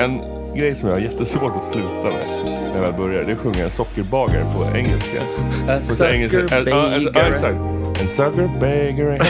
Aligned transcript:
En 0.00 0.20
grej 0.56 0.74
som 0.74 0.88
jag 0.88 0.96
har 0.96 1.00
jättesvårt 1.00 1.56
att 1.56 1.64
sluta 1.64 2.02
med 2.02 2.48
när 2.68 2.74
jag 2.74 2.80
väl 2.80 2.92
börjar, 2.92 3.24
det 3.24 3.30
är 3.30 3.34
att 3.34 3.40
sjunga 3.40 3.64
en 3.64 3.70
sockerbagare 3.70 4.44
på 4.56 4.76
engelska. 4.76 5.22
A 5.68 5.80
Ja, 7.14 7.22
exakt. 7.22 7.60
En 8.00 8.08
sockerbagare, 8.08 9.16
en 9.16 9.24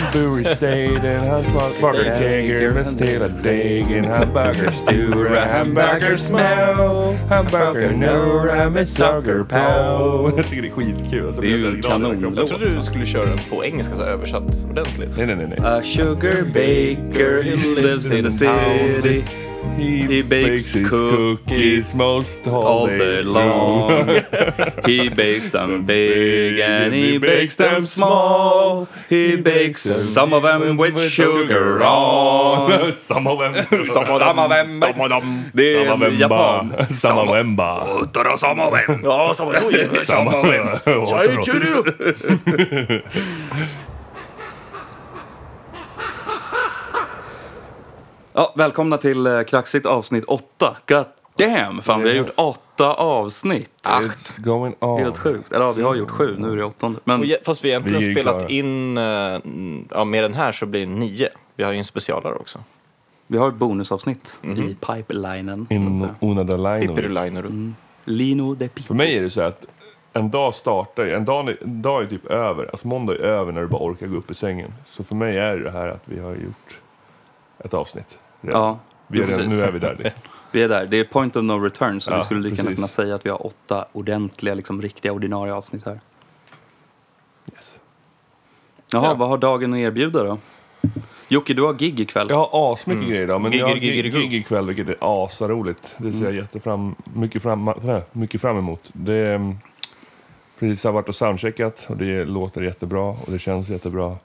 state, 0.45 1.09
en 1.09 1.29
hamburger 1.29 2.19
kager 2.19 2.71
med 2.75 2.87
stela 2.87 3.29
deg, 3.29 3.93
en 3.93 4.05
hamburger 4.05 4.71
stura, 4.71 5.45
hamburger 5.45 6.17
smell, 6.17 7.17
hamburger 7.29 7.91
nora 7.91 8.71
med 8.71 8.89
sockerpow. 8.89 10.33
Jag 10.37 10.47
tycker 10.47 10.63
det 10.63 10.69
är 10.69 10.73
skitkul. 10.73 11.27
Alltså, 11.27 11.41
Det 11.41 11.47
är 11.47 11.51
ju 11.51 11.81
när 11.99 12.37
jag 12.37 12.47
trodde 12.47 12.77
du 12.77 12.83
skulle 12.83 13.07
köra 13.07 13.27
den 13.27 13.39
på 13.51 13.65
engelska 13.65 13.97
så 13.97 14.03
översatt 14.03 14.67
ordentligt. 14.71 15.11
Nej, 15.17 15.27
nej, 15.27 15.37
nej. 15.37 15.47
nej. 15.49 15.59
A 15.63 15.83
sugar 15.83 16.45
baker, 16.45 17.43
he 17.43 17.57
lives 17.57 18.11
in 18.11 18.25
the 18.25 18.31
city. 18.31 19.48
He 19.77 20.23
bakes 20.23 20.73
his 20.73 20.89
cookies 20.89 21.95
most 21.95 22.47
all 22.47 22.87
day 22.87 23.23
long. 23.23 23.89
He 24.87 25.09
bakes 25.11 25.51
them 25.51 25.85
big 25.85 26.59
and 26.59 26.95
he 26.95 27.19
bakes 27.19 27.57
them 27.57 27.83
small. 27.83 28.89
He 29.09 29.37
bakes 29.37 29.83
them, 29.83 30.07
some 30.07 30.33
of 30.33 30.43
them 30.43 30.77
with 30.77 30.99
sugar 31.11 31.83
on. 31.83 32.93
Some 33.09 33.27
of 33.27 33.39
them. 33.39 33.55
Some 33.85 34.11
of 34.11 35.11
them. 35.11 35.51
Det 35.53 35.75
är 35.75 36.05
en 36.05 36.19
japan. 36.19 36.75
Samawemba. 36.95 37.87
Samawemba. 38.37 39.01
Ja, 39.05 39.35
samma 39.35 39.53
Samawemba. 40.05 40.81
Ja, 48.39 48.53
välkomna 48.57 48.99
till 48.99 49.27
eh, 49.27 49.43
Kraxigt 49.43 49.87
avsnitt 49.87 50.25
8. 50.25 50.77
God 50.89 51.05
damn! 51.39 51.83
Fan, 51.83 52.03
vi 52.03 52.09
har 52.09 52.17
gjort 52.17 52.31
åtta 52.37 52.95
avsnitt. 52.95 53.71
It's 53.83 54.41
going 54.41 54.75
on. 54.81 55.03
Helt 55.03 55.19
sjukt. 55.19 55.53
Eller 55.53 55.65
ja, 55.65 55.73
vi 55.73 55.83
har 55.83 55.95
gjort 55.95 56.11
sju, 56.11 56.37
nu 56.39 56.53
är 56.53 56.57
det 56.57 56.65
åttonde. 56.65 57.01
Men 57.05 57.21
Och 57.21 57.27
ge- 57.27 57.39
Fast 57.45 57.65
vi 57.65 57.69
egentligen 57.69 57.99
Vi 58.01 58.09
är 58.11 58.15
spelat 58.15 58.39
klara. 58.39 58.49
in, 58.51 58.99
eh, 58.99 59.05
ja 59.91 60.05
med 60.05 60.25
den 60.25 60.35
här 60.35 60.53
så 60.53 60.67
blir 60.67 60.81
det 60.87 60.93
nio. 60.93 61.29
Vi 61.57 61.65
har 61.65 61.73
ju 61.73 61.79
en 61.79 61.85
specialare 61.85 62.35
också. 62.35 62.59
vi 63.27 63.39
har 63.39 63.49
ett 63.49 63.55
bonusavsnitt 63.55 64.39
i 64.43 64.77
pipelinen. 64.87 65.67
så 65.71 65.75
att 65.77 65.81
In 65.83 65.97
säga. 65.97 66.15
una 66.21 66.45
da. 66.45 66.81
Pippirulinor. 66.81 67.73
Lino 68.05 68.55
de 68.55 68.69
Pipo. 68.69 68.87
För 68.87 68.95
mig 68.95 69.19
är 69.19 69.23
det 69.23 69.31
så 69.31 69.41
här 69.41 69.49
att 69.49 69.65
en 70.13 70.31
dag 70.31 70.55
startar 70.55 71.05
ju- 71.05 71.13
en 71.15 71.25
dag, 71.25 71.49
en 71.63 71.83
dag 71.83 72.03
är 72.03 72.07
typ 72.07 72.27
över. 72.27 72.65
Alltså 72.73 72.89
måndag 72.89 73.13
är 73.15 73.19
över 73.19 73.53
när 73.53 73.61
du 73.61 73.67
bara 73.67 73.83
orkar 73.83 74.07
gå 74.07 74.17
upp 74.17 74.31
i 74.31 74.35
sängen. 74.35 74.75
Så 74.87 75.05
för 75.05 75.15
mig 75.15 75.39
är 75.39 75.57
det 75.57 75.71
här 75.71 75.89
att 75.89 76.03
vi 76.05 76.21
har 76.21 76.31
gjort 76.31 76.79
ett 77.65 77.75
avsnitt. 77.75 78.19
Redan. 78.41 78.63
Ja, 78.63 78.79
vi 79.07 79.23
är, 79.23 79.47
nu 79.49 79.63
är 79.63 79.73
vi 79.73 79.79
där 79.79 79.97
liksom. 79.99 80.21
vi 80.53 80.63
är 80.63 80.69
där. 80.69 80.87
Det 80.87 80.97
är 80.97 81.05
point 81.05 81.37
of 81.37 81.45
no 81.45 81.53
return, 81.53 82.01
så 82.01 82.11
Ja, 82.11 82.19
vi 82.19 82.25
skulle 82.25 82.41
lika 82.41 82.63
gärna 82.63 82.75
kunna 82.75 82.89
säga 82.89 83.15
att 83.15 83.27
vi 83.27 83.31
har 83.31 83.47
åtta 83.47 83.87
ordentliga, 83.93 84.55
liksom 84.55 84.83
riktiga 84.83 85.13
ordinarie 85.13 85.53
avsnitt 85.55 85.87
här. 85.87 86.01
Yes. 87.55 87.71
Jaha, 88.93 89.05
Ja. 89.05 89.15
vad 89.15 89.29
har 89.29 89.39
dagen 89.39 89.73
att 89.73 89.79
erbjuda 89.79 90.23
då? 90.25 90.39
Jocke, 91.29 91.55
du 91.55 91.63
har 91.63 91.75
gig 91.75 92.01
ikväll. 92.01 92.27
Jag 92.31 92.37
har 92.49 92.73
asmycket 92.73 93.09
grejer 93.09 93.23
idag, 93.23 93.41
men 93.41 93.53
Gigger, 93.53 93.67
jag 93.67 93.75
har 93.75 93.81
gigger, 93.81 94.03
gig, 94.03 94.31
gig 94.31 94.41
ikväll 94.41 94.67
vilket 94.67 94.89
är 94.89 94.97
asroligt. 95.01 95.95
Det 95.99 96.13
ser 96.13 96.25
jag 96.25 96.35
jättefram, 96.35 96.95
mycket, 97.15 97.43
fram, 97.43 97.73
nej, 97.83 98.03
mycket 98.13 98.41
fram 98.41 98.59
emot. 98.59 98.91
Det 98.93 99.13
är, 99.15 99.35
mm, 99.35 99.57
precis 100.59 100.85
har 100.85 100.93
varit 100.93 101.09
och 101.09 101.15
soundcheckat 101.15 101.87
och 101.89 101.97
det 101.97 102.25
låter 102.25 102.63
jättebra 102.63 103.03
och 103.03 103.33
det 103.33 103.39
känns 103.39 103.69
jättebra. 103.69 104.17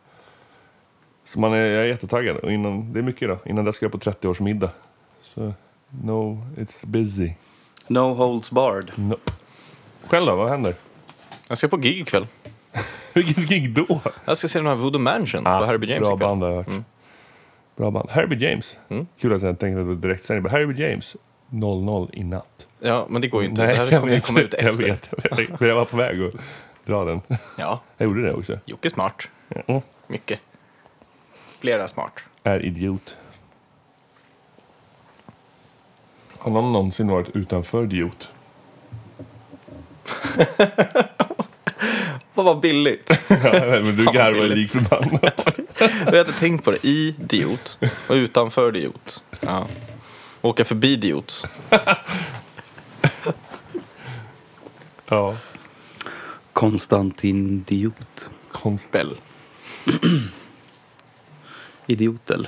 Så 1.33 1.39
man 1.39 1.53
är, 1.53 1.57
jag 1.57 1.83
är 1.83 1.87
jättetaggad. 1.87 2.37
Och 2.37 2.51
innan, 2.51 2.93
det 2.93 2.99
är 2.99 3.03
mycket 3.03 3.21
idag. 3.21 3.37
Innan 3.45 3.65
dess 3.65 3.75
ska 3.75 3.85
jag 3.85 3.91
på 3.91 3.97
30-årsmiddag. 3.97 4.69
Så 5.21 5.53
no, 6.03 6.45
it's 6.57 6.85
busy. 6.85 7.31
No 7.87 7.99
holds 8.13 8.51
barred. 8.51 8.91
Nope. 8.95 9.31
Själv 10.07 10.25
då, 10.25 10.35
vad 10.35 10.49
händer? 10.49 10.75
Jag 11.49 11.57
ska 11.57 11.67
på 11.67 11.77
gig 11.77 11.99
ikväll. 12.01 12.27
Vilket 13.13 13.37
gig 13.49 13.73
då? 13.75 14.01
Jag 14.25 14.37
ska 14.37 14.47
se 14.47 14.59
den 14.59 14.67
här 14.67 14.75
Voodoo 14.75 15.01
Mansion 15.01 15.43
på 15.43 15.49
Herbie 15.49 15.89
James 15.89 16.07
bra 16.07 16.15
ikväll. 16.15 16.27
band 16.27 16.41
har 16.43 16.49
jag 16.49 16.55
hört. 16.57 16.67
Mm. 16.67 16.85
Bra 17.75 17.91
band. 17.91 18.09
Herbie 18.09 18.49
James. 18.49 18.77
Mm. 18.89 19.07
Kul 19.19 19.33
att 19.33 19.41
jag 19.41 19.59
tänkte 19.59 19.81
att 19.81 19.87
det 19.87 19.95
direkt 19.95 20.25
säger 20.25 20.41
Herbie 20.49 20.89
James 20.89 21.15
00 21.49 22.09
i 22.13 22.23
natt. 22.23 22.67
Ja, 22.79 23.05
men 23.09 23.21
det 23.21 23.27
går 23.27 23.43
ju 23.43 23.49
inte. 23.49 23.65
Nej, 23.65 23.71
det 23.75 23.77
här 23.83 23.91
jag 23.91 23.99
kommer 24.01 24.13
ju 24.13 24.19
komma 24.21 24.39
ut 24.39 24.53
Jag 24.59 24.63
efter. 24.69 24.83
vet, 24.83 25.09
jag 25.29 25.37
vet. 25.37 25.59
Men 25.59 25.69
jag 25.69 25.75
var 25.75 25.85
på 25.85 25.97
väg 25.97 26.21
att 26.23 26.33
dra 26.85 27.05
den. 27.05 27.21
Ja, 27.57 27.81
Jag 27.97 28.05
gjorde 28.05 28.21
det 28.21 28.33
också. 28.33 28.59
Jocke 28.65 28.87
är 28.87 28.89
smart. 28.89 29.27
Mm. 29.67 29.81
Mycket. 30.07 30.39
Flera 31.63 31.87
smart. 31.87 32.19
Är 32.43 32.65
idiot. 32.65 33.17
Har 36.37 36.51
någon 36.51 36.73
någonsin 36.73 37.07
varit 37.07 37.35
utanför 37.35 37.83
idiot? 37.83 38.31
Vad 42.33 42.45
var 42.45 42.55
billigt. 42.55 43.09
Ja, 43.29 43.79
men 43.83 43.95
du 43.95 44.05
garvar 44.05 44.43
ju 44.43 44.55
lik 44.55 44.71
förbannat. 44.71 45.59
Jag 46.05 46.17
hade 46.17 46.33
tänkt 46.33 46.65
på 46.65 46.71
det. 46.71 46.85
Idiot 46.85 47.77
och 48.07 48.13
utanför 48.13 48.77
idiot. 48.77 49.23
Ja. 49.39 49.67
Åka 50.41 50.65
förbi 50.65 50.93
idiot. 50.93 51.45
Ja. 55.05 55.37
Konstantin 56.53 57.65
Idiot. 57.67 58.29
Konst. 58.51 58.95
Väl. 61.87 61.95
Idiotel. 61.95 62.47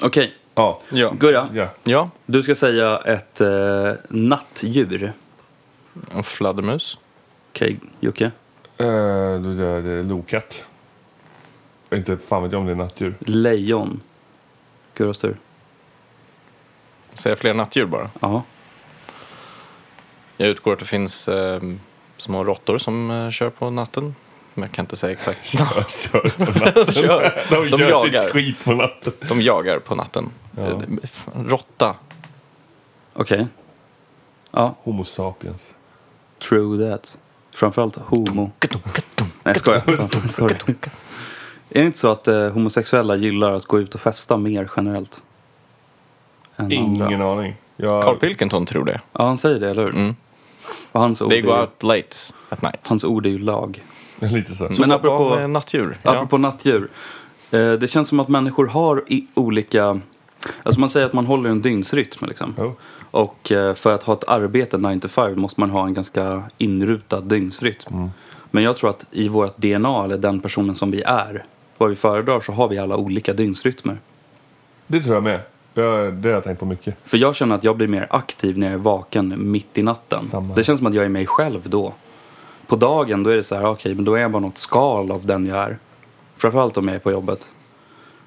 Okej, 0.00 0.34
Ja. 0.54 0.80
Ja. 0.90 1.10
Gurra. 1.18 1.48
ja. 1.54 1.68
Ja, 1.84 2.10
Du 2.26 2.42
ska 2.42 2.54
säga 2.54 2.98
ett 2.98 3.40
eh, 3.40 3.92
nattdjur. 4.08 5.12
en 6.10 6.22
fladdermus. 6.24 6.98
Okej, 7.52 7.78
Jocke. 8.00 8.30
Uh, 8.80 8.86
är 8.86 9.82
det 9.82 10.02
lokatt. 10.02 10.64
Inte 11.92 12.16
fan 12.16 12.42
vet 12.42 12.52
jag 12.52 12.60
om 12.60 12.66
det 12.66 12.72
är 12.72 12.76
nattdjur. 12.76 13.14
Lejon. 13.20 14.00
Gurras 14.94 15.18
tur. 15.18 15.36
Säger 17.14 17.36
fler 17.36 17.54
nattdjur 17.54 17.86
bara. 17.86 18.10
Ja. 18.20 18.42
Jag 20.36 20.48
utgår 20.48 20.72
att 20.72 20.78
det 20.78 20.84
finns 20.84 21.28
eh, 21.28 21.62
små 22.16 22.44
råttor 22.44 22.78
som 22.78 23.10
eh, 23.10 23.30
kör 23.30 23.50
på 23.50 23.70
natten. 23.70 24.14
Men 24.54 24.62
jag 24.62 24.72
kan 24.72 24.82
inte 24.82 24.96
säga 24.96 25.12
exakt. 25.12 25.40
Jag 25.54 25.90
kör 25.90 26.44
på 26.44 26.58
natten. 26.58 26.94
Kör. 26.94 27.44
De, 27.50 27.70
De 27.70 27.76
gör 27.82 27.90
jagar. 27.90 28.22
sitt 28.22 28.32
skit 28.32 28.64
på 28.64 28.72
natten. 28.72 29.12
De 29.28 29.42
jagar 29.42 29.78
på 29.78 29.94
natten. 29.94 30.30
Ja. 30.56 30.62
Eh, 30.62 30.78
Råtta. 31.46 31.94
Okej. 33.12 33.46
Ja, 34.50 34.74
Homo 34.82 35.04
sapiens. 35.04 35.66
true 36.48 36.90
that. 36.90 37.18
Framförallt 37.54 37.96
homo. 37.96 38.50
Nej, 39.20 39.20
jag 39.42 39.56
skojar. 39.56 40.28
Sorry. 40.28 40.54
Är 41.70 41.80
det 41.80 41.86
inte 41.86 41.98
så 41.98 42.08
att 42.10 42.28
eh, 42.28 42.48
homosexuella 42.48 43.16
gillar 43.16 43.52
att 43.52 43.64
gå 43.64 43.80
ut 43.80 43.94
och 43.94 44.00
festa 44.00 44.36
mer 44.36 44.70
generellt? 44.76 45.22
Än 46.56 46.64
andra? 46.64 47.06
Ingen 47.06 47.22
aning. 47.22 47.54
Jag, 47.76 48.04
Carl 48.04 48.16
Pilkington 48.18 48.66
tror 48.66 48.84
det. 48.84 49.00
Ja, 49.12 49.26
han 49.26 49.38
säger 49.38 49.60
det, 49.60 49.70
eller 49.70 49.82
hur? 49.82 49.90
Mm. 49.94 50.16
Och 50.92 51.00
hans 51.00 51.22
ord, 51.22 51.30
They 51.30 51.38
är, 51.38 51.42
go 51.42 51.48
ju- 51.54 51.60
out 51.60 51.82
late 51.82 52.16
at 52.48 52.62
night. 52.62 52.88
hans 52.88 53.04
ord 53.04 53.26
är 53.26 53.30
ju 53.30 53.38
lag. 53.38 53.82
Lite 54.32 54.54
så. 54.54 54.68
Men 54.78 54.92
apropå- 54.92 55.36
med 55.36 55.50
nattdjur? 55.50 55.96
Ja. 56.02 56.10
Apropå 56.10 56.38
nattdjur. 56.38 56.88
Eh, 57.50 57.72
det 57.72 57.90
känns 57.90 58.08
som 58.08 58.20
att 58.20 58.28
människor 58.28 58.66
har 58.66 59.04
i 59.06 59.26
olika... 59.34 60.00
Alltså 60.62 60.80
man 60.80 60.90
säger 60.90 61.06
att 61.06 61.12
man 61.12 61.26
håller 61.26 61.50
en 61.50 61.62
dygnsrytm 61.62 62.26
liksom. 62.26 62.54
Jo. 62.58 62.74
Och 63.10 63.52
eh, 63.52 63.74
för 63.74 63.94
att 63.94 64.02
ha 64.02 64.14
ett 64.14 64.28
arbete 64.28 64.78
9 64.78 65.00
to 65.00 65.08
5 65.08 65.40
måste 65.40 65.60
man 65.60 65.70
ha 65.70 65.86
en 65.86 65.94
ganska 65.94 66.42
inrutad 66.58 67.20
dygnsrytm. 67.20 68.10
Men 68.50 68.62
jag 68.64 68.76
tror 68.76 68.90
att 68.90 69.06
i 69.10 69.28
vårt 69.28 69.56
DNA, 69.56 70.04
eller 70.04 70.16
den 70.18 70.40
personen 70.40 70.76
som 70.76 70.90
vi 70.90 71.02
är, 71.02 71.44
vad 71.78 71.90
vi 71.90 71.96
föredrar 71.96 72.40
så 72.40 72.52
har 72.52 72.68
vi 72.68 72.78
alla 72.78 72.96
olika 72.96 73.32
dygnsrytmer. 73.32 73.98
Det 74.86 75.00
tror 75.02 75.14
jag 75.14 75.22
med. 75.22 75.40
Jag, 75.74 76.12
det 76.14 76.28
har 76.28 76.34
jag 76.34 76.44
tänkt 76.44 76.58
på 76.60 76.66
mycket. 76.66 76.96
För 77.04 77.18
jag 77.18 77.36
känner 77.36 77.54
att 77.54 77.64
jag 77.64 77.76
blir 77.76 77.88
mer 77.88 78.06
aktiv 78.10 78.58
när 78.58 78.66
jag 78.66 78.74
är 78.74 78.78
vaken 78.78 79.50
mitt 79.50 79.78
i 79.78 79.82
natten. 79.82 80.24
Samma. 80.24 80.54
Det 80.54 80.64
känns 80.64 80.78
som 80.78 80.86
att 80.86 80.94
jag 80.94 81.04
är 81.04 81.08
mig 81.08 81.26
själv 81.26 81.60
då. 81.64 81.92
På 82.66 82.76
dagen 82.76 83.22
då 83.22 83.30
är 83.30 83.36
det 83.36 83.44
så 83.44 83.54
här, 83.54 83.66
okej, 83.66 83.94
men 83.94 84.04
då 84.04 84.14
är 84.14 84.20
jag 84.20 84.30
bara 84.30 84.42
något 84.42 84.58
skal 84.58 85.12
av 85.12 85.26
den 85.26 85.46
jag 85.46 85.58
är. 85.58 85.78
Framförallt 86.36 86.76
om 86.76 86.88
jag 86.88 86.94
är 86.94 87.00
på 87.00 87.10
jobbet. 87.10 87.52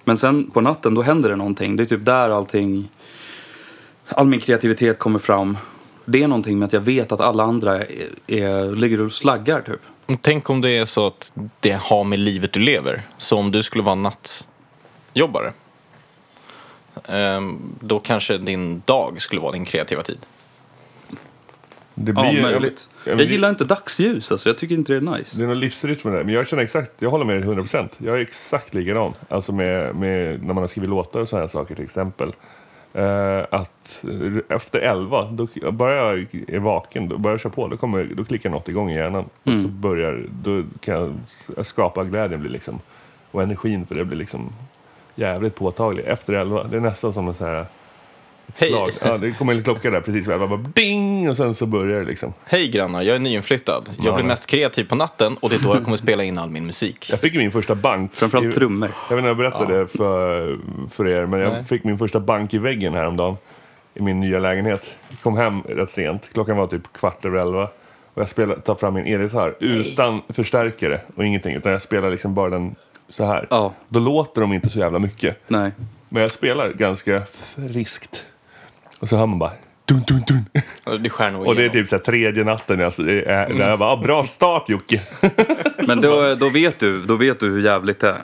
Men 0.03 0.17
sen 0.17 0.51
på 0.51 0.61
natten 0.61 0.93
då 0.93 1.01
händer 1.01 1.29
det 1.29 1.35
någonting. 1.35 1.75
Det 1.75 1.83
är 1.83 1.85
typ 1.85 2.05
där 2.05 2.29
allting, 2.29 2.89
all 4.07 4.27
min 4.27 4.39
kreativitet 4.39 4.99
kommer 4.99 5.19
fram. 5.19 5.57
Det 6.05 6.23
är 6.23 6.27
någonting 6.27 6.59
med 6.59 6.65
att 6.65 6.73
jag 6.73 6.81
vet 6.81 7.11
att 7.11 7.21
alla 7.21 7.43
andra 7.43 7.75
är, 7.75 8.09
är, 8.27 8.75
ligger 8.75 9.01
och 9.01 9.11
slaggar 9.11 9.61
typ. 9.61 9.81
Tänk 10.21 10.49
om 10.49 10.61
det 10.61 10.77
är 10.77 10.85
så 10.85 11.07
att 11.07 11.31
det 11.59 11.71
har 11.81 12.03
med 12.03 12.19
livet 12.19 12.53
du 12.53 12.59
lever. 12.59 13.01
Så 13.17 13.37
om 13.37 13.51
du 13.51 13.63
skulle 13.63 13.83
vara 13.83 13.95
nattjobbare. 13.95 15.53
Ehm, 17.05 17.59
då 17.79 17.99
kanske 17.99 18.37
din 18.37 18.81
dag 18.85 19.21
skulle 19.21 19.41
vara 19.41 19.51
din 19.51 19.65
kreativa 19.65 20.03
tid. 20.03 20.19
Det 21.99 22.11
Ja, 22.15 22.41
möjligt. 22.41 22.89
Ja, 22.93 22.99
men 23.03 23.09
Jag 23.19 23.27
det- 23.27 23.31
gillar 23.31 23.49
inte 23.49 23.65
dagsljus 23.65 24.31
alltså. 24.31 24.49
Jag 24.49 24.57
tycker 24.57 24.75
inte 24.75 24.93
det 24.93 24.97
är 25.11 25.17
nice. 25.17 25.37
Det 25.37 25.43
är 25.43 25.47
någon 25.47 25.59
livsrytm 25.59 26.09
med 26.09 26.19
det. 26.19 26.23
Men 26.23 26.33
jag 26.33 26.47
känner 26.47 26.63
exakt, 26.63 26.91
jag 26.99 27.09
håller 27.09 27.25
med 27.25 27.35
dig 27.35 27.43
100%. 27.43 27.89
Jag 27.97 28.15
är 28.17 28.21
exakt 28.21 28.73
likadan. 28.73 29.13
Alltså 29.29 29.51
med, 29.51 29.95
med 29.95 30.43
när 30.43 30.53
man 30.53 30.57
har 30.63 30.67
skrivit 30.67 30.89
låtar 30.89 31.19
och 31.19 31.27
sådana 31.27 31.43
här 31.43 31.47
saker 31.47 31.75
till 31.75 31.83
exempel. 31.83 32.33
Eh, 32.93 33.39
att 33.51 34.03
efter 34.49 34.79
11, 34.79 35.23
då, 35.31 35.47
bara 35.71 35.95
jag 35.95 36.27
är 36.47 36.59
vaken, 36.59 37.07
då 37.07 37.17
börjar 37.17 37.33
jag 37.33 37.41
köra 37.41 37.53
på, 37.53 37.67
då, 37.67 37.77
kommer, 37.77 38.03
då 38.15 38.25
klickar 38.25 38.49
något 38.49 38.69
igång 38.69 38.91
i 38.91 38.95
hjärnan. 38.95 39.23
Och 39.23 39.51
så 39.61 39.67
börjar, 39.67 40.23
då 40.43 40.63
kan 40.79 41.17
jag 41.55 41.65
skapa 41.65 42.03
glädjen 42.03 42.41
blir 42.41 42.51
liksom, 42.51 42.79
och 43.31 43.43
energin 43.43 43.85
för 43.85 43.95
det 43.95 44.05
blir 44.05 44.17
liksom 44.17 44.49
jävligt 45.15 45.55
påtaglig. 45.55 46.03
Efter 46.07 46.33
11, 46.33 46.63
det 46.63 46.77
är 46.77 46.81
nästan 46.81 47.13
som 47.13 47.27
en 47.27 47.33
så 47.35 47.45
här 47.45 47.65
Hej. 48.59 48.69
slag. 48.69 48.91
Ja, 49.01 49.17
det 49.17 49.31
kommer 49.31 49.53
en 49.53 49.63
klocka 49.63 49.89
där 49.91 50.01
precis 50.01 50.27
11, 50.27 50.47
bara 50.47 50.59
ding! 50.75 51.29
Och 51.29 51.37
sen 51.37 51.55
så 51.55 51.65
börjar 51.65 51.99
det 51.99 52.05
liksom. 52.05 52.33
Hej 52.45 52.67
grannar, 52.67 53.01
jag 53.01 53.15
är 53.15 53.19
nyinflyttad. 53.19 53.89
Jag 53.97 54.05
Ja. 54.07 54.15
blir 54.15 54.25
mest 54.25 54.45
kreativ 54.47 54.83
på 54.85 54.95
natten 54.95 55.37
och 55.39 55.49
det 55.49 55.55
är 55.55 55.67
då 55.67 55.75
jag 55.75 55.83
kommer 55.83 55.97
spela 55.97 56.23
in 56.23 56.37
all 56.37 56.49
min 56.49 56.65
musik. 56.65 57.07
Jag 57.11 57.19
fick 57.19 57.33
min 57.35 57.51
första 57.51 57.75
bank. 57.75 58.15
Framförallt 58.15 58.51
trummor. 58.55 58.91
Jag 59.09 59.15
vet 59.15 59.23
inte 59.25 59.31
om 59.31 59.39
jag 59.39 59.51
berättade 59.51 59.79
det 59.79 59.87
för, 59.87 60.57
för 60.91 61.07
er, 61.07 61.25
men 61.25 61.39
jag 61.39 61.53
Nej. 61.53 61.63
fick 61.65 61.83
min 61.83 61.97
första 61.97 62.19
bank 62.19 62.53
i 62.53 62.57
väggen 62.57 62.93
häromdagen 62.93 63.37
i 63.93 64.01
min 64.01 64.19
nya 64.19 64.39
lägenhet. 64.39 64.95
Jag 65.09 65.19
kom 65.21 65.37
hem 65.37 65.61
rätt 65.61 65.91
sent, 65.91 66.29
klockan 66.33 66.57
var 66.57 66.67
typ 66.67 66.93
kvart 66.93 67.25
över 67.25 67.39
elva. 67.39 67.63
Och 68.13 68.21
jag 68.21 68.29
spelade, 68.29 68.61
tar 68.61 68.75
fram 68.75 68.93
min 68.93 69.05
elgitarr 69.05 69.55
utan 69.59 70.21
förstärkare 70.29 71.01
och 71.15 71.25
ingenting, 71.25 71.55
utan 71.55 71.71
jag 71.71 71.81
spelar 71.81 72.11
liksom 72.11 72.33
bara 72.35 72.49
den 72.49 72.75
så 73.09 73.25
här. 73.25 73.47
Ja. 73.49 73.73
Då 73.89 73.99
låter 73.99 74.41
de 74.41 74.53
inte 74.53 74.69
så 74.69 74.79
jävla 74.79 74.99
mycket. 74.99 75.37
Nej. 75.47 75.71
Men 76.09 76.21
jag 76.21 76.31
spelar 76.31 76.69
ganska 76.73 77.21
friskt. 77.55 78.25
Och 78.99 79.09
så 79.09 79.17
hör 79.17 79.25
man 79.25 79.39
bara 79.39 79.51
dun, 79.85 80.03
dun, 80.07 80.23
dun. 80.27 80.45
Det 81.03 81.09
skär 81.09 81.31
nog 81.31 81.47
Och 81.47 81.55
det 81.55 81.65
är 81.65 81.69
typ 81.69 81.87
så 81.87 81.95
här 81.95 82.03
tredje 82.03 82.43
natten. 82.43 82.81
Alltså, 82.81 83.03
det 83.03 83.21
är, 83.21 83.53
där 83.53 83.69
jag 83.69 83.79
bara, 83.79 83.89
ah, 83.89 83.97
bra 83.97 84.23
start 84.23 84.69
Jocke! 84.69 85.01
Men 85.87 86.01
då, 86.01 86.35
då, 86.35 86.49
vet 86.49 86.79
du, 86.79 87.03
då 87.03 87.15
vet 87.15 87.39
du 87.39 87.49
hur 87.49 87.61
jävligt 87.61 87.99
det 87.99 88.09
är. 88.09 88.21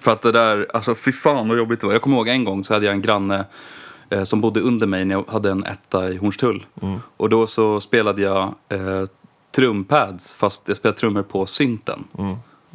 För 0.00 0.12
att 0.12 0.22
det 0.22 0.32
där, 0.32 0.66
alltså 0.74 0.94
fy 0.94 1.12
fan 1.12 1.48
vad 1.48 1.58
jobbigt 1.58 1.80
det 1.80 1.86
var. 1.86 1.92
Jag 1.94 2.02
kommer 2.02 2.16
ihåg 2.16 2.28
en 2.28 2.44
gång 2.44 2.64
så 2.64 2.74
hade 2.74 2.86
jag 2.86 2.94
en 2.94 3.02
granne 3.02 3.44
eh, 4.10 4.24
som 4.24 4.40
bodde 4.40 4.60
under 4.60 4.86
mig 4.86 5.04
när 5.04 5.14
jag 5.14 5.24
hade 5.28 5.50
en 5.50 5.64
etta 5.64 6.08
i 6.08 6.16
Hornstull. 6.16 6.66
Och 7.16 7.28
då 7.28 7.46
så 7.46 7.80
spelade 7.80 8.22
jag 8.22 8.54
eh, 8.68 9.04
trumpads 9.56 10.32
fast 10.32 10.68
jag 10.68 10.76
spelade 10.76 10.98
trummor 10.98 11.22
på 11.22 11.46
synten. 11.46 12.04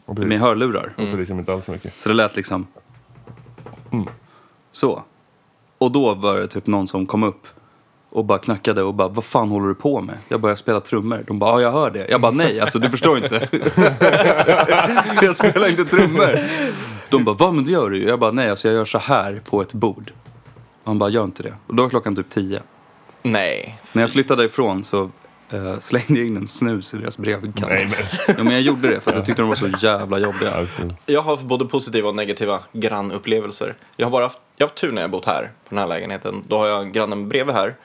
Och 0.06 0.20
Med 0.20 0.30
det 0.30 0.38
hörlurar. 0.38 0.94
låter 0.98 1.18
liksom 1.18 1.40
inte 1.40 1.54
alls 1.54 1.66
så 1.66 1.72
mycket. 1.72 1.94
Så 2.00 2.10
det 2.10 2.16
lät 2.16 2.36
liksom 2.36 2.68
så. 4.72 5.04
Och 5.86 5.92
då 5.92 6.14
var 6.14 6.40
det 6.40 6.48
typ 6.48 6.68
någon 6.68 6.88
som 6.88 7.06
kom 7.06 7.24
upp 7.24 7.48
och 8.10 8.26
bara 8.26 8.40
knackade 8.40 8.84
och 8.84 8.94
bara 8.94 9.08
vad 9.08 9.24
fan 9.24 9.50
håller 9.50 9.68
du 9.68 9.76
på 9.76 10.02
med? 10.02 10.18
Jag 10.28 10.40
bara 10.40 10.52
jag 10.52 10.58
spelar 10.58 10.80
trummor. 10.80 11.24
De 11.28 11.40
bara 11.40 11.52
ja 11.52 11.62
jag 11.62 11.72
hör 11.72 11.92
det. 11.92 12.08
Jag 12.10 12.22
bara 12.22 12.32
nej 12.32 12.60
alltså 12.60 12.80
du 12.80 12.90
förstår 12.90 13.18
inte. 13.18 13.50
jag 15.22 15.36
spelar 15.36 15.70
inte 15.70 15.86
trummor. 15.86 16.40
De 17.10 17.24
bara 17.24 17.36
vad 17.36 17.54
men 17.54 17.66
det 17.66 17.72
gör 17.72 17.90
du 17.90 17.98
ju. 17.98 18.08
Jag 18.08 18.20
bara 18.20 18.32
nej 18.32 18.50
alltså 18.50 18.68
jag 18.68 18.76
gör 18.76 18.86
så 18.86 18.98
här 18.98 19.42
på 19.50 19.62
ett 19.62 19.74
bord. 19.74 20.12
Han 20.84 21.00
bara 21.00 21.10
gör 21.10 21.24
inte 21.24 21.44
det. 21.44 21.54
Och 21.68 21.76
då 21.76 21.84
var 21.84 21.90
klockan 21.90 22.16
typ 22.16 22.30
tio. 22.30 22.60
Nej. 23.24 23.80
När 23.94 24.04
jag 24.04 24.12
flyttade 24.12 24.46
ifrån 24.46 24.84
så 24.84 25.10
eh, 25.50 25.80
slängde 25.80 26.14
jag 26.20 26.28
in 26.28 26.38
en 26.38 26.48
snus 26.48 26.94
i 26.94 26.98
deras. 26.98 27.18
Nej, 27.18 27.38
men... 27.42 27.90
Ja, 28.38 28.44
men 28.44 28.54
jag 28.54 28.62
gjorde 28.62 28.88
det 28.90 29.00
för 29.00 29.12
att 29.12 29.18
jag 29.18 29.26
tyckte 29.26 29.42
de 29.42 29.50
var 29.50 29.56
så 29.56 29.68
jävla 29.68 30.20
jobbiga. 30.20 30.68
Jag 31.06 31.22
har 31.22 31.32
haft 31.36 31.46
både 31.48 31.66
positiva 31.66 32.10
och 32.10 32.16
negativa 32.16 32.60
grannupplevelser. 32.74 33.76
Jag 33.96 34.06
har 34.06 34.12
bara 34.12 34.26
haft, 34.26 34.40
jag 34.58 34.66
har 34.66 34.70
haft 34.70 34.78
tur 34.82 34.92
när 34.92 35.02
jag 35.02 35.12
bott 35.12 35.26
här, 35.26 35.42
på 35.44 35.70
den 35.70 35.78
här 35.80 35.88
lägenheten. 35.88 36.44
Då 36.48 36.58
har 36.58 36.68
jag 36.68 36.92
grannen 36.92 37.30
bredvid 37.30 37.56
här. 37.56 37.76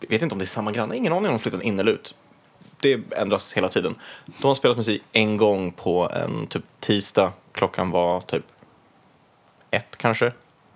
Jag 0.00 0.08
vet 0.10 0.22
inte 0.22 0.34
om 0.34 0.38
det 0.38 0.44
är 0.44 0.46
samma 0.46 0.72
granne, 0.72 0.96
ingen 0.96 1.12
aning 1.12 1.26
om 1.26 1.32
de 1.32 1.38
flyttat 1.38 1.62
in 1.62 1.80
eller 1.80 1.92
ut. 1.92 2.14
Det 2.80 3.00
ändras 3.12 3.52
hela 3.52 3.68
tiden. 3.68 3.94
De 4.40 4.46
har 4.48 4.54
spelat 4.54 4.76
musik 4.76 5.02
en 5.12 5.36
gång 5.36 5.72
på 5.72 6.10
en 6.12 6.46
typ 6.46 6.62
tisdag. 6.80 7.32
Klockan 7.52 7.90
var 7.90 8.20
typ 8.20 8.44
ett 9.70 9.96
kanske. 9.96 10.32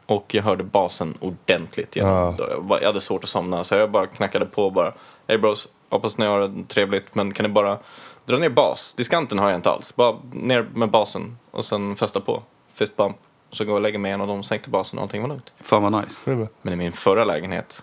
Och 0.06 0.34
jag 0.34 0.42
hörde 0.42 0.64
basen 0.64 1.14
ordentligt 1.20 1.96
genom. 1.96 2.12
Ja. 2.12 2.34
Jag, 2.50 2.64
bara- 2.64 2.80
jag 2.80 2.86
hade 2.86 3.00
svårt 3.00 3.24
att 3.24 3.30
somna 3.30 3.64
så 3.64 3.74
jag 3.74 3.90
bara 3.90 4.06
knackade 4.06 4.46
på 4.46 4.70
bara. 4.70 4.92
Hej 5.28 5.38
bros, 5.38 5.68
hoppas 5.88 6.18
ni 6.18 6.26
har 6.26 6.40
det 6.40 6.68
trevligt 6.68 7.14
men 7.14 7.32
kan 7.32 7.46
ni 7.46 7.48
bara 7.48 7.78
dra 8.24 8.38
ner 8.38 8.48
bas? 8.48 8.94
Diskanten 8.96 9.38
har 9.38 9.48
jag 9.48 9.58
inte 9.58 9.70
alls. 9.70 9.96
Bara 9.96 10.16
ner 10.32 10.66
med 10.74 10.90
basen 10.90 11.38
och 11.50 11.64
sen 11.64 11.96
fästa 11.96 12.20
på. 12.20 12.42
Fist 12.74 12.96
bump. 12.96 13.16
Så 13.50 13.64
går 13.64 13.70
jag 13.70 13.76
och 13.76 13.82
lägger 13.82 13.98
mig 13.98 14.08
igen 14.08 14.20
och 14.20 14.26
de 14.26 14.42
sänkte 14.42 14.70
basen 14.70 14.98
och 14.98 15.02
allting 15.02 15.22
var 15.22 15.28
lugnt. 15.28 15.52
Fan 15.60 15.82
vad 15.82 16.02
nice. 16.02 16.20
Det 16.24 16.30
är 16.30 16.36
bra. 16.36 16.46
Men 16.62 16.74
i 16.74 16.76
min 16.76 16.92
förra 16.92 17.24
lägenhet 17.24 17.82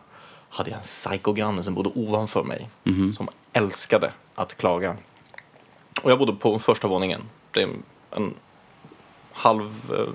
hade 0.50 0.70
jag 0.70 0.78
en 0.78 0.84
psykogranne 0.84 1.64
som 1.64 1.74
bodde 1.74 1.90
ovanför 1.96 2.44
mig. 2.44 2.70
Som 3.14 3.28
älskade 3.54 4.12
att 4.36 4.58
klaga. 4.58 4.98
Och 6.04 6.12
jag 6.12 6.20
bodde 6.20 6.34
på 6.34 6.60
första 6.60 6.88
våningen. 6.88 7.22
Det 7.52 7.62
är 7.62 7.70
en 8.12 8.34
halv 9.32 9.96
eh, 9.98 10.14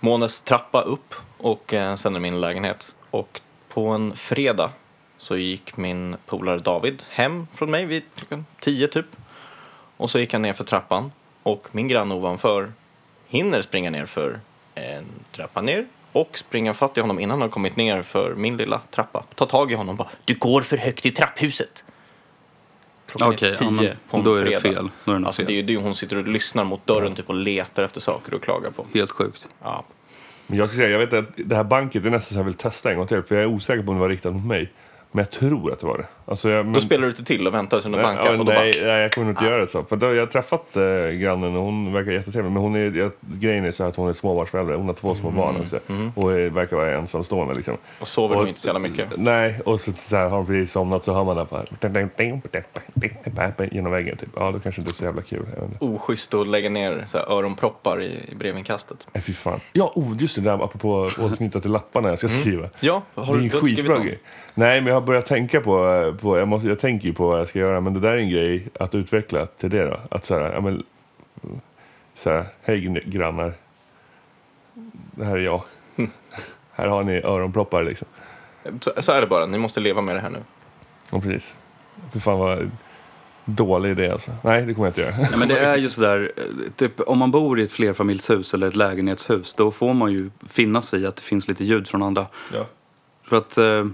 månes 0.00 0.40
trappa 0.40 0.80
upp 0.80 1.14
och 1.38 1.74
eh, 1.74 1.94
sen 1.94 2.16
är 2.16 2.20
min 2.20 2.40
lägenhet. 2.40 2.94
Och 3.10 3.40
på 3.68 3.86
en 3.86 4.16
fredag 4.16 4.70
så 5.20 5.36
gick 5.36 5.76
min 5.76 6.16
polare 6.26 6.58
David 6.58 7.02
hem 7.10 7.46
från 7.54 7.70
mig 7.70 7.86
vid 7.86 8.02
klockan 8.16 8.46
tio 8.60 8.86
typ. 8.86 9.06
Och 9.96 10.10
så 10.10 10.18
gick 10.18 10.32
han 10.32 10.42
ner 10.42 10.52
för 10.52 10.64
trappan 10.64 11.12
och 11.42 11.68
min 11.72 11.88
granne 11.88 12.14
ovanför 12.14 12.72
hinner 13.28 13.62
springa 13.62 13.90
ner 13.90 14.06
för 14.06 14.40
en 14.74 15.04
trappa 15.32 15.62
ner 15.62 15.86
och 16.12 16.38
springa 16.38 16.74
fatt 16.74 16.98
i 16.98 17.00
honom 17.00 17.18
innan 17.18 17.30
han 17.30 17.40
har 17.40 17.48
kommit 17.48 17.76
ner 17.76 18.02
för 18.02 18.34
min 18.34 18.56
lilla 18.56 18.80
trappa. 18.90 19.24
Ta 19.34 19.46
tag 19.46 19.72
i 19.72 19.74
honom 19.74 19.90
och 19.92 19.96
bara 19.98 20.08
Du 20.24 20.34
går 20.34 20.62
för 20.62 20.76
högt 20.76 21.06
i 21.06 21.10
trapphuset. 21.10 21.84
Klockan 23.06 23.28
Okej, 23.28 23.50
är 23.50 23.54
tio 23.54 23.82
ja, 23.88 23.94
på 24.10 24.16
en 24.16 24.24
då 24.24 24.34
är 24.34 24.44
det 24.44 24.60
fredag. 24.60 24.76
fel. 24.76 24.90
Då 25.04 25.12
är 25.12 25.18
det 25.18 25.26
Alltså 25.26 25.42
fel. 25.42 25.46
det 25.46 25.52
är 25.52 25.56
ju 25.56 25.62
det 25.62 25.76
hon 25.76 25.94
sitter 25.94 26.16
och 26.18 26.28
lyssnar 26.28 26.64
mot 26.64 26.86
dörren 26.86 27.14
typ 27.14 27.28
och 27.28 27.34
letar 27.34 27.82
efter 27.82 28.00
saker 28.00 28.34
och 28.34 28.42
klagar 28.42 28.70
på. 28.70 28.86
Helt 28.94 29.10
sjukt. 29.10 29.48
Ja. 29.62 29.84
Men 30.46 30.58
jag 30.58 30.68
ska 30.68 30.76
säga, 30.76 30.88
jag 30.88 30.98
vet 30.98 31.12
att 31.12 31.24
det 31.36 31.56
här 31.56 31.64
banket 31.64 32.04
är 32.04 32.10
nästan 32.10 32.34
så 32.34 32.38
jag 32.38 32.44
vill 32.44 32.54
testa 32.54 32.90
en 32.90 32.96
gång 32.96 33.06
till. 33.06 33.22
För 33.22 33.34
jag 33.34 33.42
är 33.42 33.48
osäker 33.48 33.82
på 33.82 33.90
om 33.90 33.96
det 33.96 34.00
var 34.00 34.08
riktat 34.08 34.32
mot 34.34 34.44
mig. 34.44 34.72
Men 35.12 35.22
jag 35.22 35.30
tror 35.30 35.72
att 35.72 35.80
det 35.80 35.86
var 35.86 35.98
det. 35.98 36.06
Alltså 36.30 36.50
jag, 36.50 36.64
men, 36.64 36.74
Då 36.74 36.80
spelar 36.80 37.02
du 37.02 37.10
inte 37.10 37.24
till 37.24 37.46
och 37.46 37.54
väntar 37.54 37.80
sen 37.80 37.92
du 37.92 38.02
bankar 38.02 38.24
ja, 38.24 38.30
och 38.30 38.38
då 38.38 38.44
nej, 38.44 38.54
bara, 38.54 38.64
nej, 38.86 39.02
jag 39.02 39.12
kommer 39.12 39.26
nog 39.26 39.32
inte 39.32 39.44
göra 39.44 39.58
det 39.58 39.66
så. 39.66 39.84
För 39.84 39.96
då, 39.96 40.14
jag 40.14 40.22
har 40.22 40.26
träffat 40.26 40.76
eh, 40.76 40.82
grannen 41.08 41.56
och 41.56 41.62
hon 41.62 41.92
verkar 41.92 42.12
jättetrevlig. 42.12 42.52
Men 42.52 42.62
hon 42.62 42.76
är, 42.76 42.96
jag, 42.96 43.12
grejen 43.20 43.64
är 43.64 43.72
så 43.72 43.84
att 43.84 43.96
hon 43.96 44.08
är 44.08 44.12
småbarnsförälder. 44.12 44.74
Hon 44.74 44.86
har 44.86 44.94
två 44.94 45.14
små 45.14 45.30
barn 45.30 45.56
också. 45.60 45.80
Och 46.14 46.32
är, 46.32 46.50
verkar 46.50 46.76
vara 46.76 46.98
ensamstående 46.98 47.54
liksom. 47.54 47.76
och 48.00 48.08
sover 48.08 48.36
nog 48.36 48.48
inte 48.48 48.60
så 48.60 48.68
jävla 48.68 48.80
mycket. 48.80 49.08
Nej, 49.16 49.60
och 49.64 49.80
så, 49.80 49.92
så 49.92 50.16
här, 50.16 50.28
har 50.28 50.36
hon 50.36 50.46
precis 50.46 50.72
somnat 50.72 51.04
så 51.04 51.14
hör 51.14 51.24
man 51.24 51.36
det 51.36 51.46
genom 53.72 53.92
väggen. 53.92 54.16
Typ. 54.16 54.28
Ja, 54.36 54.50
då 54.50 54.58
kanske 54.58 54.80
inte 54.80 54.90
är 54.90 54.94
så 54.94 55.04
jävla 55.04 55.22
kul. 55.22 55.46
Oschysst 55.78 56.34
att 56.34 56.46
lägga 56.46 56.70
ner 56.70 57.04
så 57.06 57.18
här, 57.18 57.32
öronproppar 57.32 58.02
i, 58.02 58.18
i 58.28 58.34
brevinkastet. 58.34 59.08
Nej, 59.12 59.22
fy 59.22 59.32
fan. 59.32 59.60
Ja, 59.72 59.92
oh, 59.94 60.16
just 60.18 60.34
det 60.34 60.40
där 60.40 60.64
apropå 60.64 61.04
att 61.04 61.18
återknyta 61.18 61.60
till 61.60 61.70
lapparna 61.70 62.08
jag 62.08 62.18
ska 62.18 62.28
skriva. 62.28 62.68
Ja, 62.80 63.02
har 63.14 63.24
det 63.24 63.32
är 63.32 63.38
du, 63.38 63.44
en 63.44 63.50
skitbra 63.50 63.98
grej. 63.98 64.18
Nej, 64.54 64.80
men 64.80 64.92
jag 64.92 64.99
har 65.00 65.06
börjat 65.06 65.26
tänka 65.26 65.60
på, 65.60 66.14
på 66.20 66.38
jag, 66.38 66.48
måste, 66.48 66.68
jag 66.68 66.78
tänker 66.78 67.08
ju 67.08 67.14
på 67.14 67.26
vad 67.26 67.40
jag 67.40 67.48
ska 67.48 67.58
göra, 67.58 67.80
men 67.80 67.94
det 67.94 68.00
där 68.00 68.12
är 68.12 68.18
en 68.18 68.30
grej 68.30 68.68
att 68.80 68.94
utveckla 68.94 69.46
till 69.46 69.70
det 69.70 69.84
då. 69.84 70.00
Att 70.10 70.24
så 70.26 70.34
här, 70.34 70.52
ja 70.52 70.60
men, 70.60 70.82
så 72.14 72.30
här, 72.30 72.44
hej 72.62 73.02
grannar. 73.06 73.54
Det 75.10 75.24
här 75.24 75.36
är 75.36 75.40
jag. 75.40 75.62
här 76.72 76.88
har 76.88 77.02
ni 77.02 77.16
öronproppar 77.16 77.82
liksom. 77.84 78.08
Så, 78.80 78.92
så 78.98 79.12
är 79.12 79.20
det 79.20 79.26
bara, 79.26 79.46
ni 79.46 79.58
måste 79.58 79.80
leva 79.80 80.00
med 80.00 80.16
det 80.16 80.20
här 80.20 80.30
nu. 80.30 80.38
Ja, 81.10 81.20
precis. 81.20 81.54
Fy 82.12 82.20
fan 82.20 82.38
vad 82.38 82.70
dålig 83.44 83.90
idé 83.90 84.10
alltså. 84.10 84.30
Nej, 84.42 84.62
det 84.62 84.74
kommer 84.74 84.86
jag 84.86 84.90
inte 84.90 85.00
göra. 85.00 85.28
Ja, 85.32 85.36
men 85.36 85.48
det 85.48 85.58
är 85.58 85.76
ju 85.76 85.90
sådär, 85.90 86.32
eh, 86.36 86.42
typ, 86.76 87.00
om 87.00 87.18
man 87.18 87.30
bor 87.30 87.60
i 87.60 87.62
ett 87.62 87.72
flerfamiljshus 87.72 88.54
eller 88.54 88.66
ett 88.66 88.76
lägenhetshus 88.76 89.54
då 89.54 89.70
får 89.70 89.94
man 89.94 90.12
ju 90.12 90.30
finna 90.48 90.82
sig 90.82 91.00
i 91.00 91.06
att 91.06 91.16
det 91.16 91.22
finns 91.22 91.48
lite 91.48 91.64
ljud 91.64 91.88
från 91.88 92.02
andra. 92.02 92.26
Ja. 92.52 92.66
För 93.22 93.36
att 93.36 93.58
eh, 93.58 93.84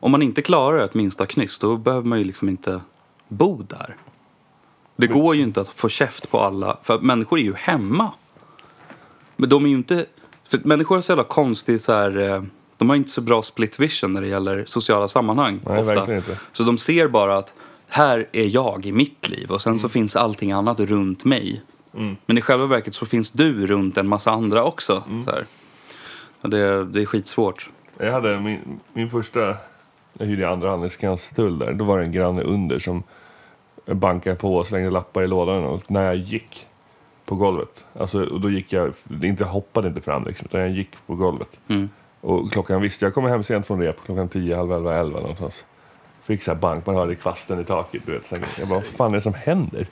om 0.00 0.10
man 0.10 0.22
inte 0.22 0.42
klarar 0.42 0.84
ett 0.84 0.94
minsta 0.94 1.26
knyst 1.26 1.60
då 1.60 1.76
behöver 1.76 2.08
man 2.08 2.18
ju 2.18 2.24
liksom 2.24 2.48
inte 2.48 2.80
bo 3.28 3.62
där. 3.62 3.96
Det 4.96 5.06
går 5.06 5.36
ju 5.36 5.42
inte 5.42 5.60
att 5.60 5.68
få 5.68 5.88
käft 5.88 6.30
på 6.30 6.40
alla, 6.40 6.78
för 6.82 6.98
människor 6.98 7.38
är 7.38 7.42
ju 7.42 7.54
hemma. 7.54 8.12
Men 9.36 9.48
de 9.48 9.64
är 9.64 9.68
ju 9.68 9.76
inte, 9.76 10.06
för 10.48 10.60
människor 10.64 10.94
har 10.94 11.02
så 11.02 11.12
jävla 11.12 11.24
konstigt 11.24 11.82
så 11.82 11.92
här, 11.92 12.18
eh, 12.34 12.42
de 12.76 12.88
har 12.88 12.96
inte 12.96 13.10
så 13.10 13.20
bra 13.20 13.42
split 13.42 13.80
vision 13.80 14.12
när 14.12 14.20
det 14.20 14.26
gäller 14.26 14.64
sociala 14.64 15.08
sammanhang 15.08 15.60
Nej, 15.66 15.78
ofta. 15.78 15.94
verkligen 15.94 16.18
inte. 16.20 16.38
Så 16.52 16.62
de 16.62 16.78
ser 16.78 17.08
bara 17.08 17.38
att 17.38 17.54
här 17.88 18.26
är 18.32 18.54
jag 18.54 18.86
i 18.86 18.92
mitt 18.92 19.28
liv 19.28 19.50
och 19.50 19.62
sen 19.62 19.70
Mm. 19.70 19.78
så 19.78 19.88
finns 19.88 20.16
allting 20.16 20.52
annat 20.52 20.80
runt 20.80 21.24
mig. 21.24 21.62
Men 22.26 22.38
i 22.38 22.40
själva 22.40 22.66
verket 22.66 22.94
så 22.94 23.06
finns 23.06 23.30
du 23.30 23.66
runt 23.66 23.96
en 23.98 24.08
massa 24.08 24.30
andra 24.30 24.64
också. 24.64 25.02
Mm. 25.08 25.24
Så 25.24 25.30
här. 25.30 25.44
Det, 26.42 26.84
det 26.84 27.02
är 27.02 27.06
skitsvårt. 27.06 27.70
Jag 27.98 28.12
hade 28.12 28.40
min, 28.40 28.80
min 28.92 29.10
första, 29.10 29.56
jag 30.18 30.26
hyrde 30.26 30.42
i 30.42 30.44
andra 30.44 30.70
hand 30.70 30.84
i 30.84 30.90
Skanstull 30.90 31.58
där. 31.58 31.72
Då 31.72 31.84
var 31.84 31.98
det 31.98 32.04
en 32.04 32.12
granne 32.12 32.42
under 32.42 32.78
som 32.78 33.02
bankade 33.86 34.36
på 34.36 34.54
och 34.56 34.66
slängde 34.66 34.90
lappar 34.90 35.22
i 35.22 35.26
lådan. 35.26 35.64
Och 35.64 35.90
när 35.90 36.04
jag 36.04 36.16
gick 36.16 36.66
på 37.24 37.34
golvet, 37.34 37.84
alltså, 37.94 38.24
och 38.24 38.40
då 38.40 38.50
gick 38.50 38.72
jag, 38.72 38.92
inte 39.22 39.44
hoppade 39.44 39.88
inte 39.88 40.00
fram 40.00 40.24
liksom, 40.24 40.46
utan 40.50 40.60
jag 40.60 40.70
gick 40.70 41.06
på 41.06 41.14
golvet. 41.14 41.60
Mm. 41.68 41.88
Och 42.20 42.52
klockan 42.52 42.82
visste, 42.82 43.04
jag 43.04 43.14
kommer 43.14 43.28
hem 43.28 43.44
sent 43.44 43.66
från 43.66 43.80
rep, 43.80 43.96
klockan 44.06 44.28
10, 44.28 44.56
halv 44.56 44.72
11, 44.72 44.94
11 44.94 45.20
någonstans. 45.20 45.64
Fick 46.22 46.42
så 46.42 46.50
här 46.50 46.58
bank, 46.58 46.86
man 46.86 46.94
hörde 46.94 47.14
kvasten 47.14 47.60
i 47.60 47.64
taket. 47.64 48.02
Du 48.06 48.12
vet, 48.12 48.30
här, 48.30 48.48
jag 48.58 48.68
bara, 48.68 48.78
vad 48.78 48.86
fan 48.86 49.10
är 49.10 49.14
det 49.14 49.20
som 49.20 49.34
händer? 49.34 49.86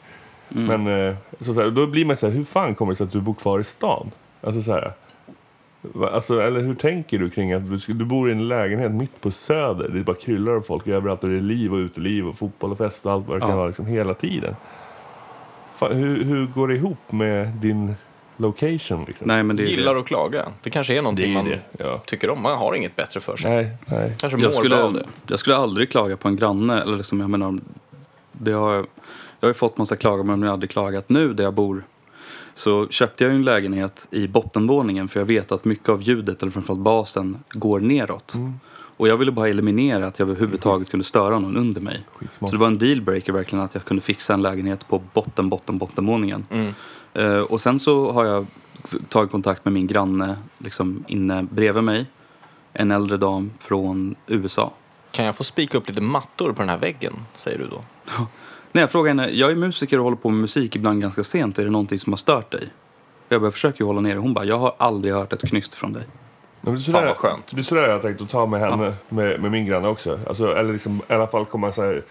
Men 0.48 0.86
eh, 0.86 1.16
så, 1.40 1.54
så 1.54 1.60
här, 1.60 1.70
då 1.70 1.86
blir 1.86 2.04
man 2.04 2.16
så 2.16 2.26
här, 2.26 2.34
hur 2.34 2.44
fan 2.44 2.74
kommer 2.74 2.92
det 2.92 2.96
sig 2.96 3.04
att 3.04 3.12
du 3.12 3.20
bor 3.20 3.34
kvar 3.34 3.60
i 3.60 3.64
stan? 3.64 4.10
Alltså 4.40 4.62
så 4.62 4.72
här, 4.72 4.92
Alltså, 6.12 6.40
eller 6.42 6.60
hur 6.60 6.74
tänker 6.74 7.18
du 7.18 7.30
kring 7.30 7.52
att 7.52 7.70
du, 7.86 7.92
du 7.94 8.04
bor 8.04 8.28
i 8.28 8.32
en 8.32 8.48
lägenhet 8.48 8.92
mitt 8.92 9.20
på 9.20 9.30
Söder? 9.30 9.88
Det 9.88 10.00
bara 10.04 10.16
kryllar 10.16 10.52
av 10.52 10.60
folk 10.60 10.86
överallt 10.86 11.24
och 11.24 11.30
det 11.30 11.36
är 11.36 11.40
liv 11.40 11.72
och 11.72 11.76
uteliv 11.78 12.26
och 12.28 12.38
fotboll 12.38 12.72
och 12.72 12.78
fest 12.78 13.06
och 13.06 13.12
allt 13.12 13.26
vad 13.26 13.36
det 13.36 13.40
kan 13.40 13.50
Ja. 13.50 13.56
vara 13.56 13.66
liksom 13.66 13.86
hela 13.86 14.14
tiden. 14.14 14.56
Fan, 15.74 15.92
hur, 15.96 16.24
hur 16.24 16.46
går 16.46 16.68
det 16.68 16.74
ihop 16.74 17.12
med 17.12 17.48
din 17.48 17.94
location 18.36 19.04
liksom? 19.06 19.28
Nej, 19.28 19.42
men 19.42 19.56
det 19.56 19.62
är 19.62 19.66
Gillar 19.66 19.94
det. 19.94 20.00
att 20.00 20.06
klaga. 20.06 20.46
Det 20.62 20.70
kanske 20.70 20.92
är 20.92 20.94
det 20.94 20.98
är 20.98 21.02
någonting 21.02 21.28
ju 21.28 21.34
man. 21.34 21.48
Ja. 21.78 21.98
tycker 22.06 22.30
om. 22.30 22.42
Man 22.42 22.58
har 22.58 22.74
inget 22.74 22.96
bättre 22.96 23.20
för 23.20 23.36
sig. 23.36 23.50
Nej, 23.54 23.76
nej. 23.86 24.14
Kanske 24.18 24.38
Jag 24.38 24.54
skulle, 24.54 24.82
av 24.82 24.92
det. 24.92 25.04
jag 25.26 25.38
skulle 25.38 25.56
aldrig 25.56 25.90
klaga 25.90 26.16
på 26.16 26.28
en 26.28 26.36
granne. 26.36 26.80
Eller 26.82 26.96
liksom, 26.96 27.20
jag 27.20 27.30
menar, 27.30 27.58
det 28.32 28.52
har, 28.52 28.74
jag 28.74 28.84
har 29.40 29.48
ju 29.48 29.54
fått 29.54 29.78
massa 29.78 29.96
klagomål 29.96 30.36
men 30.36 30.42
jag 30.42 30.48
har 30.48 30.52
aldrig 30.52 30.70
klagat. 30.70 31.08
Nu 31.08 31.34
där 31.34 31.44
jag 31.44 31.54
bor 31.54 31.82
så 32.56 32.88
köpte 32.88 33.24
jag 33.24 33.32
en 33.32 33.44
lägenhet 33.44 34.08
i 34.10 34.28
bottenvåningen 34.28 35.08
för 35.08 35.20
jag 35.20 35.26
vet 35.26 35.52
att 35.52 35.64
mycket 35.64 35.88
av 35.88 36.02
ljudet, 36.02 36.42
eller 36.42 36.52
framförallt 36.52 36.80
basen, 36.80 37.38
går 37.50 37.80
neråt. 37.80 38.34
Och 38.96 39.08
jag 39.08 39.16
ville 39.16 39.32
bara 39.32 39.48
eliminera 39.48 40.06
att 40.06 40.18
jag 40.18 40.28
överhuvudtaget 40.28 40.90
kunde 40.90 41.04
störa 41.04 41.38
någon 41.38 41.56
under 41.56 41.80
mig. 41.80 42.06
Skitsmart. 42.12 42.50
Så 42.50 42.56
det 42.56 42.60
var 42.60 42.66
en 42.66 42.78
dealbreaker 42.78 43.32
verkligen 43.32 43.64
att 43.64 43.74
jag 43.74 43.84
kunde 43.84 44.02
fixa 44.02 44.34
en 44.34 44.42
lägenhet 44.42 44.88
på 44.88 45.02
botten, 45.12 45.48
botten, 45.48 45.78
bottenvåningen. 45.78 46.46
Mm. 46.50 46.74
Eh, 47.14 47.40
och 47.40 47.60
sen 47.60 47.80
så 47.80 48.12
har 48.12 48.24
jag 48.24 48.46
tagit 49.08 49.30
kontakt 49.30 49.64
med 49.64 49.74
min 49.74 49.86
granne 49.86 50.36
liksom 50.58 51.04
inne 51.08 51.42
bredvid 51.42 51.84
mig. 51.84 52.06
En 52.72 52.90
äldre 52.90 53.16
dam 53.16 53.52
från 53.58 54.14
USA. 54.26 54.72
Kan 55.10 55.24
jag 55.24 55.36
få 55.36 55.44
spika 55.44 55.78
upp 55.78 55.88
lite 55.88 56.00
mattor 56.00 56.52
på 56.52 56.62
den 56.62 56.68
här 56.68 56.78
väggen, 56.78 57.14
säger 57.34 57.58
du 57.58 57.66
då? 57.66 57.84
Nej, 58.72 58.82
jag 58.82 58.90
frågar 58.90 59.08
henne, 59.10 59.28
jag 59.30 59.50
är 59.50 59.54
musiker 59.54 59.98
och 59.98 60.04
håller 60.04 60.16
på 60.16 60.28
med 60.28 60.40
musik 60.40 60.76
ibland 60.76 61.02
ganska 61.02 61.24
sent. 61.24 61.58
Är 61.58 61.64
det 61.64 61.70
någonting 61.70 61.98
som 61.98 62.12
har 62.12 62.16
stört 62.18 62.50
dig? 62.50 62.68
Jag 63.28 63.40
bara 63.40 63.50
försöker 63.50 63.80
ju 63.80 63.86
hålla 63.86 64.00
ner 64.00 64.14
det. 64.14 64.20
Hon 64.20 64.34
bara, 64.34 64.44
jag 64.44 64.58
har 64.58 64.74
aldrig 64.78 65.14
hört 65.14 65.32
ett 65.32 65.48
knyst 65.48 65.74
från 65.74 65.92
dig. 65.92 66.02
Ja, 66.06 66.70
men 66.70 66.74
det 66.74 66.80
är 66.80 66.82
Fan, 66.82 66.92
sådär, 66.92 67.06
vad 67.06 67.16
skönt. 67.16 67.52
Det 67.54 67.60
är 67.60 67.62
sådär 67.62 67.88
jag 67.88 68.02
tänkt 68.02 68.22
att 68.22 68.30
ta 68.30 68.46
med 68.46 68.60
henne, 68.60 68.94
med, 69.08 69.40
med 69.40 69.50
min 69.50 69.66
granne 69.66 69.88
också. 69.88 70.18
Alltså, 70.28 70.56
eller 70.56 70.72
liksom, 70.72 71.02
i 71.08 71.12
alla 71.12 71.26
fall 71.26 71.44
komma 71.44 71.72
så 71.72 71.82
här, 71.82 72.02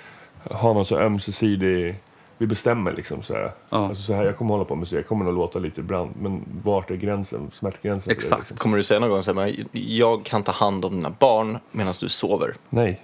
ha 0.43 0.74
någon 0.74 0.85
så 0.85 0.97
ömsesidig... 0.97 1.95
Vi 2.38 2.47
bestämmer 2.47 2.93
liksom 2.93 3.24
så 3.24 3.33
här. 3.33 3.51
Ja. 3.69 3.88
Alltså, 3.88 4.03
så 4.03 4.13
här. 4.13 4.25
Jag 4.25 4.38
kommer 4.38 4.51
hålla 4.51 4.65
på 4.65 4.75
med 4.75 4.79
musik, 4.79 5.00
jag 5.00 5.07
kommer 5.07 5.25
nog 5.25 5.33
låta 5.33 5.59
lite 5.59 5.81
ibland. 5.81 6.12
Men 6.21 6.43
vart 6.63 6.91
är 6.91 6.95
gränsen? 6.95 7.51
Smärtgränsen? 7.53 8.12
Exakt. 8.12 8.39
liksom? 8.39 8.57
Kommer 8.57 8.77
du 8.77 8.83
säga 8.83 9.00
någon 9.00 9.09
gång 9.09 9.24
så 9.24 9.33
här, 9.33 9.65
jag 9.71 10.25
kan 10.25 10.43
ta 10.43 10.51
hand 10.51 10.85
om 10.85 10.95
dina 10.95 11.09
barn 11.09 11.57
medan 11.71 11.93
du 12.00 12.09
sover? 12.09 12.55
Nej. 12.69 13.01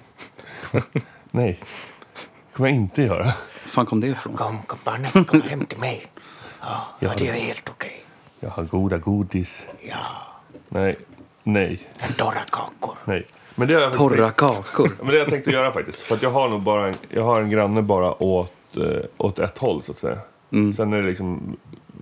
Nej. 1.31 1.59
Kommer 2.53 2.69
jag 2.69 2.75
inte 2.75 3.01
göra. 3.01 3.25
fan 3.65 3.85
kom 3.85 3.99
det 3.99 4.07
ifrån? 4.07 4.33
Kom, 4.35 4.57
kom 4.67 4.79
barnet 4.83 5.27
komma 5.27 5.43
hem 5.43 5.65
till 5.65 5.79
mig. 5.79 6.07
Ja, 6.61 6.85
Ja, 6.99 7.11
det 7.17 7.27
är 7.27 7.33
helt 7.33 7.69
okej. 7.69 8.03
Jag 8.39 8.49
har 8.49 8.63
goda 8.63 8.97
godis. 8.97 9.65
Ja, 9.81 9.95
Nej. 10.69 10.95
Nej. 11.43 11.87
torra 12.17 12.41
kakor. 12.49 12.95
Nej. 13.05 13.27
Men 13.55 13.67
det 13.67 13.73
har 13.73 13.81
jag 13.81 13.91
faktiskt 13.93 14.09
Torra 14.09 14.25
tänkt- 14.31 14.37
kakor. 14.37 14.87
Ja, 14.89 14.95
Men 15.03 15.07
det 15.07 15.11
har 15.13 15.19
jag 15.19 15.29
tänkt 15.29 15.47
att 15.47 15.53
göra 15.53 15.71
faktiskt. 15.71 16.01
För 16.01 16.15
att 16.15 16.21
jag 16.21 16.31
har 16.31 16.49
nog 16.49 16.61
bara 16.61 16.87
en, 16.87 16.95
jag 17.09 17.23
har 17.23 17.41
en 17.41 17.49
granne 17.49 17.81
bara 17.81 18.23
åt, 18.23 18.77
eh, 18.77 18.83
åt 19.17 19.39
ett 19.39 19.57
håll 19.57 19.83
så 19.83 19.91
att 19.91 19.97
säga. 19.97 20.17
Mm. 20.51 20.73
Sen 20.73 20.93
är 20.93 21.01
det 21.01 21.07
liksom 21.07 21.57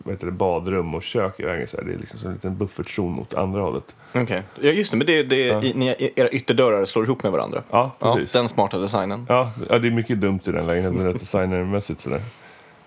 vad 0.10 0.16
heter 0.16 0.26
det, 0.26 0.32
badrum 0.32 0.96
och 0.96 1.04
kök 1.04 1.40
i 1.40 1.44
vägen. 1.44 1.68
Så 1.68 1.78
här. 1.78 1.84
Det 1.84 1.94
är 1.94 1.98
liksom 1.98 2.20
som 2.20 2.28
en 2.30 2.34
liten 2.36 2.58
buffertzon 2.58 3.12
mot 3.12 3.34
andra 3.34 3.62
hållet. 3.62 3.96
Okej. 4.14 4.44
Ja, 4.62 4.70
just 4.72 4.92
det. 4.92 4.98
Men 4.98 5.08
det, 5.08 5.24
det, 5.24 5.46
Ja. 5.48 5.64
i, 5.64 5.74
ni, 5.74 6.12
era 6.16 6.30
ytterdörrar 6.30 6.86
slår 6.86 7.06
ihop 7.06 7.24
med 7.24 7.32
varandra. 7.32 7.64
Ja, 7.70 7.92
Ja, 8.00 8.16
precis. 8.16 8.32
den 8.32 8.50
smarta 8.50 8.78
designen. 8.78 9.26
Ja, 9.30 9.52
ja, 9.70 9.80
det 9.80 9.88
är 9.88 9.92
mycket 9.92 10.22
dumt 10.22 10.40
i 10.46 10.52
den 10.52 10.68
lägenheten 10.68 11.06
rätt 11.06 11.20
designermässigt 11.20 12.02
sådär. 12.02 12.22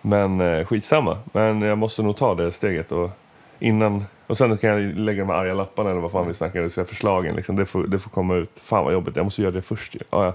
Men 0.03 0.41
eh, 0.41 0.65
skitsamma. 0.67 1.19
Men 1.33 1.63
jag 1.63 1.79
måste 1.79 2.03
nog 2.03 2.17
ta 2.17 2.35
det 2.35 2.53
steget 2.53 2.93
och 2.93 3.11
innan... 3.59 4.05
Och 4.27 4.39
sen 4.39 4.59
kan 4.59 4.71
jag 4.71 4.81
lägga 4.99 5.23
de 5.23 5.29
här 5.29 5.37
arga 5.37 5.55
lapparna 5.55 5.91
eller 5.91 6.01
vad 6.01 6.13
fan 6.13 6.27
vi 6.29 6.35
snackar, 6.35 6.61
här 6.77 6.85
förslagen 6.85 7.37
liksom. 7.37 7.57
Det 7.57 7.67
får, 7.67 7.87
det 7.87 7.99
får 7.99 8.11
komma 8.11 8.35
ut. 8.37 8.51
Fan 8.63 8.85
vad 8.85 8.93
jobbigt, 8.93 9.17
jag 9.17 9.25
måste 9.25 9.43
göra 9.43 9.53
det 9.53 9.63
först. 9.63 9.97
Ja, 10.11 10.25
jag 10.25 10.35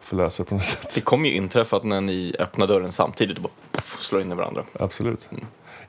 får 0.00 0.16
lösa 0.16 0.42
det 0.42 0.48
på 0.48 0.54
något 0.54 0.64
sätt. 0.64 0.92
Det 0.94 1.00
kommer 1.00 1.28
ju 1.28 1.34
inträffa 1.34 1.76
att 1.76 1.84
när 1.84 2.00
ni 2.00 2.34
öppnar 2.38 2.66
dörren 2.66 2.92
samtidigt 2.92 3.36
och 3.36 3.42
bara 3.42 3.52
poff, 3.72 3.98
slår 4.00 4.20
in 4.20 4.32
i 4.32 4.34
varandra. 4.34 4.62
Absolut. 4.80 5.28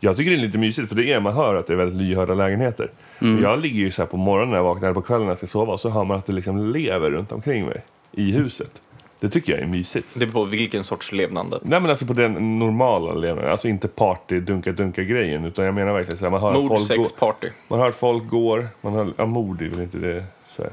Jag 0.04 0.18
tycker 0.18 0.32
det 0.32 0.38
är 0.38 0.42
lite 0.42 0.58
mysigt 0.58 0.90
för 0.90 0.96
det 0.96 1.14
är 1.14 1.20
man 1.20 1.34
hör 1.34 1.56
att 1.56 1.68
det 1.68 1.74
är 1.74 1.78
väldigt 1.78 2.02
lyhörda 2.02 2.34
lägenheter. 2.34 2.92
Jag 3.20 3.60
ligger 3.60 3.80
ju 3.80 3.92
så 3.92 4.02
här 4.02 4.08
på 4.08 4.18
morgonen 4.18 4.50
när 4.50 4.58
jag 4.58 4.64
vaknar 4.64 4.88
eller 4.88 4.94
på 4.96 5.02
kvällen 5.02 5.24
när 5.26 5.32
jag 5.32 5.38
ska 5.38 5.48
sova 5.48 5.74
och 5.74 5.80
så 5.80 5.90
hör 5.90 6.04
man 6.04 6.18
att 6.18 6.26
det 6.26 6.34
liksom 6.34 6.72
lever 6.74 7.12
runt 7.12 7.32
omkring 7.32 7.66
mig 7.66 7.84
i 8.12 8.32
huset. 8.32 8.82
Det 9.20 9.30
tycker 9.30 9.54
jag 9.54 9.62
är 9.62 9.68
mysigt. 9.68 10.08
Det 10.14 10.20
beror 10.20 10.32
på 10.32 10.44
vilken 10.46 10.84
sorts 10.84 11.12
levnande. 11.12 11.60
Nej 11.62 11.80
men 11.80 11.90
alltså 11.90 12.06
på 12.06 12.14
den 12.14 12.60
normala 12.60 13.14
levnaden, 13.14 13.52
alltså 13.52 13.68
inte 13.68 13.88
party 13.88 14.40
dunka 14.40 14.72
dunka 14.72 15.04
grejen 15.04 15.46
utan 15.46 15.66
jag 15.66 15.74
menar 15.74 15.94
verkligen 15.94 16.18
så 16.18 16.26
här, 16.26 16.32
man 16.32 16.42
hör 16.42 16.50
att 16.52 16.60
Mord, 16.60 16.68
folk 16.68 16.88
sex, 16.88 16.98
går, 16.98 17.20
party. 17.20 17.48
man 17.68 17.80
hör 17.80 17.90
att 17.90 17.96
folk 17.96 18.30
går, 18.30 18.68
man 18.82 18.94
hör, 18.94 19.14
ja 19.18 19.26
mord 19.26 19.62
är 19.62 19.70
väl 19.70 19.82
inte 19.82 19.98
det 19.98 20.24
så 20.50 20.62
här. 20.64 20.72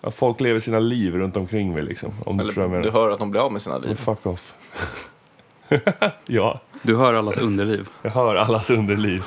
Att 0.00 0.14
folk 0.14 0.40
lever 0.40 0.60
sina 0.60 0.78
liv 0.78 1.14
runt 1.14 1.36
omkring 1.36 1.72
mig 1.74 1.82
liksom. 1.82 2.12
Om 2.26 2.36
du 2.36 2.42
Eller 2.42 2.52
du 2.52 2.68
menar. 2.68 2.90
hör 2.90 3.10
att 3.10 3.18
de 3.18 3.30
blir 3.30 3.40
av 3.40 3.52
med 3.52 3.62
sina 3.62 3.78
liv. 3.78 3.94
Fuck 3.94 4.26
off. 4.26 4.54
ja, 6.26 6.60
Du 6.82 6.96
hör 6.96 7.14
allas 7.14 7.36
underliv. 7.36 7.88
jag 8.02 8.10
hör 8.10 8.36
allas 8.36 8.70
underliv. 8.70 9.24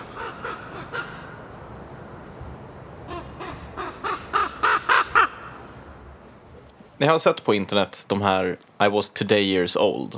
Ni 6.98 7.08
har 7.08 7.20
sett 7.20 7.44
på 7.44 7.54
internet 7.54 8.06
de 8.08 8.22
här 8.22 8.58
I 8.86 8.88
was 8.88 9.10
today 9.10 9.42
years 9.42 9.76
old. 9.76 10.18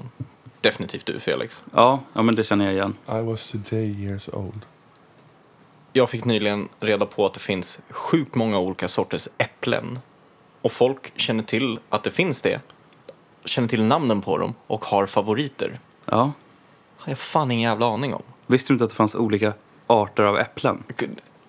Definitivt 0.62 1.06
du 1.06 1.20
Felix. 1.20 1.64
Ja, 1.74 2.00
ja 2.14 2.22
men 2.22 2.36
det 2.36 2.44
känner 2.44 2.66
jag 2.66 2.74
igen. 2.74 2.96
I 3.08 3.22
was 3.22 3.52
today 3.52 4.04
years 4.04 4.30
old. 4.30 4.66
Jag 5.94 6.10
fick 6.10 6.26
nyligen 6.26 6.70
reda 6.80 7.06
på 7.06 7.26
att 7.26 7.34
det 7.34 7.40
finns 7.40 7.80
sjukt 7.90 8.36
många 8.36 8.60
olika 8.60 8.88
sorters 8.88 9.28
äpplen. 9.38 10.00
Och 10.62 10.72
folk 10.72 11.20
känner 11.20 11.44
till 11.44 11.80
att 11.90 12.04
det 12.04 12.12
finns 12.12 12.42
det. 12.42 12.60
Känner 13.46 13.68
till 13.68 13.84
namnen 13.84 14.22
på 14.22 14.38
dem 14.38 14.54
och 14.68 14.86
har 14.86 15.06
favoriter. 15.06 15.80
Ja. 16.06 16.32
Har 17.06 17.12
jag 17.12 17.20
fan 17.20 17.52
ingen 17.52 17.70
jävla 17.70 17.86
aning 17.86 18.14
om. 18.14 18.22
Visste 18.48 18.74
du 18.74 18.76
inte 18.76 18.84
att 18.86 18.90
det 18.90 18.96
fanns 18.96 19.16
olika 19.16 19.54
arter 19.88 20.24
av 20.24 20.38
äpplen? 20.38 20.84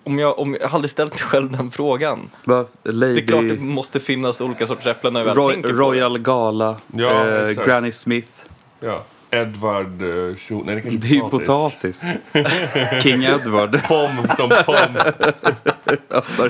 Om 0.03 0.19
jag, 0.19 0.39
om 0.39 0.57
jag 0.61 0.69
hade 0.69 0.87
ställt 0.87 1.13
mig 1.13 1.21
själv 1.21 1.51
den 1.51 1.71
frågan. 1.71 2.29
Va? 2.43 2.65
Lady... 2.83 3.13
Det 3.13 3.21
är 3.21 3.27
klart 3.27 3.47
det 3.49 3.59
måste 3.59 3.99
finnas 3.99 4.41
olika 4.41 4.67
sorters 4.67 4.87
äpplen 4.87 5.13
när 5.13 5.19
jag 5.19 5.25
väl 5.25 5.35
Roy, 5.35 5.53
tänker 5.53 5.69
på 5.69 5.75
Royal 5.75 6.17
Gala, 6.19 6.75
Ja, 6.93 7.27
eh. 7.27 7.65
Granny 7.65 7.91
Smith. 7.91 8.31
Ja. 8.79 9.03
Edward 9.31 10.01
uh, 10.01 10.33
Scho- 10.35 10.63
Nej, 10.65 10.75
det 10.75 10.81
kanske 10.81 10.97
Det 10.99 11.07
är 11.07 11.15
ju 11.15 11.21
potatis. 11.29 12.03
King 13.03 13.23
Edward. 13.23 13.83
Pom 13.87 14.27
som 14.37 14.49
pom. 14.65 14.75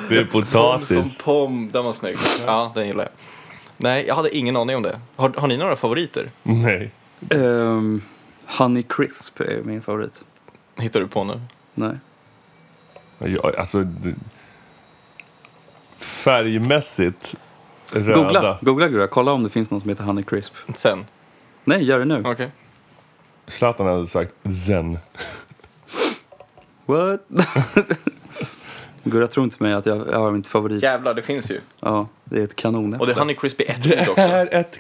det 0.10 0.18
är 0.18 0.24
Pom 0.26 0.42
potatis. 0.42 0.88
som 0.88 1.24
pom, 1.26 1.70
den 1.74 1.86
var 1.86 1.92
snygg. 1.92 2.18
Ja, 2.46 2.72
den 2.76 2.88
gillar 2.88 3.04
jag. 3.04 3.12
Nej, 3.78 4.06
jag 4.08 4.16
hade 4.16 4.38
ingen 4.38 4.56
aning 4.58 4.76
om 4.76 4.84
det. 4.84 5.00
Har, 5.16 5.34
har 5.38 5.48
ni 5.48 5.58
några 5.58 5.76
favoriter? 5.76 6.32
Nej. 6.44 6.92
Ehm, 7.30 8.02
Honey 8.48 8.84
Crisp 8.84 9.40
är 9.40 9.62
min 9.64 9.82
favorit. 9.82 10.26
Hittar 10.78 11.00
du 11.00 11.08
på 11.08 11.24
nu? 11.24 11.42
Nej. 11.74 11.98
Jag, 13.18 13.56
alltså, 13.56 13.88
färgmässigt 15.98 17.36
röda. 17.92 18.16
Googla, 18.16 18.58
googla 18.62 18.88
Gura, 18.88 19.08
kolla 19.08 19.32
om 19.32 19.44
det 19.44 19.50
finns 19.50 19.72
någon 19.72 19.82
som 19.82 19.90
heter 19.90 20.04
Honey 20.04 20.24
Crisp. 20.24 20.56
Sen. 20.76 21.06
Nej, 21.64 21.84
gör 21.84 22.00
det 22.00 22.06
nu. 22.06 22.24
Okej. 22.26 22.52
Zlatan 23.48 23.86
hade 23.88 24.08
sagt 24.08 24.34
zen. 24.66 24.98
What? 26.86 27.22
Gurra 29.06 29.28
tror 29.28 29.44
inte 29.44 29.64
mig 29.64 29.74
att 29.74 29.86
jag, 29.86 29.98
jag 30.12 30.20
har 30.20 30.32
mitt 30.32 30.48
favorit. 30.48 30.84
Jävlar, 30.84 31.14
det 31.14 31.22
finns 31.22 31.52
ju. 31.52 31.60
Ja, 31.80 32.08
det 32.24 32.40
är 32.40 32.44
ett 32.44 32.56
kanonäpple. 32.56 33.00
Och 33.00 33.08
det 33.08 33.14
är 33.14 33.20
Honey 33.20 33.36
Crispy 33.36 33.64
ett 33.64 33.84
Det 33.84 34.02
ord 34.02 34.10
också. 34.10 34.22
är 34.22 34.54
ett 34.56 34.80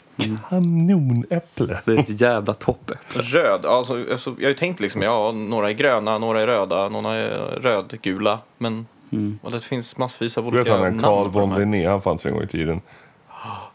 kanonäpple. 0.50 1.77
Det 1.86 1.91
är 1.91 2.00
ett 2.00 2.22
jävla 2.22 2.53
toppäpple. 2.53 3.22
Röd, 3.22 3.65
alltså, 3.65 4.05
alltså, 4.12 4.29
jag 4.38 4.44
har 4.46 4.50
ju 4.50 4.53
tänkt 4.53 4.79
liksom, 4.79 5.01
ja, 5.01 5.32
några 5.32 5.70
är 5.70 5.74
gröna, 5.74 6.17
några 6.17 6.41
är 6.41 6.48
röda, 6.48 6.89
några 6.89 7.13
är 7.13 7.29
rödgula. 7.62 8.39
Men 8.58 8.86
Mm. 9.12 9.39
och 9.44 9.51
det 9.51 9.60
finns 9.60 9.98
massvis 9.98 10.38
av 10.38 10.44
Du 10.44 10.50
vet 10.51 10.60
olika 10.60 10.74
han 10.74 10.82
namn 10.84 11.00
Carl 11.00 11.27
von. 11.29 11.55
Linné, 11.60 11.88
han 11.88 12.01
fanns 12.01 12.25
en 12.25 12.34
gång 12.34 12.44
i 12.44 12.48
tiden. 12.48 12.82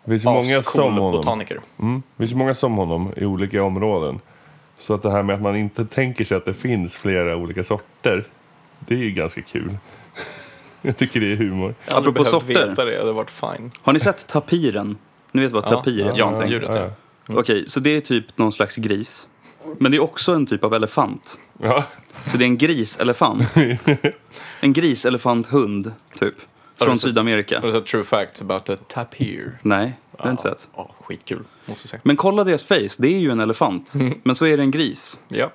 Det 0.04 0.10
finns 0.10 0.24
ju 0.24 0.28
många 0.28 0.58
Ascool 0.58 0.82
som 0.82 0.94
honom. 0.94 1.12
botaniker. 1.12 1.60
Mm. 1.80 2.02
Det 2.16 2.22
finns 2.22 2.34
många 2.34 2.54
som 2.54 2.76
honom 2.76 3.12
i 3.16 3.24
olika 3.24 3.62
områden. 3.62 4.20
Så 4.78 4.94
att 4.94 5.02
det 5.02 5.10
här 5.10 5.22
med 5.22 5.34
att 5.36 5.42
man 5.42 5.56
inte 5.56 5.84
tänker 5.84 6.24
sig 6.24 6.36
att 6.36 6.44
det 6.44 6.54
finns 6.54 6.96
flera 6.96 7.36
olika 7.36 7.64
sorter, 7.64 8.24
det 8.78 8.94
är 8.94 8.98
ju 8.98 9.10
ganska 9.10 9.42
kul. 9.42 9.76
Jag 10.82 10.96
tycker 10.96 11.20
det 11.20 11.32
är 11.32 11.36
humor. 11.36 11.74
Jag 11.86 11.94
hade 11.94 12.00
Apropå 12.08 12.12
behövt 12.14 12.30
sorter. 12.30 12.46
veta 12.68 12.84
det, 12.84 12.90
det 12.90 12.98
hade 12.98 13.12
varit 13.12 13.30
fine. 13.30 13.70
Har 13.82 13.92
ni 13.92 14.00
sett 14.00 14.26
tapiren? 14.26 14.96
Ni 15.32 15.42
vet 15.42 15.52
vad 15.52 15.64
Ja, 15.64 15.68
tapir 15.68 16.00
är? 16.02 16.06
ja, 16.06 16.12
för 16.12 16.18
ja, 16.18 16.24
någonting? 16.30 16.50
djuret, 16.52 16.70
ja. 16.74 16.90
Okej, 17.40 17.64
så 17.68 17.80
det 17.80 17.90
är 17.96 18.00
typ 18.00 18.38
någon 18.38 18.52
slags 18.52 18.76
gris. 18.76 19.26
Men 19.78 19.90
det 19.92 19.96
är 19.98 20.02
också 20.02 20.32
en 20.34 20.46
typ 20.46 20.64
av 20.64 20.74
elefant. 20.74 21.38
Ja. 21.62 21.84
Så 22.32 22.36
det 22.36 22.44
är 22.44 22.46
en 22.46 22.58
griselefant. 22.58 23.54
en 24.60 24.72
griselefant-hund, 24.72 25.92
typ. 26.18 26.34
Från 26.76 26.98
sett- 26.98 27.08
Sydamerika. 27.08 27.60
Har 27.60 27.66
du 27.66 27.72
sett 27.72 27.86
True 27.86 28.04
Facts 28.04 28.40
about 28.42 28.64
the 28.66 28.76
tapir? 28.76 29.58
Nej, 29.62 29.98
det 30.12 30.18
har 30.22 30.26
jag 30.28 30.32
inte 30.32 30.42
sett. 30.42 30.68
Ja, 30.76 30.90
skitkul, 31.00 31.42
måste 31.66 31.82
jag 31.84 31.88
säga. 31.90 32.00
Men 32.04 32.16
kolla 32.16 32.44
deras 32.44 32.64
face, 32.64 32.88
det 32.98 33.08
är 33.14 33.18
ju 33.18 33.30
en 33.30 33.40
elefant. 33.40 33.92
Men 34.22 34.36
så 34.36 34.46
är 34.46 34.56
det 34.56 34.62
en 34.62 34.70
gris. 34.70 35.18
Ja. 35.28 35.50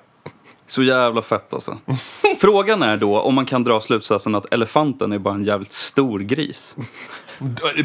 Så 0.68 0.82
jävla 0.82 1.22
fett 1.22 1.54
alltså. 1.54 1.78
Frågan 2.38 2.82
är 2.82 2.96
då 2.96 3.20
om 3.20 3.34
man 3.34 3.46
kan 3.46 3.64
dra 3.64 3.80
slutsatsen 3.80 4.34
att 4.34 4.54
elefanten 4.54 5.12
är 5.12 5.18
bara 5.18 5.34
en 5.34 5.44
jävligt 5.44 5.72
stor 5.72 6.20
gris. 6.20 6.74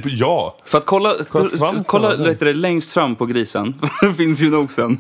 Ja! 0.04 0.58
För 0.66 0.78
att 0.78 0.86
kolla, 0.86 1.16
Kolla 1.30 1.50
svansen, 1.50 1.84
kolla 1.88 2.16
du, 2.16 2.34
det, 2.34 2.54
längst 2.54 2.92
fram 2.92 3.16
på 3.16 3.26
grisen 3.26 3.76
finns 4.18 4.40
ju 4.40 4.50
nosen. 4.50 4.98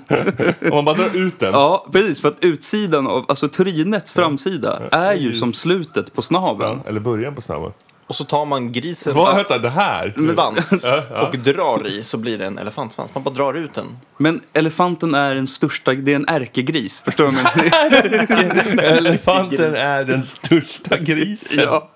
Om 0.61 0.75
man 0.75 0.85
bara 0.85 0.95
drar 0.95 1.15
ut 1.15 1.39
den. 1.39 1.53
Ja, 1.53 1.87
precis. 1.91 2.21
För 2.21 2.27
att 2.27 2.37
utsidan, 2.41 3.07
av, 3.07 3.25
alltså 3.27 3.47
trinets 3.47 4.11
framsida, 4.11 4.81
är 4.91 5.13
ju 5.13 5.33
som 5.33 5.53
slutet 5.53 6.13
på 6.13 6.21
snaveln. 6.21 6.81
Eller 6.87 6.99
början 6.99 7.35
på 7.35 7.41
snabben. 7.41 7.71
Och 8.11 8.15
så 8.15 8.23
tar 8.23 8.45
man 8.45 8.71
grisens 8.71 9.15
Vad 9.15 9.35
hette 9.35 9.57
det 9.57 9.69
här? 9.69 10.13
svans 10.35 10.71
och 11.27 11.37
drar 11.37 11.87
i 11.87 12.03
så 12.03 12.17
blir 12.17 12.37
det 12.37 12.45
en 12.45 12.57
elefantsvans. 12.57 13.13
Man 13.15 13.23
bara 13.23 13.33
drar 13.33 13.53
ut 13.53 13.73
den. 13.73 13.85
Men 14.17 14.41
elefanten 14.53 15.15
är 15.15 15.35
den 15.35 15.47
största, 15.47 15.93
det 15.93 16.11
är 16.11 16.15
en 16.15 16.25
ärkegris. 16.27 17.01
Förstår 17.05 17.27
du? 17.27 18.81
Elefanten 18.83 19.75
är 19.75 20.03
den 20.05 20.23
största 20.23 20.97
grisen. 20.97 21.59
ja. 21.63 21.91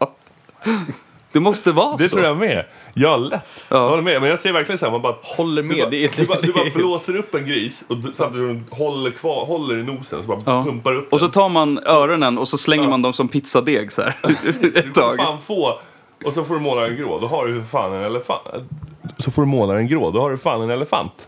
Det 1.32 1.40
måste 1.40 1.72
vara 1.72 1.98
Det 1.98 2.10
så. 2.10 2.16
tror 2.16 2.26
jag 2.28 2.38
med. 2.38 2.66
Ja, 2.94 3.18
lätt. 3.18 3.42
Ja. 3.70 3.78
Jag 3.78 3.90
håller 3.90 4.04
med. 4.04 4.22
Men 4.22 4.30
jag 4.30 4.40
ser 4.40 4.54
verkligen 4.54 4.80
så 4.80 4.86
här, 4.86 4.92
man 4.92 5.02
bara... 5.02 5.16
Håller 5.22 5.64
med. 5.64 5.76
Du 5.76 5.82
bara, 5.82 5.90
det 5.90 6.06
är, 6.06 6.10
du, 6.18 6.26
bara, 6.28 6.42
du 6.42 6.54
bara 6.54 6.70
blåser 6.76 7.16
upp 7.16 7.36
en 7.36 7.46
gris 7.46 7.84
och 7.88 7.98
du, 7.98 8.02
samtidigt 8.14 8.48
som 8.48 8.66
du 8.70 8.76
håller, 8.76 9.12
kvar, 9.12 9.46
håller 9.46 9.78
i 9.78 9.84
nosen 9.84 10.22
så 10.22 10.28
bara 10.28 10.40
Ja. 10.46 10.64
pumpar 10.64 10.96
upp 10.96 11.14
Och 11.14 11.20
så 11.20 11.26
den. 11.26 11.32
tar 11.32 11.50
man 11.50 11.80
öronen 11.86 12.38
och 12.38 12.48
så 12.48 12.58
slänger 12.58 12.84
Ja. 12.84 12.90
man 12.90 13.02
dem 13.02 13.14
som 13.14 13.28
pizzadeg 13.28 13.92
så 13.92 14.02
här. 14.02 14.16
Du 14.62 14.68
Ett 14.68 14.74
kommer 14.74 14.94
tag. 14.94 15.18
fan 15.18 15.42
få... 15.42 15.80
Och 16.26 16.34
så 16.34 16.44
får 16.44 16.54
du 16.54 16.62
måla 16.62 16.88
en 16.88 16.96
grå. 16.96 17.20
Då 17.20 17.28
har 17.28 17.48
du 17.48 17.62
för 17.62 17.70
fan 17.70 17.94
en 17.94 18.04
elefant. 18.04 18.48
Så 19.18 19.32
får 19.32 19.42
du 19.42 19.48
måla 19.48 19.78
en 19.78 19.88
grå. 19.88 20.12
Då 20.12 20.22
har 20.22 20.30
du 20.30 20.38
fan 20.38 20.62
en 20.62 20.70
elefant. 20.70 21.28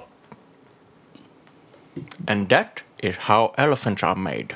And 2.27 2.49
that 2.49 2.83
is 2.97 3.17
how 3.17 3.53
elephants 3.57 4.03
are 4.03 4.15
made. 4.15 4.55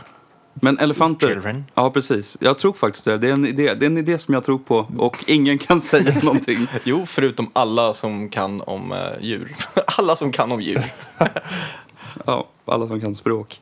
Men 0.54 0.80
elefanter... 0.80 1.28
Children. 1.28 1.66
Ja, 1.74 1.92
precis. 1.92 2.38
Jag 2.40 2.60
tror 2.60 2.74
faktiskt 2.74 3.06
det. 3.06 3.18
Det 3.18 3.28
är, 3.28 3.34
en 3.34 3.46
idé. 3.48 3.74
det 3.74 3.86
är 3.86 3.90
en 3.90 3.98
idé 3.98 4.18
som 4.18 4.34
jag 4.34 4.44
tror 4.44 4.58
på 4.60 4.88
och 4.98 5.24
ingen 5.28 5.58
kan 5.58 5.82
säga 5.92 6.14
någonting. 6.24 6.68
Jo, 6.84 7.06
förutom 7.06 7.50
alla 7.54 7.94
som 7.94 8.30
kan 8.30 8.62
om 8.62 8.92
eh, 8.92 9.00
djur. 9.22 9.56
alla 9.98 10.16
som 10.16 10.32
kan 10.32 10.52
om 10.52 10.62
djur. 10.62 10.84
Ja, 12.26 12.48
alla 12.66 12.88
som 12.88 13.02
kan 13.02 13.16
språk. 13.16 13.62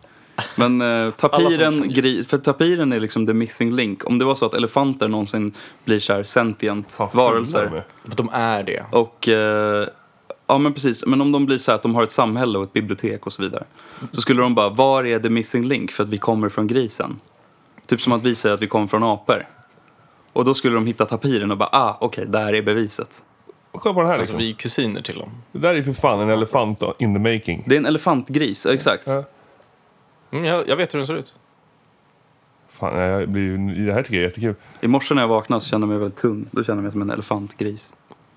Men 0.55 0.81
eh, 0.81 1.11
tapiren, 1.11 1.89
gri, 1.93 2.23
för 2.23 2.37
tapiren 2.37 2.91
är 2.91 2.99
liksom 2.99 3.27
the 3.27 3.33
missing 3.33 3.75
link. 3.75 4.05
Om 4.05 4.19
det 4.19 4.25
var 4.25 4.35
så 4.35 4.45
att 4.45 4.53
elefanter 4.53 5.07
någonsin 5.07 5.53
blir 5.85 5.99
så 5.99 6.13
här 6.13 6.23
sentient 6.23 6.93
Fan, 6.93 7.09
varelser. 7.13 7.69
med. 7.69 7.81
De 8.15 8.29
är 8.33 8.63
det. 8.63 8.83
Och, 8.91 9.27
eh, 9.27 9.87
ja 10.47 10.57
men 10.57 10.73
precis, 10.73 11.05
men 11.05 11.21
om 11.21 11.31
de 11.31 11.45
blir 11.45 11.57
så 11.57 11.71
här 11.71 11.75
att 11.75 11.83
de 11.83 11.95
har 11.95 12.03
ett 12.03 12.11
samhälle 12.11 12.57
och 12.57 12.63
ett 12.63 12.73
bibliotek 12.73 13.25
och 13.25 13.33
så 13.33 13.41
vidare. 13.41 13.63
Så 14.11 14.21
skulle 14.21 14.41
de 14.41 14.55
bara, 14.55 14.69
var 14.69 15.05
är 15.05 15.19
the 15.19 15.29
missing 15.29 15.65
link 15.67 15.91
för 15.91 16.03
att 16.03 16.09
vi 16.09 16.17
kommer 16.17 16.49
från 16.49 16.67
grisen? 16.67 17.19
Typ 17.87 18.01
som 18.01 18.13
att 18.13 18.23
vi 18.23 18.35
säger 18.35 18.55
att 18.55 18.61
vi 18.61 18.67
kommer 18.67 18.87
från 18.87 19.03
apor. 19.03 19.47
Och 20.33 20.45
då 20.45 20.53
skulle 20.53 20.75
de 20.75 20.87
hitta 20.87 21.05
tapiren 21.05 21.51
och 21.51 21.57
bara, 21.57 21.69
ah 21.71 21.97
okej, 22.01 22.25
där 22.27 22.53
är 22.55 22.61
beviset. 22.61 23.23
Kolla 23.71 23.93
på 23.93 23.99
den 24.01 24.09
här 24.09 24.17
Alltså, 24.19 24.21
liksom. 24.33 24.39
vi 24.39 24.49
är 24.49 24.53
kusiner 24.53 25.01
till 25.01 25.19
dem. 25.19 25.29
Det 25.51 25.59
där 25.59 25.73
är 25.73 25.83
för 25.83 25.93
fan 25.93 26.19
en 26.19 26.29
elefant 26.29 26.83
in 26.99 27.13
the 27.13 27.33
making. 27.33 27.63
Det 27.67 27.75
är 27.75 27.79
en 27.79 27.85
elefantgris, 27.85 28.65
exakt. 28.65 29.03
Ja. 29.07 29.23
Mm, 30.31 30.45
jag, 30.45 30.67
jag 30.67 30.75
vet 30.75 30.93
hur 30.93 30.99
den 30.99 31.07
ser 31.07 31.13
ut. 31.15 31.35
Fan, 32.69 32.97
jag 32.99 33.29
blir, 33.29 33.41
ju- 33.43 33.85
det 33.85 33.93
här 33.93 34.03
tycker 34.03 34.15
jag 34.15 34.23
är 34.23 34.27
jättekul. 34.27 34.55
I 34.81 34.87
morse 34.87 35.13
när 35.15 35.21
jag 35.21 35.27
vaknade 35.29 35.61
så 35.61 35.69
kände 35.69 35.85
jag 35.85 35.89
mig 35.89 35.97
väldigt 35.99 36.17
tung. 36.19 36.45
Då 36.51 36.63
kände 36.63 36.77
jag 36.77 36.83
mig 36.83 36.91
som 36.91 37.01
en 37.01 37.09
elefantgris. 37.09 37.91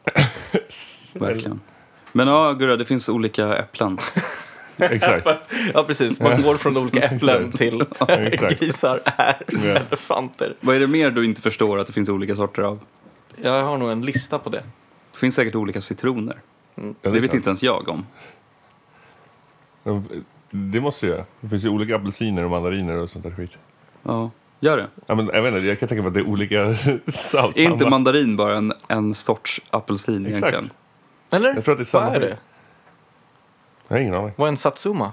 Verkligen. 1.12 1.60
Men 2.12 2.28
ja, 2.28 2.52
Gurra, 2.52 2.76
det 2.76 2.84
finns 2.84 3.08
olika 3.08 3.56
äpplen. 3.56 3.98
Exakt. 4.76 5.26
Ja, 5.74 5.84
precis. 5.86 6.20
Man 6.20 6.42
går 6.42 6.56
från 6.56 6.76
olika 6.76 7.00
äpplen 7.08 7.52
till 7.52 7.84
Exakt. 8.08 8.60
grisar 8.60 9.00
är 9.04 9.36
Ja. 9.48 9.58
elefanter. 9.58 10.54
Vad 10.60 10.76
är 10.76 10.80
det 10.80 10.86
mer 10.86 11.10
du 11.10 11.24
inte 11.24 11.40
förstår 11.40 11.78
att 11.78 11.86
det 11.86 11.92
finns 11.92 12.08
olika 12.08 12.36
sorter 12.36 12.62
av? 12.62 12.80
Jag 13.42 13.62
har 13.62 13.78
nog 13.78 13.90
en 13.90 14.02
lista 14.02 14.38
på 14.38 14.50
det. 14.50 14.62
Det 15.12 15.18
finns 15.18 15.34
säkert 15.34 15.54
olika 15.54 15.80
citroner. 15.80 16.36
Ja, 16.74 16.82
Det 17.00 17.20
vet 17.20 17.34
inte 17.34 17.48
ens 17.50 17.62
jag 17.62 17.88
om. 17.88 18.06
De- 20.52 20.70
Det 20.70 20.80
måste 20.80 21.06
jag 21.06 21.14
göra. 21.16 21.24
Det 21.40 21.48
finns 21.48 21.64
ju 21.64 21.68
olika 21.68 21.96
apelsiner 21.96 22.44
och 22.44 22.50
mandariner 22.50 22.96
och 22.96 23.10
sånt 23.10 23.24
där 23.24 23.30
skit. 23.30 23.58
Ja, 24.02 24.30
gör 24.60 24.76
det. 24.76 24.86
Ja, 25.06 25.14
men, 25.14 25.30
jag 25.34 25.42
vet 25.42 25.54
inte, 25.54 25.66
jag 25.66 25.78
kan 25.80 25.88
tänka 25.88 26.02
mig 26.02 26.08
att 26.08 26.14
det 26.14 26.20
är 26.20 26.28
olika 26.28 26.74
salt. 27.12 27.56
Är 27.58 27.62
inte 27.62 27.88
mandarin 27.90 28.36
bara 28.36 28.56
en, 28.58 28.72
en 28.88 29.14
sorts 29.14 29.60
apelsin 29.70 30.26
Exakt. 30.26 30.42
egentligen? 30.42 30.70
Eller? 31.30 31.54
Jag 31.54 31.64
tror 31.64 31.72
att 31.72 31.78
det 31.78 31.82
är 31.82 31.84
samma 31.84 32.06
Vad 32.06 32.16
är 32.16 32.20
det? 32.20 32.36
Jag 33.88 33.96
har 33.96 34.00
ingen 34.02 34.14
aning. 34.14 34.32
Vad 34.36 34.46
är 34.46 34.50
en 34.50 34.56
satsuma? 34.56 35.12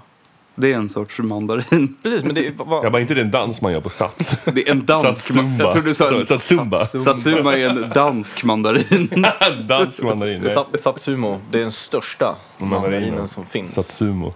Det 0.54 0.72
är 0.72 0.76
en 0.76 0.88
sorts 0.88 1.18
mandarin. 1.18 1.96
Precis, 2.02 2.24
men 2.24 2.34
det 2.34 2.46
är... 2.46 2.52
Vad, 2.56 2.84
Jag 2.84 2.92
bara, 2.92 3.00
inte 3.00 3.14
det 3.14 3.20
är 3.20 3.24
en 3.24 3.30
dans 3.30 3.62
man 3.62 3.72
gör 3.72 3.80
på 3.80 3.88
Stats? 3.88 4.32
Det 4.44 4.68
är 4.68 4.70
en 4.70 4.86
dansk 4.86 5.20
Satsumba. 5.22 5.64
Jag 5.64 5.72
trodde 5.72 5.88
du 5.88 5.94
sa 5.94 6.14
en 6.20 6.26
Satsumba. 6.26 6.78
Satsuma 6.84 7.56
är 7.56 7.68
en 7.68 7.90
dansk 7.94 8.44
mandarin. 8.44 9.24
Dansk 9.68 10.02
mandarin. 10.02 10.44
Sa- 10.44 10.66
Satsumo, 10.78 11.40
det 11.50 11.58
är 11.58 11.62
den 11.62 11.72
största 11.72 12.36
mandarinen 12.58 13.28
som 13.28 13.46
finns. 13.46 13.74
Satsumo. 13.74 14.34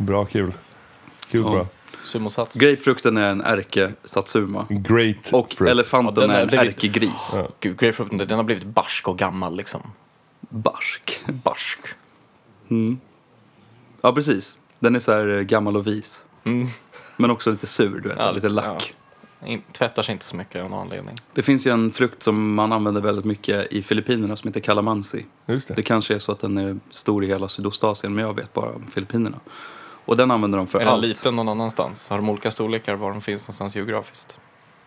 Bra, 0.00 0.24
kul. 0.26 0.52
Kul, 1.30 1.42
Ja. 1.44 1.50
bra. 1.50 1.66
Sumosats. 2.04 2.56
Grapefrukten 2.56 3.16
är 3.16 3.30
en 3.30 3.40
ärke-satsuma. 3.42 4.66
Great 4.70 5.32
Och 5.32 5.52
fruit. 5.52 5.70
elefanten 5.70 6.30
Ja, 6.30 6.34
är 6.36 6.38
är 6.38 6.42
en 6.42 6.48
blivit- 6.48 6.66
ärkegris. 6.68 7.30
Ja. 7.32 7.48
Gud, 7.60 7.78
grapefrukten, 7.78 8.18
den 8.18 8.36
har 8.36 8.42
blivit 8.44 8.64
barsk 8.64 9.08
och 9.08 9.18
gammal 9.18 9.56
liksom. 9.56 9.80
Barsk. 10.40 11.20
Barsk. 11.44 11.78
Ja, 14.02 14.12
precis. 14.12 14.56
Den 14.78 14.94
är 14.96 15.00
så 15.00 15.12
här 15.12 15.28
eh, 15.28 15.40
gammal 15.40 15.76
och 15.76 15.86
vis. 15.86 16.24
Mm. 16.44 16.68
Men 17.16 17.30
också 17.30 17.50
lite 17.50 17.66
sur, 17.66 18.00
du 18.00 18.08
vet. 18.08 18.18
Ja, 18.20 18.30
lite 18.32 18.48
lack. 18.48 18.94
In, 19.46 19.62
tvättar 19.72 20.02
sig 20.02 20.12
inte 20.12 20.24
så 20.24 20.36
mycket 20.36 20.64
av 20.64 20.70
någon 20.70 20.80
anledning. 20.80 21.16
Det 21.34 21.42
finns 21.42 21.66
ju 21.66 21.70
en 21.72 21.92
frukt 21.92 22.22
som 22.22 22.54
man 22.54 22.72
använder 22.72 23.00
väldigt 23.00 23.24
mycket 23.24 23.72
i 23.72 23.82
Filippinerna 23.82 24.36
som 24.36 24.48
heter 24.48 24.60
calamansi. 24.60 25.26
Just 25.46 25.68
det. 25.68 25.74
Det 25.74 25.82
kanske 25.82 26.14
är 26.14 26.18
så 26.18 26.32
att 26.32 26.40
den 26.40 26.58
är 26.58 26.78
stor 26.90 27.24
i 27.24 27.26
hela 27.26 27.48
Sydostasien, 27.48 28.14
men 28.14 28.24
jag 28.24 28.34
vet 28.36 28.52
bara 28.52 28.70
om 28.72 28.86
Filippinerna. 28.90 29.40
Och 30.04 30.16
den 30.16 30.30
använder 30.30 30.58
de 30.58 30.66
för 30.66 30.78
Är 30.80 30.84
den 30.84 30.94
allt. 30.94 31.04
liten 31.06 31.36
någon 31.36 31.48
annanstans? 31.48 32.08
Har 32.08 32.16
de 32.16 32.28
olika 32.30 32.50
storlekar 32.50 32.94
var 32.94 33.10
de 33.10 33.20
finns 33.20 33.42
någonstans 33.44 33.76
geografiskt? 33.76 34.36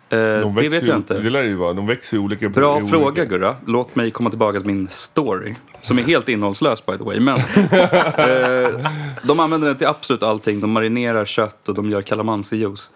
Eh, 0.08 0.18
De 0.18 0.54
det 0.54 0.68
vet 0.68 0.82
ju- 0.82 0.86
jag 0.86 0.96
inte. 0.96 1.18
Det 1.20 1.30
lär 1.30 1.42
ju 1.42 1.54
vara. 1.54 1.72
De 1.72 1.86
växer 1.86 2.16
ju 2.16 2.22
olika. 2.22 2.48
Bra 2.48 2.78
i 2.78 2.82
olika- 2.82 2.88
fråga 2.98 3.24
Gurra. 3.24 3.56
Låt 3.66 3.96
mig 3.96 4.10
komma 4.10 4.30
tillbaka 4.30 4.58
till 4.58 4.66
min 4.66 4.88
story. 4.88 5.54
Som 5.82 5.98
är 5.98 6.02
helt 6.02 6.28
innehållslös 6.28 6.86
by 6.86 6.92
the 6.98 7.04
way. 7.04 7.20
Men 7.20 7.36
eh, 7.72 8.80
de 9.22 9.40
använder 9.40 9.68
den 9.68 9.76
till 9.76 9.86
absolut 9.86 10.22
allting. 10.22 10.60
De 10.60 10.70
marinerar 10.70 11.24
kött 11.24 11.68
och 11.68 11.74
de 11.74 11.90
gör 11.90 12.02
calamansi-juice. 12.02 12.88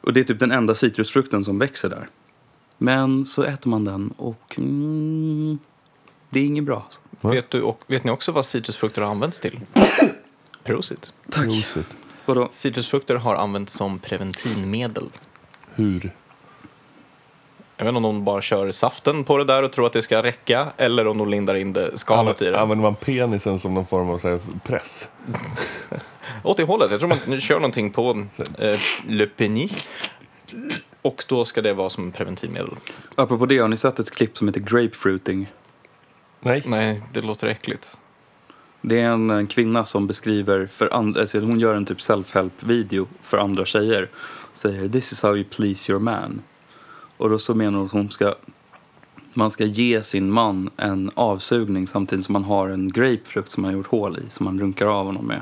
Och 0.00 0.12
det 0.12 0.20
är 0.20 0.24
typ 0.24 0.40
den 0.40 0.52
enda 0.52 0.74
citrusfrukten 0.74 1.44
som 1.44 1.58
växer 1.58 1.88
där. 1.88 2.08
Men 2.78 3.24
så 3.24 3.42
äter 3.42 3.70
man 3.70 3.84
den 3.84 4.14
och 4.16 4.54
mm, 4.58 5.58
det 6.30 6.40
är 6.40 6.44
inget 6.44 6.64
bra. 6.64 6.76
Alltså. 6.76 7.28
Vet, 7.28 7.50
du, 7.50 7.62
och, 7.62 7.80
vet 7.86 8.04
ni 8.04 8.10
också 8.10 8.32
vad 8.32 8.44
citrusfrukter 8.44 9.02
har 9.02 9.10
använts 9.10 9.40
till? 9.40 9.60
Prosit. 10.64 11.12
Tack. 11.30 11.44
Prosit. 11.44 11.86
Vadå? 12.24 12.48
Citrusfrukter 12.50 13.14
har 13.14 13.34
använts 13.34 13.72
som 13.72 13.98
preventivmedel. 13.98 15.08
Hur? 15.74 16.12
Jag 17.76 17.84
vet 17.84 17.88
inte 17.90 17.96
om 17.96 18.02
de 18.02 18.24
bara 18.24 18.42
kör 18.42 18.70
saften 18.70 19.24
på 19.24 19.38
det 19.38 19.44
där 19.44 19.62
och 19.62 19.72
tror 19.72 19.86
att 19.86 19.92
det 19.92 20.02
ska 20.02 20.22
räcka 20.22 20.72
eller 20.76 21.06
om 21.06 21.18
de 21.18 21.28
lindar 21.28 21.54
in 21.54 21.72
det 21.72 21.98
skalet 21.98 22.42
i 22.42 22.50
det. 22.50 22.60
Använder 22.60 22.82
man 22.82 22.94
penisen 22.94 23.58
som 23.58 23.74
någon 23.74 23.86
form 23.86 24.10
av 24.10 24.18
så 24.18 24.28
här, 24.28 24.38
press? 24.64 25.08
Åt 26.42 26.56
det 26.56 26.64
hållet. 26.64 26.90
Jag 26.90 27.00
tror 27.00 27.08
man 27.08 27.18
nu 27.26 27.40
kör 27.40 27.54
någonting 27.54 27.90
på 27.90 28.24
eh, 28.58 28.80
Le 29.08 29.26
Penny. 29.26 29.68
Och 31.02 31.24
då 31.28 31.44
ska 31.44 31.62
det 31.62 31.72
vara 31.72 31.90
som 31.90 32.12
preventivmedel. 32.12 32.74
Apropå 33.14 33.46
det, 33.46 33.58
har 33.58 33.68
ni 33.68 33.76
sett 33.76 33.98
ett 33.98 34.10
klipp 34.10 34.38
som 34.38 34.48
heter 34.48 34.60
grapefruiting? 34.60 35.52
Nej. 36.40 36.62
Nej, 36.66 37.02
det 37.12 37.20
låter 37.20 37.46
äckligt. 37.46 37.96
Det 38.86 39.00
är 39.00 39.04
en, 39.04 39.30
en 39.30 39.46
kvinna 39.46 39.84
som 39.84 40.06
beskriver 40.06 40.66
för 40.66 40.94
andra, 40.94 41.20
alltså 41.20 41.40
hon 41.40 41.60
gör 41.60 41.74
en 41.74 41.84
typ 41.84 42.00
self-help-video 42.00 43.06
för 43.20 43.38
andra 43.38 43.64
tjejer. 43.64 44.08
Säger 44.54 44.88
this 44.88 45.12
is 45.12 45.22
how 45.22 45.36
you 45.36 45.44
please 45.44 45.92
your 45.92 46.00
man. 46.00 46.42
Och 47.16 47.30
då 47.30 47.38
så 47.38 47.54
menar 47.54 47.78
hon 47.78 47.86
att 47.86 47.92
hon 47.92 48.10
ska, 48.10 48.34
man 49.34 49.50
ska 49.50 49.64
ge 49.64 50.02
sin 50.02 50.30
man 50.30 50.70
en 50.76 51.10
avsugning 51.14 51.86
samtidigt 51.86 52.24
som 52.24 52.32
man 52.32 52.44
har 52.44 52.68
en 52.68 52.92
grapefrukt 52.92 53.50
som 53.50 53.62
man 53.62 53.70
har 53.70 53.78
gjort 53.78 53.86
hål 53.86 54.18
i, 54.18 54.30
som 54.30 54.44
man 54.44 54.60
runkar 54.60 54.86
av 54.86 55.06
honom 55.06 55.26
med. 55.26 55.40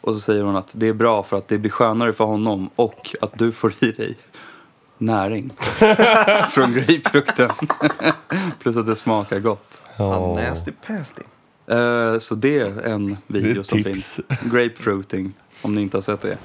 Och 0.00 0.14
så 0.14 0.20
säger 0.20 0.42
hon 0.42 0.56
att 0.56 0.74
det 0.76 0.88
är 0.88 0.94
bra 0.94 1.22
för 1.22 1.36
att 1.36 1.48
det 1.48 1.58
blir 1.58 1.70
skönare 1.70 2.12
för 2.12 2.24
honom 2.24 2.70
och 2.76 3.16
att 3.20 3.38
du 3.38 3.52
får 3.52 3.72
i 3.80 3.92
dig 3.92 4.16
näring 4.98 5.52
från 6.50 6.72
grapefrukten. 6.72 7.50
Plus 8.58 8.76
att 8.76 8.86
det 8.86 8.96
smakar 8.96 9.40
gott. 9.40 9.80
Ja. 9.96 10.34
Nasty 10.34 10.72
pasty. 10.86 11.22
Eh, 11.68 12.18
så 12.18 12.34
det 12.34 12.58
är 12.58 12.80
en 12.82 13.16
Det 13.26 13.38
är 13.38 13.42
video 13.42 13.60
ett 13.60 13.66
som 13.66 13.82
tips. 13.82 14.14
finns. 14.14 14.20
Grapefruiting, 14.52 15.32
om 15.62 15.74
ni 15.74 15.82
inte 15.82 15.96
har 15.96 16.02
sett 16.02 16.20
det. 16.20 16.38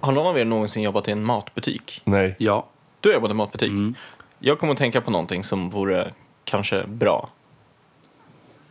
Har 0.00 0.12
någon 0.12 0.26
av 0.26 0.38
er 0.38 0.44
någonsin 0.44 0.82
jobbat 0.82 1.08
i 1.08 1.10
en 1.12 1.24
matbutik? 1.24 2.02
Nej. 2.04 2.34
Ja. 2.38 2.66
Du 3.00 3.08
har 3.08 3.14
jobbat 3.14 3.28
i 3.28 3.30
en 3.30 3.36
matbutik. 3.36 3.68
Mm. 3.70 3.94
Jag 4.38 4.58
kommer 4.58 4.72
att 4.72 4.78
tänka 4.78 5.00
på 5.00 5.10
någonting 5.10 5.44
som 5.44 5.70
vore 5.70 6.12
kanske 6.44 6.86
bra. 6.86 7.28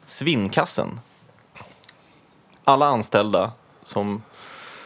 Svinnkassen. 0.06 1.00
alla 2.64 2.86
anställda 2.86 3.52
som 3.84 4.22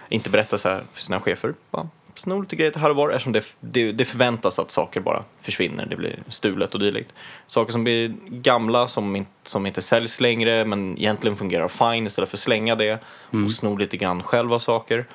inte 0.09 0.29
berättar 0.29 0.57
så 0.57 0.69
här 0.69 0.83
för 0.93 1.01
sina 1.01 1.21
chefer. 1.21 1.53
Bara 1.71 1.89
snor 2.19 2.41
lite 2.41 2.55
grejer 2.55 2.73
här 2.75 2.89
och 2.89 2.95
var 2.95 3.09
eftersom 3.09 3.33
det, 3.33 3.43
det, 3.59 3.91
det 3.91 4.05
förväntas 4.05 4.59
att 4.59 4.71
saker 4.71 5.01
bara 5.01 5.23
försvinner. 5.41 5.85
Det 5.85 5.95
blir 5.95 6.15
stulet 6.29 6.73
och 6.73 6.79
dylikt. 6.79 7.13
Saker 7.47 7.71
som 7.71 7.83
blir 7.83 8.15
gamla, 8.29 8.87
som, 8.87 9.15
in, 9.15 9.25
som 9.43 9.65
inte 9.65 9.81
säljs 9.81 10.19
längre 10.19 10.65
men 10.65 10.97
egentligen 10.97 11.37
fungerar 11.37 11.67
fine 11.67 12.07
istället 12.07 12.29
för 12.29 12.37
att 12.37 12.41
slänga 12.41 12.75
det 12.75 12.99
och 13.45 13.51
sno 13.51 13.77
lite 13.77 13.97
grann 13.97 14.23
själv 14.23 14.53
av 14.53 14.59
saker. 14.59 15.05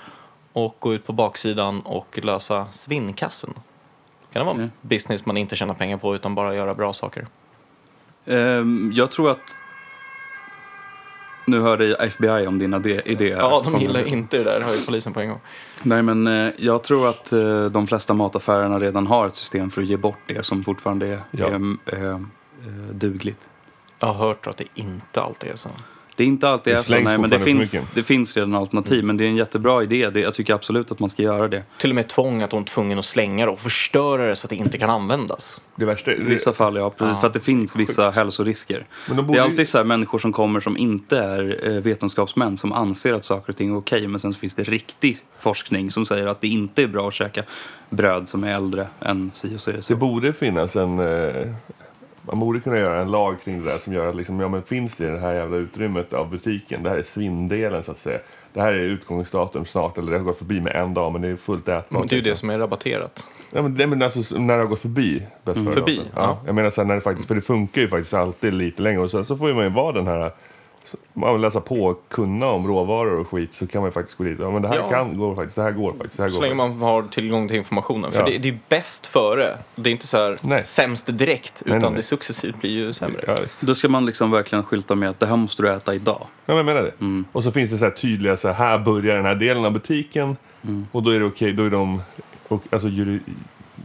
Och 0.53 0.77
gå 0.79 0.95
ut 0.95 1.07
på 1.07 1.13
baksidan 1.13 1.81
och 1.81 2.19
lösa 2.23 2.67
svinnkassen. 2.73 3.55
Kan 4.33 4.47
det 4.47 4.53
vara 4.53 4.63
en 4.63 4.73
business 4.81 5.27
man 5.27 5.37
inte 5.37 5.57
tjänar 5.57 5.75
pengar 5.75 5.97
på 5.97 6.15
utan 6.15 6.35
bara 6.35 6.55
göra 6.55 6.75
bra 6.75 6.93
saker? 6.93 7.27
Ehm, 8.27 8.93
jag 8.95 9.11
tror 9.11 9.31
att... 9.31 9.57
Nu 11.51 11.61
hörde 11.61 11.95
FBI 11.95 12.47
om 12.47 12.59
dina 12.59 12.79
de- 12.79 13.01
idé 13.05 13.35
här. 13.35 13.41
Ja, 13.41 13.63
de 13.65 13.81
gillar 13.81 14.09
inte 14.09 14.39
det 14.39 14.45
där, 14.45 14.61
hör 14.61 14.73
ju 14.75 14.81
polisen 14.87 15.13
på 15.13 15.21
en 15.21 15.29
gång. 15.29 15.41
Nej, 15.83 16.03
men 16.03 16.27
eh, 16.27 16.53
jag 16.59 16.83
tror 16.83 17.09
att 17.09 17.33
eh, 17.33 17.65
de 17.65 17.87
flesta 17.87 18.15
mataffärerna 18.15 18.79
redan 18.79 19.07
har 19.07 19.27
ett 19.27 19.37
system 19.37 19.71
för 19.71 19.83
att 19.83 19.89
ge 19.89 19.97
bort 19.97 20.19
det 20.27 20.43
som 20.47 20.65
fortfarande 20.65 21.07
är, 21.07 21.21
Ja. 21.31 21.47
är 21.87 22.11
eh, 22.11 22.21
dugligt. 22.93 23.51
Jag 23.99 24.07
har 24.09 24.27
hört 24.27 24.47
att 24.47 24.57
det 24.57 24.65
inte 24.75 25.21
alltid 25.23 25.51
är 25.51 25.57
så. 25.57 25.69
Det 26.21 26.25
är 26.25 26.29
inte 26.29 26.49
alltid 26.49 26.75
Det 26.75 26.79
är 26.79 26.83
så, 26.83 26.93
nej, 26.93 27.19
men 27.19 27.31
det 27.31 27.41
finns, 27.41 27.77
det 27.95 28.03
finns 28.03 28.37
redan 28.37 28.55
alternativ. 28.55 29.05
Men 29.05 29.17
det 29.17 29.25
är 29.25 29.29
en 29.29 29.37
jättebra 29.37 29.83
idé. 29.83 30.11
Det, 30.11 30.21
jag 30.21 30.35
tycker 30.35 30.55
absolut 30.55 30.93
att 30.93 30.99
man 30.99 31.11
ska 31.11 31.23
göra 31.23 31.49
det. 31.49 31.63
Till 31.79 31.91
och 31.91 31.95
med 31.95 32.09
tvång 32.09 32.43
att 32.43 32.51
de 32.51 32.61
är 32.61 32.65
tvungna 32.65 32.99
att 32.99 33.05
slänga 33.05 33.47
det 33.47 33.53
och 33.53 33.61
förstöra 33.61 34.27
det 34.27 34.37
så 34.37 34.47
att 34.47 34.51
det 34.51 34.57
inte 34.57 34.79
kan 34.79 34.91
användas. 34.91 35.61
Det 35.77 35.85
värsta 35.85 36.13
I 36.13 36.23
vissa 36.23 36.53
fall, 36.53 36.77
ja. 36.77 36.91
Precis, 36.91 37.15
Ja. 37.15 37.21
För 37.21 37.27
att 37.27 37.33
det 37.33 37.41
finns 37.41 37.77
vissa 37.77 38.11
hälsorisker. 38.11 38.87
Men 39.07 39.17
de 39.17 39.23
Det 39.23 39.27
borde 39.27 39.39
är 39.39 39.43
alltid 39.43 39.69
så 39.69 39.79
här 39.79 39.85
människor 39.85 40.19
som 40.19 40.33
kommer 40.33 40.61
som 40.61 40.77
inte 40.77 41.19
är 41.19 41.69
eh, 41.69 41.83
vetenskapsmän 41.83 42.57
som 42.57 42.73
anser 42.73 43.15
att 43.15 43.25
saker 43.25 43.53
och 43.53 43.57
ting 43.57 43.71
är 43.71 43.77
okej. 43.77 44.09
Men 44.09 44.21
sen 44.21 44.33
så 44.33 44.39
finns 44.39 44.55
det 44.55 44.63
riktig 44.63 45.19
forskning 45.39 45.91
som 45.91 46.07
säger 46.07 46.27
att 46.27 46.41
det 46.41 46.49
inte 46.49 46.83
är 46.83 46.87
bra 46.87 47.09
att 47.09 47.15
käka 47.15 47.43
bröd 47.91 48.29
som 48.29 48.45
är 48.45 48.55
äldre 48.55 48.87
än 49.01 49.31
si 49.35 49.57
och 49.57 49.61
så. 49.61 49.73
det 49.73 49.83
så. 49.83 49.93
Det 49.93 49.99
borde 49.99 50.33
finnas 50.33 50.77
en... 50.77 51.01
Man 52.23 52.41
borde 52.41 52.61
kunna 52.61 52.79
göra 52.79 53.01
en 53.01 53.11
lag 53.11 53.37
kring 53.45 53.65
det 53.65 53.71
där 53.71 53.79
som 53.79 53.93
gör 53.93 54.07
att 54.07 54.15
liksom, 54.15 54.41
ja, 54.41 54.49
men 54.49 54.63
finns 54.63 54.97
det 54.97 55.05
i 55.05 55.11
det 55.11 55.19
här 55.19 55.35
jävla 55.35 55.57
utrymmet 55.57 56.13
av 56.13 56.31
butiken, 56.31 56.83
det 56.83 56.91
här 56.91 56.97
är 56.97 57.03
svindelen 57.03 57.83
så 57.83 57.91
att 57.93 57.99
säga. 57.99 58.19
Det 58.53 58.61
här 58.61 58.73
är 58.73 58.79
utgångsdatum 58.79 59.65
snart, 59.65 59.99
eller 59.99 60.13
det 60.13 60.19
har 60.19 60.25
gått 60.25 60.39
förbi 60.39 60.61
med 60.61 60.77
en 60.77 60.95
dag 60.95 61.13
men 61.13 61.23
det 61.23 61.29
är 61.29 61.37
fullt 61.37 61.69
ätbart. 61.69 62.09
Det 62.09 62.15
är 62.15 62.17
ju 62.17 62.23
det 62.23 62.29
liksom. 62.29 62.49
som 62.49 62.51
är 62.51 62.59
rabatterat. 62.59 63.27
Ja, 63.51 63.63
men, 63.63 63.75
nej, 63.75 63.87
men 63.87 64.03
alltså, 64.03 64.39
när 64.39 64.55
det 64.55 64.61
har 64.63 64.69
gått 64.69 64.81
förbi. 64.81 65.27
Bäst 65.45 65.65
före 65.65 65.75
Förbi, 65.75 65.97
datum. 65.97 66.13
ja. 66.17 66.39
Jag 66.47 66.55
menar 66.55 66.71
så 66.71 66.81
här, 66.81 66.89
när 66.89 66.95
det 66.95 67.01
faktiskt, 67.01 67.29
för 67.29 67.35
det 67.35 67.41
funkar 67.41 67.81
ju 67.81 67.89
faktiskt 67.89 68.15
alltid 68.15 68.55
lite 68.55 68.83
längre. 68.83 69.01
Och 69.01 69.11
sen 69.11 69.25
så 69.25 69.37
får 69.37 69.55
man 69.55 69.65
ju 69.65 69.71
vara 69.71 69.93
den 69.93 70.07
här, 70.07 70.33
man 71.15 71.33
vill 71.33 71.41
läsa 71.43 71.61
på 71.61 71.75
och 71.85 72.05
kunna 72.09 72.47
om 72.47 72.67
råvaror 72.67 73.21
och 73.21 73.29
skit 73.29 73.55
så 73.55 73.67
kan 73.67 73.81
man 73.81 73.89
ju 73.89 73.93
faktiskt 73.93 74.19
gå 74.19 74.25
dit. 74.25 74.39
Ja 74.41 74.51
men 74.51 74.63
det 74.63 74.69
här 74.69 74.77
Ja. 74.77 74.89
kan 74.91 75.19
gå 75.19 75.35
faktiskt, 75.37 75.57
det 75.57 75.63
här 75.63 75.71
går 75.71 75.93
faktiskt, 75.93 76.17
det 76.17 76.23
här 76.23 76.31
går 76.31 76.37
Så 76.37 76.43
länge 76.43 76.55
faktiskt. 76.57 76.79
man 76.81 76.89
har 76.89 77.03
tillgång 77.03 77.49
till 77.49 77.57
informationen. 77.57 78.13
För 78.13 78.19
Ja. 78.21 78.27
det, 78.27 78.39
det 78.39 78.49
är 78.49 78.59
bäst 78.69 79.07
före. 79.07 79.59
Det 79.75 79.91
är 79.91 79.93
inte 79.93 80.07
så 80.07 80.17
här 80.17 80.39
Nej. 80.43 80.65
sämst 80.65 81.07
direkt, 81.19 81.63
utan 81.67 81.79
nej, 81.79 81.91
nej. 81.91 81.97
det 81.97 82.03
successivt 82.03 82.61
blir 82.61 82.71
ju 82.71 82.93
sämre. 82.93 83.25
Ja. 83.27 83.37
Då 83.61 83.75
ska 83.75 83.89
man 83.89 84.07
liksom 84.07 84.31
verkligen 84.31 84.65
skylta 84.65 84.95
med 84.95 85.11
att 85.11 85.19
det 85.21 85.27
här 85.27 85.37
måste 85.37 85.63
du 85.63 85.71
äta 85.71 85.95
idag. 85.95 86.21
Ja, 86.21 86.27
men 86.47 86.57
jag 86.57 86.67
menar 86.67 86.83
det. 86.83 87.25
Och 87.33 87.45
så 87.45 87.53
finns 87.53 87.71
det 87.71 87.79
så 87.79 87.85
här 87.85 87.93
tydliga, 87.93 88.37
så 88.37 88.49
här, 88.49 88.55
här 88.55 88.79
börjar 88.79 89.17
den 89.17 89.25
här 89.25 89.35
delen 89.35 89.65
av 89.65 89.73
butiken. 89.73 90.37
Och 90.93 91.03
då 91.03 91.11
är 91.11 91.19
det 91.19 91.25
okej, 91.25 91.53
då 91.53 91.65
är 91.67 91.71
de, 91.71 92.03
och, 92.49 92.63
alltså 92.71 92.89
juri, 92.89 93.21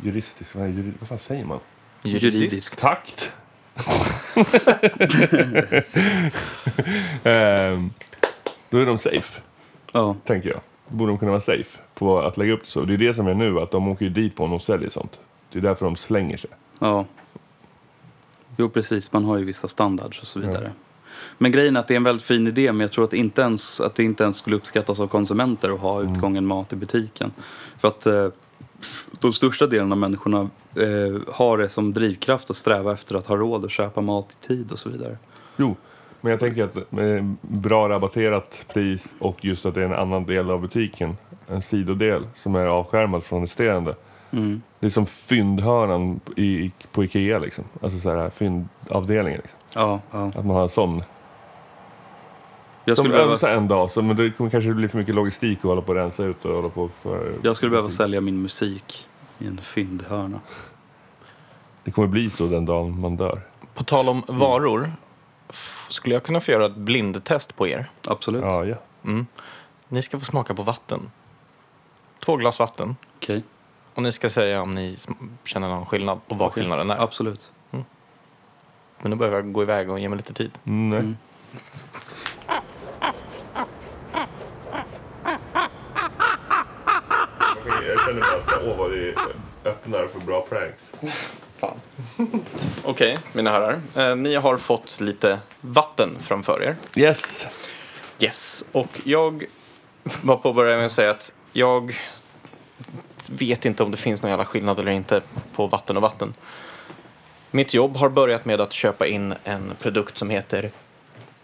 juristiskt, 0.03 0.55
vad, 0.55 0.69
juri, 0.69 0.91
vad 0.99 1.09
fan 1.09 1.19
säger 1.19 1.45
man? 1.45 1.59
Juridiskt. 2.03 2.79
Takt. 2.79 3.29
Ehm, 7.23 7.89
då 8.69 8.77
är 8.77 8.85
de 8.85 8.97
safe. 8.97 9.41
Ja. 9.91 10.15
tänker 10.25 10.49
jag. 10.49 10.59
Borde 10.87 11.11
de 11.11 11.17
kunna 11.17 11.31
vara 11.31 11.41
safe 11.41 11.77
på 11.93 12.19
att 12.19 12.37
lägga 12.37 12.53
upp 12.53 12.63
det 12.63 12.69
så. 12.69 12.81
Det 12.81 12.93
är 12.93 12.97
det 12.97 13.13
som 13.13 13.27
är 13.27 13.33
nu, 13.33 13.59
att 13.59 13.71
de 13.71 13.87
åker 13.87 14.05
ju 14.05 14.11
dit 14.11 14.35
på 14.35 14.43
om 14.43 14.49
de 14.49 14.59
säljer 14.59 14.89
sånt. 14.89 15.19
Det 15.51 15.59
är 15.59 15.63
därför 15.63 15.85
de 15.85 15.95
slänger 15.95 16.37
sig. 16.37 16.49
Ja. 16.79 17.05
Jo, 18.57 18.69
precis. 18.69 19.11
Man 19.11 19.25
har 19.25 19.37
ju 19.37 19.43
vissa 19.43 19.67
standards 19.67 20.21
och 20.21 20.27
så 20.27 20.39
vidare. 20.39 20.71
Men 21.37 21.51
grejen 21.51 21.75
är 21.75 21.79
att 21.79 21.87
det 21.87 21.93
är 21.93 21.95
en 21.95 22.03
väldigt 22.03 22.25
fin 22.25 22.47
idé, 22.47 22.71
men 22.71 22.79
jag 22.79 22.91
tror 22.91 23.03
att, 23.03 23.13
inte 23.13 23.41
ens, 23.41 23.81
att 23.81 23.95
det 23.95 24.03
inte 24.03 24.23
ens 24.23 24.37
skulle 24.37 24.55
uppskattas 24.55 24.99
av 24.99 25.07
konsumenter 25.07 25.69
att 25.69 25.79
ha 25.79 26.01
utgången 26.01 26.45
mat 26.45 26.73
i 26.73 26.75
butiken. 26.75 27.31
För 27.77 27.87
att 27.87 28.05
eh, 28.05 28.27
de 29.19 29.33
största 29.33 29.67
delen 29.67 29.91
av 29.91 29.97
människorna 29.97 30.49
eh, 30.75 31.33
har 31.33 31.57
det 31.57 31.69
som 31.69 31.93
drivkraft 31.93 32.49
att 32.49 32.55
sträva 32.55 32.93
efter 32.93 33.15
att 33.15 33.27
ha 33.27 33.35
råd 33.35 33.65
att 33.65 33.71
köpa 33.71 34.01
mat 34.01 34.37
i 34.41 34.47
tid 34.47 34.71
och 34.71 34.79
så 34.79 34.89
vidare. 34.89 35.17
Jo, 35.57 35.75
men 36.21 36.31
jag 36.31 36.39
tänker 36.39 36.63
att 36.63 36.91
med 36.91 37.35
bra 37.41 37.89
rabatterat 37.89 38.65
pris 38.73 39.15
och 39.19 39.45
just 39.45 39.65
att 39.65 39.73
det 39.73 39.81
är 39.81 39.85
en 39.85 39.93
annan 39.93 40.25
del 40.25 40.51
av 40.51 40.61
butiken, 40.61 41.17
en 41.47 41.61
sidodel 41.61 42.27
som 42.33 42.55
är 42.55 42.65
avskärmad 42.65 43.23
från 43.23 43.41
resterande. 43.41 43.95
Mm. 44.31 44.61
Det 44.79 44.85
är 44.85 44.91
som 44.91 45.05
fyndhörnan 45.05 46.19
i, 46.35 46.71
på 46.91 47.03
Ikea 47.03 47.39
liksom. 47.39 47.63
Alltså 47.81 47.99
så 47.99 48.09
här 48.09 48.29
fyndavdelningen. 48.29 49.41
Liksom. 49.41 49.59
Ja, 49.73 49.99
ja. 50.11 50.25
Att 50.27 50.45
man 50.45 50.55
har 50.55 50.63
en 50.63 50.69
sån. 50.69 51.03
Jag, 52.85 52.97
som 52.97 53.03
skulle 53.05 53.17
behöva, 53.17 53.33
övar 53.33 53.55
en 53.57 53.67
dag, 53.67 53.91
så, 53.91 54.01
men 54.01 54.15
det 54.15 54.31
kommer 54.31 54.49
kanske 54.49 54.73
bli 54.73 54.87
för 54.87 54.97
mycket 54.97 55.15
logistik 55.15 55.57
att 55.57 55.63
hålla 55.63 55.81
på 55.81 55.87
och 55.89 55.95
rensa 55.95 56.23
ut 56.23 56.45
och 56.45 56.55
hålla 56.55 56.69
på 56.69 56.89
för... 57.01 57.33
jag 57.43 57.57
skulle 57.57 57.69
behöva 57.69 57.89
sälja 57.89 58.21
min 58.21 58.41
musik 58.41 59.07
i 59.39 59.47
en 59.47 59.57
fyndhörna. 59.57 60.39
Det 61.83 61.91
kommer 61.91 62.07
bli 62.07 62.29
så 62.29 62.47
den 62.47 62.65
dagen 62.65 62.99
man 63.01 63.17
dör. 63.17 63.41
På 63.73 63.83
tal 63.83 64.09
om 64.09 64.23
varor, 64.27 64.91
f- 65.49 65.85
skulle 65.89 66.15
jag 66.15 66.23
kunna 66.23 66.39
få 66.41 66.51
göra 66.51 66.65
ett 66.65 66.75
blindtest 66.75 67.55
på 67.55 67.67
er? 67.67 67.89
Absolut. 68.07 68.41
Ja, 68.41 68.65
ja. 68.65 68.75
Mm. 69.03 69.27
Ni 69.87 70.01
ska 70.01 70.19
få 70.19 70.25
smaka 70.25 70.53
på 70.53 70.63
vatten. 70.63 71.11
Två 72.25 72.35
glas 72.35 72.59
vatten. 72.59 72.95
Okej. 73.17 73.43
Och 73.93 74.03
ni 74.03 74.11
ska 74.11 74.29
säga 74.29 74.61
om 74.61 74.75
ni 74.75 74.97
känner 75.43 75.67
någon 75.69 75.85
skillnad 75.85 76.19
och 76.27 76.37
vad 76.37 76.51
skillnaden 76.51 76.89
är. 76.91 76.97
Absolut. 77.03 77.51
Men 78.99 79.11
nu 79.11 79.15
behöver 79.15 79.37
jag 79.37 79.51
gå 79.53 79.61
iväg 79.61 79.89
och 79.89 79.99
ge 79.99 80.09
mig 80.09 80.17
lite 80.17 80.33
tid. 80.33 80.51
Mm, 80.63 80.89
nej. 80.89 80.99
Mm. 80.99 81.17
Jag 87.65 87.94
känner 88.05 88.21
bara 88.21 88.35
att 88.35 88.47
så, 88.47 88.53
åh 88.65 88.77
vad 88.77 88.91
det 88.91 89.15
öppnar 89.65 90.07
för 90.07 90.19
bra 90.19 90.45
pranks. 90.49 90.91
Okej, 92.83 93.17
mina 93.33 93.51
herrar. 93.51 93.81
Eh, 93.95 94.15
ni 94.15 94.35
har 94.35 94.57
fått 94.57 94.99
lite 94.99 95.39
vatten 95.61 96.17
framför 96.21 96.63
er. 96.63 96.75
Yes! 96.95 97.45
Yes. 98.19 98.63
Och 98.71 99.01
jag 99.03 99.45
var 100.21 100.37
på 100.37 100.49
att 100.49 100.55
börja 100.55 100.75
med 100.77 100.85
att 100.85 100.91
säga 100.91 101.11
att 101.11 101.31
jag 101.53 101.95
vet 103.29 103.65
inte 103.65 103.83
om 103.83 103.91
det 103.91 103.97
finns 103.97 104.21
någon 104.21 104.29
jävla 104.29 104.45
skillnad 104.45 104.79
eller 104.79 104.91
inte 104.91 105.21
på 105.55 105.67
vatten 105.67 105.95
och 105.95 106.01
vatten. 106.01 106.33
Mitt 107.51 107.73
jobb 107.73 107.97
har 107.97 108.09
börjat 108.09 108.45
med 108.45 108.61
att 108.61 108.73
köpa 108.73 109.07
in 109.07 109.33
en 109.43 109.71
produkt 109.79 110.17
som 110.17 110.29
heter 110.29 110.71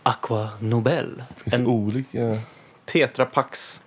Aqua 0.03 0.49
Nobel. 0.59 1.23
Finns 1.37 1.51
det 1.51 1.55
En 1.55 1.67
olika... 1.67 2.37
tetrapacks 2.85 3.81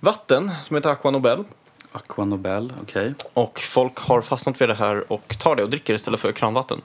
vatten 0.00 0.50
som 0.62 0.76
heter 0.76 0.90
Aqua 0.90 1.10
Nobel. 1.10 1.44
Aqua 1.92 2.24
Nobel, 2.24 2.72
okej. 2.82 3.14
Och 3.34 3.60
folk 3.60 3.98
har 3.98 4.20
fastnat 4.20 4.60
vid 4.60 4.68
det 4.68 4.74
här 4.74 5.12
och 5.12 5.36
tar 5.38 5.56
det 5.56 5.62
och 5.62 5.70
dricker 5.70 5.94
istället 5.94 6.20
för 6.20 6.32
kranvatten. 6.32 6.80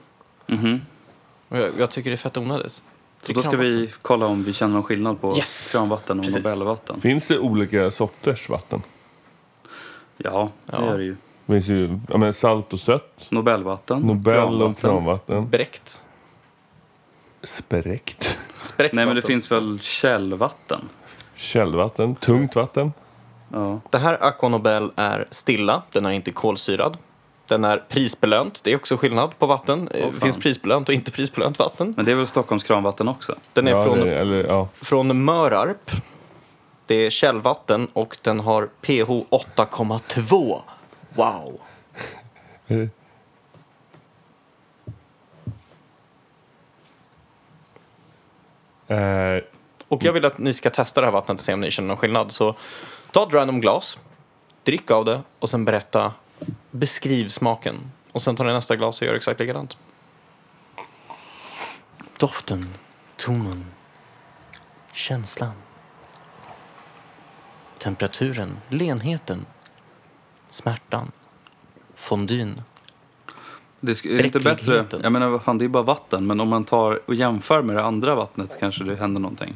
Mhm. 0.46 0.80
Och 1.48 1.58
jag, 1.58 1.70
jag 1.78 1.90
tycker 1.90 2.10
det 2.10 2.14
är 2.14 2.18
fett 2.18 2.36
onödigt. 2.36 2.82
Så 3.22 3.32
då 3.32 3.42
ska 3.42 3.56
vi 3.56 3.90
kolla 4.02 4.26
om 4.26 4.44
vi 4.44 4.52
känner 4.52 4.74
någon 4.74 4.82
skillnad 4.82 5.20
på 5.20 5.36
Yes. 5.36 5.68
kranvatten 5.72 6.18
och 6.18 6.24
Precis. 6.24 6.44
Nobelvatten. 6.44 7.00
Finns 7.00 7.26
det 7.26 7.38
olika 7.38 7.90
sorters 7.90 8.48
vatten? 8.48 8.82
Ja, 10.16 10.50
det 10.66 10.72
Ja. 10.76 10.84
gör 10.86 10.98
det 10.98 11.04
ju. 11.04 11.16
Det 11.46 11.52
finns 11.52 11.68
ju 11.68 11.98
ja, 12.08 12.16
men 12.18 12.34
salt 12.34 12.72
och 12.72 12.80
sött, 12.80 13.26
Nobelvatten, 13.30 14.00
Nobel 14.02 14.62
och 14.62 14.78
kranvatten. 14.78 15.48
Bräckt. 15.50 16.04
Spräckt. 17.42 18.38
Spräckt 18.62 18.94
Nej, 18.94 19.06
men 19.06 19.16
det 19.16 19.22
finns 19.22 19.52
väl 19.52 19.78
källvatten? 19.82 20.88
Källvatten, 21.34 22.14
tungt 22.14 22.56
vatten. 22.56 22.92
Ja. 23.52 23.80
Det 23.90 23.98
här 23.98 24.24
Aqua 24.24 24.48
Nobel 24.48 24.90
är 24.96 25.26
stilla, 25.30 25.82
den 25.92 26.06
är 26.06 26.10
inte 26.10 26.30
kolsyrad. 26.30 26.96
Den 27.48 27.64
är 27.64 27.84
prisbelönt, 27.88 28.60
det 28.64 28.72
är 28.72 28.76
också 28.76 28.96
skillnad 28.96 29.38
på 29.38 29.46
vatten. 29.46 29.88
Det 29.92 30.02
fan. 30.02 30.12
finns 30.12 30.36
prisbelönt 30.36 30.88
och 30.88 30.94
inte 30.94 31.10
prisbelönt 31.10 31.58
vatten. 31.58 31.94
Men 31.96 32.04
det 32.04 32.12
är 32.12 32.16
väl 32.16 32.26
Stockholms 32.26 32.64
kranvatten 32.64 33.08
också? 33.08 33.34
Den 33.52 33.68
är 33.68 33.72
ja, 33.72 33.84
från, 33.84 34.00
det, 34.00 34.18
eller, 34.18 34.44
ja. 34.44 34.68
från 34.80 35.24
Mörarp. 35.24 35.90
Det 36.86 36.94
är 36.94 37.10
källvatten 37.10 37.88
och 37.92 38.16
den 38.22 38.40
har 38.40 38.66
pH 38.66 39.10
8,2. 39.10 40.60
Wow! 41.14 41.60
Eh, 48.88 49.42
Och 49.88 50.04
jag 50.04 50.12
vill 50.12 50.24
att 50.24 50.38
ni 50.38 50.52
ska 50.52 50.70
testa 50.70 51.00
det 51.00 51.06
här 51.06 51.12
vattnet 51.12 51.38
och 51.38 51.44
se 51.44 51.52
om 51.52 51.60
ni 51.60 51.70
känner 51.70 51.88
någon 51.88 51.96
skillnad. 51.96 52.32
Så 52.32 52.56
ta 53.16 53.26
ett 53.26 53.34
random 53.34 53.60
glas, 53.60 53.98
drick 54.62 54.90
av 54.90 55.04
det 55.04 55.22
och 55.38 55.48
sen 55.48 55.64
berätta, 55.64 56.12
beskriv 56.70 57.28
smaken. 57.28 57.92
Och 58.12 58.22
sen 58.22 58.36
tar 58.36 58.44
ni 58.44 58.52
nästa 58.52 58.76
glas 58.76 59.00
och 59.00 59.06
gör 59.06 59.14
exakt 59.14 59.40
likadant. 59.40 59.78
Doften, 62.18 62.68
tonen, 63.16 63.66
känslan. 64.92 65.52
Temperaturen, 67.78 68.58
lenheten, 68.68 69.46
smärtan, 70.50 71.12
fondyn. 71.94 72.62
Det 73.80 74.04
är 74.04 74.24
inte 74.24 74.40
bättre, 74.40 74.84
jag 75.02 75.12
menar 75.12 75.28
vad 75.28 75.42
fan 75.42 75.58
det 75.58 75.64
är 75.64 75.68
bara 75.68 75.82
vatten, 75.82 76.26
men 76.26 76.40
om 76.40 76.48
man 76.48 76.64
tar 76.64 77.00
och 77.06 77.14
jämför 77.14 77.62
med 77.62 77.76
det 77.76 77.84
andra 77.84 78.14
vattnet 78.14 78.56
kanske 78.60 78.84
det 78.84 78.96
händer 78.96 79.20
någonting. 79.20 79.54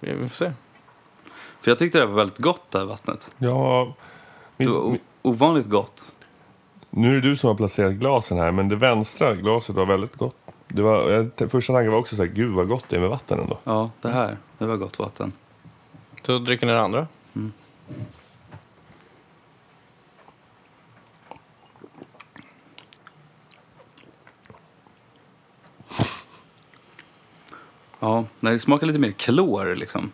Vi 0.00 0.28
får 0.28 0.34
se. 0.34 0.52
För 1.60 1.70
jag 1.70 1.78
tyckte 1.78 1.98
det 1.98 2.06
var 2.06 2.14
väldigt 2.14 2.38
gott 2.38 2.70
det 2.70 2.78
här 2.78 2.84
vattnet. 2.84 3.30
Ja, 3.38 3.94
Det 4.56 4.64
mitt, 4.66 4.74
var 4.76 4.98
ovanligt 5.22 5.66
gott. 5.66 6.12
nu 6.90 7.10
är 7.10 7.14
det 7.14 7.20
du 7.20 7.36
som 7.36 7.48
har 7.48 7.54
placerat 7.54 7.92
glasen 7.92 8.38
här, 8.38 8.52
men 8.52 8.68
det 8.68 8.76
vänstra 8.76 9.34
glaset 9.34 9.76
var 9.76 9.86
väldigt 9.86 10.16
gott. 10.16 10.36
Det 10.68 10.82
var, 10.82 11.10
jag, 11.10 11.50
första 11.50 11.72
tanken 11.72 11.92
var 11.92 11.98
också 11.98 12.16
så 12.16 12.22
här, 12.24 12.30
gud 12.30 12.52
vad 12.54 12.68
gott 12.68 12.84
det 12.88 12.96
är 12.96 13.00
med 13.00 13.10
vatten 13.10 13.40
ändå. 13.40 13.58
Ja, 13.64 13.90
det 14.00 14.08
här, 14.08 14.36
det 14.58 14.66
var 14.66 14.76
gott 14.76 14.98
vatten. 14.98 15.32
Så 16.22 16.38
dricker 16.38 16.66
ni 16.66 16.72
det 16.72 16.80
andra? 16.80 17.06
Ja, 28.00 28.24
nej, 28.40 28.52
det 28.52 28.58
smakar 28.58 28.86
lite 28.86 28.98
mer 28.98 29.10
klor 29.12 29.74
liksom. 29.74 30.12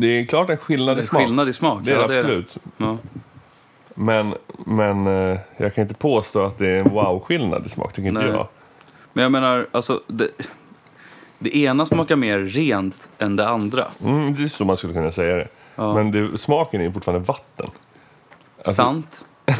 Det 0.00 0.06
är 0.20 0.24
klart 0.26 0.50
en 0.50 0.56
skillnad 0.56 0.96
Det 0.96 1.00
i 1.00 1.02
är 1.02 1.06
smak. 1.08 1.22
skillnad 1.22 1.48
i 1.48 1.52
smak. 1.52 1.80
Det 1.84 1.90
är 1.92 1.96
ja, 1.96 2.06
det 2.06 2.18
absolut. 2.20 2.56
Ja. 2.76 2.98
Men, 3.94 4.34
men 4.66 5.06
eh, 5.06 5.38
jag 5.56 5.74
kan 5.74 5.82
inte 5.82 5.94
påstå 5.94 6.44
att 6.44 6.58
det 6.58 6.68
är 6.68 6.78
en 6.78 6.90
wow-skillnad 6.90 7.66
i 7.66 7.68
smak, 7.68 7.92
tycker 7.92 8.08
inte 8.08 8.20
Nej. 8.22 8.30
jag. 8.30 8.48
Men 9.12 9.22
jag 9.22 9.32
menar, 9.32 9.66
alltså 9.72 10.00
det, 10.06 10.28
det 11.38 11.56
ena 11.56 11.86
smakar 11.86 12.16
mer 12.16 12.38
rent 12.38 13.08
än 13.18 13.36
det 13.36 13.48
andra. 13.48 13.86
Mm, 14.04 14.34
det 14.34 14.42
är 14.42 14.46
så 14.46 14.64
man 14.64 14.76
skulle 14.76 14.92
kunna 14.92 15.12
säga 15.12 15.36
det. 15.36 15.48
Ja. 15.76 15.94
Men 15.94 16.10
det, 16.10 16.38
smaken 16.38 16.80
är 16.80 16.90
fortfarande 16.90 17.26
vatten. 17.26 17.70
Alltså- 18.56 18.72
sant. 18.82 19.24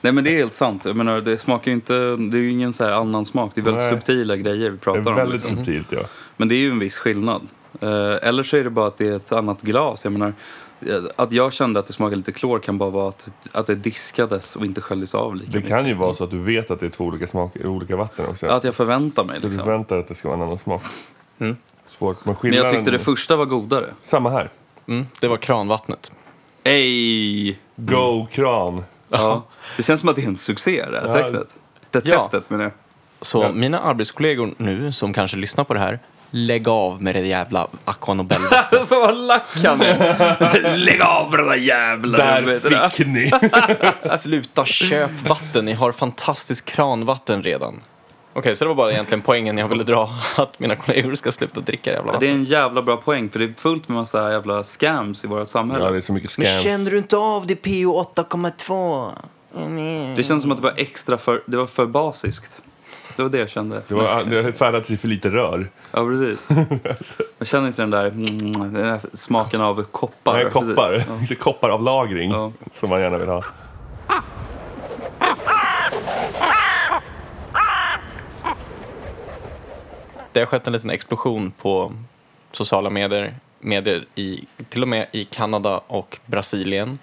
Nej 0.00 0.12
men 0.12 0.24
det 0.24 0.30
är 0.30 0.36
helt 0.36 0.54
sant. 0.54 0.84
Jag 0.84 0.96
menar, 0.96 1.20
det 1.20 1.38
smakar 1.38 1.70
inte, 1.72 1.92
det 2.16 2.36
är 2.38 2.40
ju 2.40 2.50
ingen 2.50 2.72
så 2.72 2.84
här 2.84 2.92
annan 2.92 3.24
smak. 3.24 3.52
Det 3.54 3.60
är 3.60 3.64
väldigt 3.64 3.82
Nej. 3.82 3.92
subtila 3.92 4.36
grejer 4.36 4.70
vi 4.70 4.76
Det 4.76 4.82
pratar 4.82 5.00
är 5.00 5.08
om. 5.08 5.14
väldigt 5.14 5.32
Liksom. 5.34 5.56
subtilt, 5.56 5.92
ja. 5.92 6.00
Men 6.36 6.48
det 6.48 6.54
är 6.54 6.58
ju 6.58 6.70
en 6.70 6.78
viss 6.78 6.96
skillnad. 6.96 7.42
Eh, 7.80 8.28
eller 8.28 8.42
så 8.42 8.56
är 8.56 8.64
det 8.64 8.70
bara 8.70 8.86
att 8.86 8.96
det 8.96 9.08
är 9.08 9.16
ett 9.16 9.32
annat 9.32 9.62
glas. 9.62 10.04
Jag 10.04 10.12
menar, 10.12 10.32
eh, 10.80 10.94
att 11.16 11.32
jag 11.32 11.52
kände 11.52 11.80
att 11.80 11.86
det 11.86 11.92
smakade 11.92 12.16
lite 12.16 12.32
klor 12.32 12.58
kan 12.58 12.78
bara 12.78 12.90
vara 12.90 13.08
att, 13.08 13.28
att 13.52 13.66
det 13.66 13.74
diskades 13.74 14.56
och 14.56 14.64
inte 14.64 14.80
sköljdes 14.80 15.14
av 15.14 15.36
lika 15.36 15.50
Det 15.52 15.58
mycket. 15.58 15.70
kan 15.70 15.86
ju 15.86 15.94
vara 15.94 16.14
så 16.14 16.24
att 16.24 16.30
du 16.30 16.38
vet 16.38 16.70
att 16.70 16.80
det 16.80 16.86
är 16.86 16.90
två 16.90 17.04
olika, 17.04 17.26
smak, 17.26 17.52
olika 17.64 17.96
vatten 17.96 18.26
också. 18.26 18.46
Att 18.46 18.64
jag 18.64 18.74
förväntar 18.74 19.24
mig 19.24 19.34
Så 19.36 19.40
du 19.42 19.48
liksom. 19.48 19.64
förväntar 19.64 19.94
dig 19.96 20.02
att 20.02 20.08
det 20.08 20.14
ska 20.14 20.28
vara 20.28 20.36
en 20.38 20.42
annan 20.44 20.58
smak. 20.58 20.82
Mm. 21.38 21.56
Svårt. 21.86 22.16
Men 22.16 22.30
Men 22.32 22.36
skillnaden... 22.36 22.64
jag 22.64 22.74
tyckte 22.74 22.90
det 22.90 22.98
första 22.98 23.36
var 23.36 23.44
godare. 23.46 23.86
Samma 24.02 24.30
här. 24.30 24.50
Mm, 24.86 25.06
det 25.20 25.28
var 25.28 25.36
kranvattnet. 25.36 26.12
Ey! 26.64 27.56
Go 27.76 28.26
kran. 28.30 28.84
Ja. 29.08 29.44
Det 29.76 29.82
känns 29.82 30.00
som 30.00 30.08
att 30.10 30.16
det 30.16 30.22
är 30.22 30.26
en 30.26 30.36
succé 30.36 30.84
det 30.90 31.00
här 31.00 31.06
Ja. 31.06 31.12
testet. 31.28 31.56
Det 31.90 32.06
Ja. 32.08 32.14
testet 32.20 32.50
menar 32.50 32.64
jag. 32.64 32.72
Så 33.20 33.42
Ja. 33.42 33.52
mina 33.52 33.78
arbetskollegor 33.80 34.54
nu, 34.56 34.92
som 34.92 35.12
kanske 35.12 35.36
lyssnar 35.36 35.64
på 35.64 35.74
det 35.74 35.80
här, 35.80 35.98
lägg 36.30 36.68
av 36.68 37.02
med 37.02 37.14
det 37.14 37.20
jävla 37.20 37.66
Aqua 37.84 38.14
Nobel. 38.14 38.38
Fan 38.70 38.86
vad 38.90 39.16
lack 39.16 39.64
han 39.64 39.80
är. 39.80 40.76
Lägg 40.76 41.00
av 41.02 41.30
med 41.30 41.38
den 41.38 41.48
där 41.48 41.54
jävla... 41.56 42.18
Där 42.18 42.42
det. 42.42 42.90
fick 42.90 43.06
ni! 43.06 43.30
Sluta 44.18 44.64
köp 44.64 45.28
vatten, 45.28 45.64
ni 45.64 45.72
har 45.72 45.92
fantastiskt 45.92 46.64
kranvatten 46.64 47.42
redan. 47.42 47.80
Okej, 48.34 48.54
så 48.54 48.64
det 48.64 48.68
var 48.68 48.74
bara 48.74 48.92
egentligen 48.92 49.20
poängen 49.22 49.58
jag 49.58 49.68
ville 49.68 49.84
dra, 49.84 50.10
att 50.36 50.58
mina 50.60 50.76
kollegor 50.76 51.14
ska 51.14 51.32
sluta 51.32 51.60
dricka 51.60 51.90
jävla 51.92 52.12
Ja, 52.12 52.18
det 52.18 52.26
är 52.26 52.30
vatten. 52.30 52.40
en 52.40 52.44
jävla 52.44 52.82
bra 52.82 52.96
poäng 52.96 53.30
för 53.30 53.38
det 53.38 53.44
är 53.44 53.54
fullt 53.56 53.88
med 53.88 53.96
massa 53.96 54.32
jävla 54.32 54.62
scams 54.64 55.24
i 55.24 55.26
vårt 55.26 55.48
samhälle. 55.48 55.84
Ja, 55.84 55.90
det 55.90 55.96
är 55.96 56.00
så 56.00 56.12
mycket 56.12 56.38
Men 56.38 56.46
scams. 56.46 56.62
känner 56.62 56.90
du 56.90 56.98
inte 56.98 57.16
av 57.16 57.46
det 57.46 57.56
PO 57.56 58.02
8,2? 58.16 59.10
Mm. 59.56 60.14
Det 60.14 60.22
känns 60.22 60.42
som 60.42 60.50
att 60.52 60.58
det 60.58 60.64
var 60.64 60.74
extra 60.76 61.18
för, 61.18 61.42
det 61.46 61.56
var 61.56 61.66
för 61.66 61.86
basiskt. 61.86 62.60
Det 63.18 63.22
var 63.22 63.30
det 63.30 63.38
jag 63.38 63.48
kände. 63.48 63.82
Det, 63.88 63.94
var, 63.94 64.24
det 64.24 64.42
har 64.42 64.52
färdats 64.52 64.90
i 64.90 64.96
för 64.96 65.08
lite 65.08 65.28
rör. 65.30 65.70
Ja, 65.92 66.04
precis. 66.06 66.48
Jag 67.38 67.48
känner 67.48 67.66
inte 67.68 67.82
den 67.82 67.90
där, 67.90 68.06
mm, 68.06 68.52
den 68.52 68.72
där 68.72 69.00
smaken 69.12 69.60
av 69.60 69.82
koppar. 69.82 70.34
Nej, 70.34 70.44
Precis. 70.44 70.68
koppar. 70.68 70.92
Ja. 71.08 71.16
Lite 71.20 71.34
kopparavlagring 71.34 72.30
Ja. 72.30 72.52
som 72.72 72.88
man 72.90 73.00
gärna 73.00 73.18
vill 73.18 73.28
ha. 73.28 73.44
Det 80.32 80.40
har 80.40 80.46
skett 80.46 80.66
en 80.66 80.72
liten 80.72 80.90
explosion 80.90 81.50
på 81.62 81.92
sociala 82.52 82.90
medier, 82.90 83.34
medier 83.58 84.06
i, 84.14 84.44
till 84.68 84.82
och 84.82 84.88
med 84.88 85.06
i 85.12 85.24
Kanada 85.24 85.80
och 85.86 86.18
Brasilien. 86.26 86.98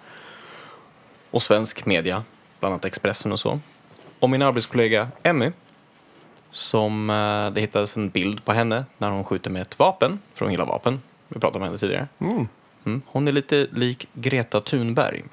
Och 1.31 1.43
svensk 1.43 1.85
media, 1.85 2.23
bland 2.59 2.73
annat 2.73 2.85
Expressen 2.85 3.31
och 3.31 3.39
så. 3.39 3.59
Och 4.19 4.29
min 4.29 4.41
arbetskollega 4.41 5.07
Emmy, 5.23 5.51
som 6.55 7.09
eh, 7.09 7.53
det 7.53 7.61
hittades 7.61 7.97
en 7.97 8.09
bild 8.09 8.45
på 8.45 8.53
henne 8.53 8.85
när 8.97 9.11
hon 9.11 9.23
skjuter 9.23 9.49
med 9.49 9.61
ett 9.61 9.79
vapen, 9.79 10.19
för 10.33 10.45
hon 10.45 10.51
gillar 10.51 10.65
vapen. 10.65 11.01
Vi 11.27 11.39
pratade 11.39 11.59
om 11.59 11.65
henne 11.65 11.77
tidigare. 11.77 12.07
Mm. 12.19 13.01
Hon 13.05 13.27
är 13.27 13.31
lite 13.31 13.67
lik 13.71 14.07
Greta 14.13 14.61
Thunberg. 14.61 15.23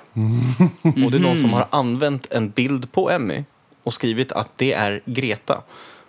Och 0.83 1.11
det 1.11 1.17
är 1.17 1.21
någon 1.21 1.37
som 1.37 1.53
har 1.53 1.67
använt 1.71 2.33
en 2.33 2.51
bild 2.51 2.93
på 2.93 3.11
Emmy 3.11 3.45
och 3.83 3.93
skrivit 3.93 4.33
att 4.33 4.51
det 4.57 4.73
är 4.73 5.01
Greta. 5.05 5.63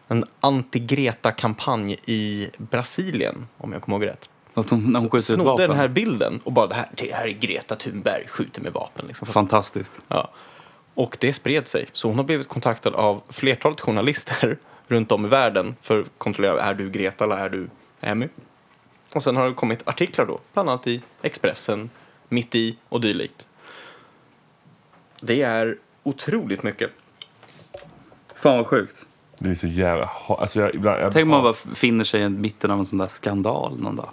En 0.08 0.26
anti-Greta-kampanj 0.40 1.98
i 2.06 2.50
Brasilien, 2.58 3.48
om 3.58 3.74
jag 3.74 3.82
kommer 3.82 3.98
ihåg 3.98 4.08
rätt. 4.08 4.30
Att 4.54 4.70
hon, 4.70 4.92
när 4.92 5.00
hon 5.00 5.10
skjuter 5.10 5.34
ett 5.34 5.40
Snodde 5.40 5.44
vapen. 5.44 5.70
den 5.70 5.78
här 5.78 5.88
bilden 5.88 6.40
och 6.44 6.52
bara 6.52 6.68
det 6.68 6.76
här, 6.76 6.90
det 6.96 7.14
här 7.14 7.28
är 7.28 7.32
Greta 7.32 7.76
Thunberg, 7.76 8.28
skjuter 8.28 8.62
med 8.62 8.74
vapen. 8.74 9.06
Liksom. 9.08 9.28
Fantastiskt. 9.28 10.02
Ja. 10.08 10.32
Och 10.94 11.18
det 11.20 11.34
spred 11.34 11.68
sig. 11.68 11.86
Så 11.92 12.08
hon 12.08 12.18
har 12.18 12.24
blivit 12.24 12.48
kontaktad 12.48 12.96
av 12.96 13.22
flertalet 13.30 13.82
journalister 13.82 14.58
runt 14.88 15.12
om 15.12 15.26
i 15.26 15.30
världen 15.30 15.76
för 15.82 16.00
att 16.00 16.12
kontrollera, 16.18 16.62
är 16.62 16.74
du 16.74 16.90
Greta 16.90 17.24
eller 17.24 17.38
är 17.38 17.50
du 17.50 17.70
Emmy? 18.02 18.28
Och 19.16 19.24
sen 19.24 19.36
har 19.36 19.48
det 19.48 19.54
kommit 19.54 19.88
artiklar 19.88 20.26
då, 20.26 20.40
bland 20.54 20.70
annat 20.70 20.88
i 20.88 21.02
Expressen, 21.22 21.90
Mitt 22.30 22.56
i 22.56 22.78
och 22.90 23.02
dylikt. 23.02 23.48
Det 25.22 25.42
är 25.42 25.78
otroligt 26.04 26.64
mycket. 26.64 26.90
Fan 28.36 28.58
vad 28.58 28.68
sjukt. 28.68 29.06
Det 29.40 29.50
är 29.50 29.56
så 29.56 29.68
jävla... 29.68 30.10
Alltså 30.28 30.60
jag, 30.60 30.76
ibland, 30.76 31.02
jag, 31.02 31.14
Tänk 31.14 31.24
om 31.24 31.30
man 31.30 31.44
bara 31.44 31.54
finner 31.54 32.04
sig 32.04 32.22
i 32.22 32.30
mitten 32.30 32.72
av 32.72 32.80
en 32.80 32.86
sån 32.86 33.00
där 33.00 33.08
skandal 33.08 33.80
någon 33.80 33.96
dag. 33.96 34.10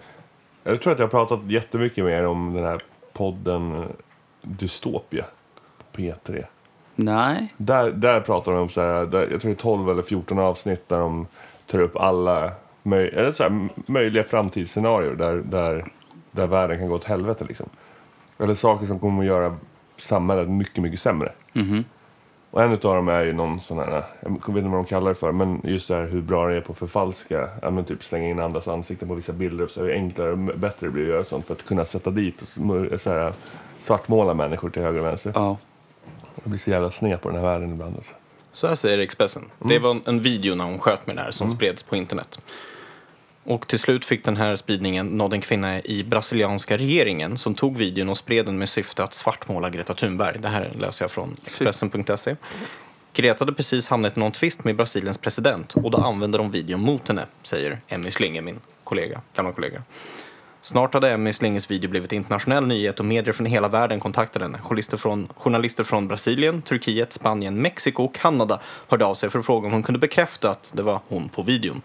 jag 0.64 0.82
tror 0.82 0.92
att 0.92 0.98
jag 0.98 1.06
har 1.06 1.10
pratat 1.10 1.50
jättemycket 1.50 2.04
mer 2.04 2.26
om 2.26 2.54
den 2.54 2.64
här 2.64 2.80
podden 3.12 3.72
eh, 3.72 3.88
Dystopia 4.42 5.24
på 5.78 6.00
P3. 6.00 6.44
Nej. 7.04 7.54
Där, 7.56 7.90
där 7.90 8.20
pratar 8.20 8.52
de 8.52 8.60
om 8.60 8.68
så 8.68 8.80
här, 8.80 9.06
där, 9.06 9.28
jag 9.30 9.40
tror 9.40 9.50
det 9.50 9.56
är 9.56 9.62
12 9.62 9.90
eller 9.90 10.02
14 10.02 10.38
avsnitt 10.38 10.88
där 10.88 10.98
de 10.98 11.26
tar 11.66 11.80
upp 11.80 11.96
alla 11.96 12.52
möj, 12.82 13.08
eller 13.08 13.32
så 13.32 13.42
här, 13.42 13.68
möjliga 13.86 14.24
framtidsscenarier 14.24 15.14
där, 15.14 15.36
där, 15.36 15.84
där 16.30 16.46
världen 16.46 16.78
kan 16.78 16.88
gå 16.88 16.94
åt 16.94 17.04
helvete. 17.04 17.44
Liksom. 17.48 17.68
Eller 18.38 18.54
saker 18.54 18.86
som 18.86 18.98
kommer 18.98 19.22
att 19.22 19.26
göra 19.26 19.56
samhället 19.96 20.48
mycket, 20.48 20.82
mycket 20.82 21.00
sämre. 21.00 21.32
Mhm. 21.52 21.84
Och 22.50 22.62
en 22.62 22.72
av 22.72 22.78
dem 22.78 23.08
är 23.08 23.22
ju 23.22 23.32
någon 23.32 23.60
sån 23.60 23.78
här, 23.78 24.04
jag 24.22 24.30
vet 24.30 24.48
inte 24.48 24.62
vad 24.62 24.72
de 24.72 24.84
kallar 24.84 25.08
det 25.08 25.14
för, 25.14 25.32
men 25.32 25.60
just 25.64 25.88
det 25.88 25.94
här 25.94 26.06
hur 26.06 26.22
bra 26.22 26.48
det 26.48 26.56
är 26.56 26.60
på 26.60 26.72
att 26.72 26.78
förfalska, 26.78 27.48
ja, 27.62 27.70
men 27.70 27.84
typ 27.84 28.04
slänga 28.04 28.28
in 28.28 28.40
andras 28.40 28.68
ansikten 28.68 29.08
på 29.08 29.14
vissa 29.14 29.32
bilder 29.32 29.64
och 29.64 29.70
så 29.70 29.82
hur 29.82 29.92
enklare 29.92 30.32
och 30.32 30.38
bättre 30.38 30.86
det 30.86 30.90
blir 30.90 31.02
att 31.02 31.08
göra 31.08 31.24
sånt 31.24 31.46
för 31.46 31.54
att 31.54 31.64
kunna 31.64 31.84
sätta 31.84 32.10
dit 32.10 32.42
och 32.42 33.00
så 33.00 33.10
här, 33.10 33.32
svartmåla 33.78 34.34
människor 34.34 34.70
till 34.70 34.82
höger 34.82 35.00
och 35.00 35.06
vänster. 35.06 35.32
Ja. 35.34 35.56
Det 36.34 36.48
blir 36.50 36.58
så 36.58 36.70
jävla 36.70 36.90
sned 36.90 37.20
på 37.20 37.28
den 37.28 37.38
här 37.38 37.44
världen 37.44 37.72
ibland. 37.72 37.96
Alltså. 37.96 38.12
Så 38.52 38.66
här 38.66 38.74
säger 38.74 38.98
Expressen. 38.98 39.50
Det 39.58 39.78
var 39.78 40.00
en, 40.06 40.22
video 40.22 40.54
när 40.54 40.64
hon 40.64 40.78
sköt 40.78 41.06
med 41.06 41.16
det 41.16 41.22
här 41.22 41.30
som 41.30 41.50
spreds 41.50 41.82
på 41.82 41.96
internet. 41.96 42.40
Och 43.44 43.68
till 43.68 43.78
slut 43.78 44.04
fick 44.04 44.24
den 44.24 44.36
här 44.36 44.56
spridningen 44.56 45.06
nådde 45.06 45.36
en 45.36 45.40
kvinna 45.40 45.82
i 45.82 46.04
brasilianska 46.04 46.76
regeringen 46.76 47.38
som 47.38 47.54
tog 47.54 47.76
videon 47.76 48.08
och 48.08 48.18
spred 48.18 48.46
den 48.46 48.58
med 48.58 48.68
syfte 48.68 49.04
att 49.04 49.14
svartmåla 49.14 49.70
Greta 49.70 49.94
Thunberg. 49.94 50.38
Det 50.38 50.48
här 50.48 50.72
läser 50.80 51.04
jag 51.04 51.10
från 51.10 51.36
Expressen.se. 51.46 52.36
Greta 53.12 53.44
hade 53.44 53.52
precis 53.52 53.88
hamnat 53.88 54.16
i 54.16 54.20
någon 54.20 54.32
tvist 54.32 54.64
med 54.64 54.76
Brasiliens 54.76 55.18
president 55.18 55.74
och 55.74 55.90
då 55.90 55.98
använde 55.98 56.38
de 56.38 56.50
videon 56.50 56.80
mot 56.80 57.08
henne, 57.08 57.26
säger 57.42 57.80
Emmy 57.88 58.10
Slinge, 58.10 58.40
min 58.40 58.60
kollega, 58.84 59.20
gamla 59.34 59.52
kollega. 59.52 59.82
Snart 60.62 60.94
hade 60.94 61.10
Emmy 61.10 61.32
Slinges 61.32 61.70
video 61.70 61.90
blivit 61.90 62.12
internationell 62.12 62.66
nyhet 62.66 62.98
och 63.00 63.04
medier 63.04 63.32
från 63.32 63.46
hela 63.46 63.68
världen 63.68 64.00
kontaktade 64.00 64.44
henne. 64.44 64.58
Journalister 64.58 64.96
från, 64.96 65.28
journalister 65.36 65.84
från 65.84 66.08
Brasilien, 66.08 66.62
Turkiet, 66.62 67.12
Spanien, 67.12 67.62
Mexiko 67.62 68.04
och 68.04 68.14
Kanada 68.14 68.60
hörde 68.88 69.04
av 69.04 69.14
sig 69.14 69.30
för 69.30 69.38
att 69.38 69.46
fråga 69.46 69.66
om 69.66 69.72
hon 69.72 69.82
kunde 69.82 69.98
bekräfta 69.98 70.50
att 70.50 70.72
det 70.74 70.82
var 70.82 71.00
hon 71.08 71.28
på 71.28 71.42
videon. 71.42 71.82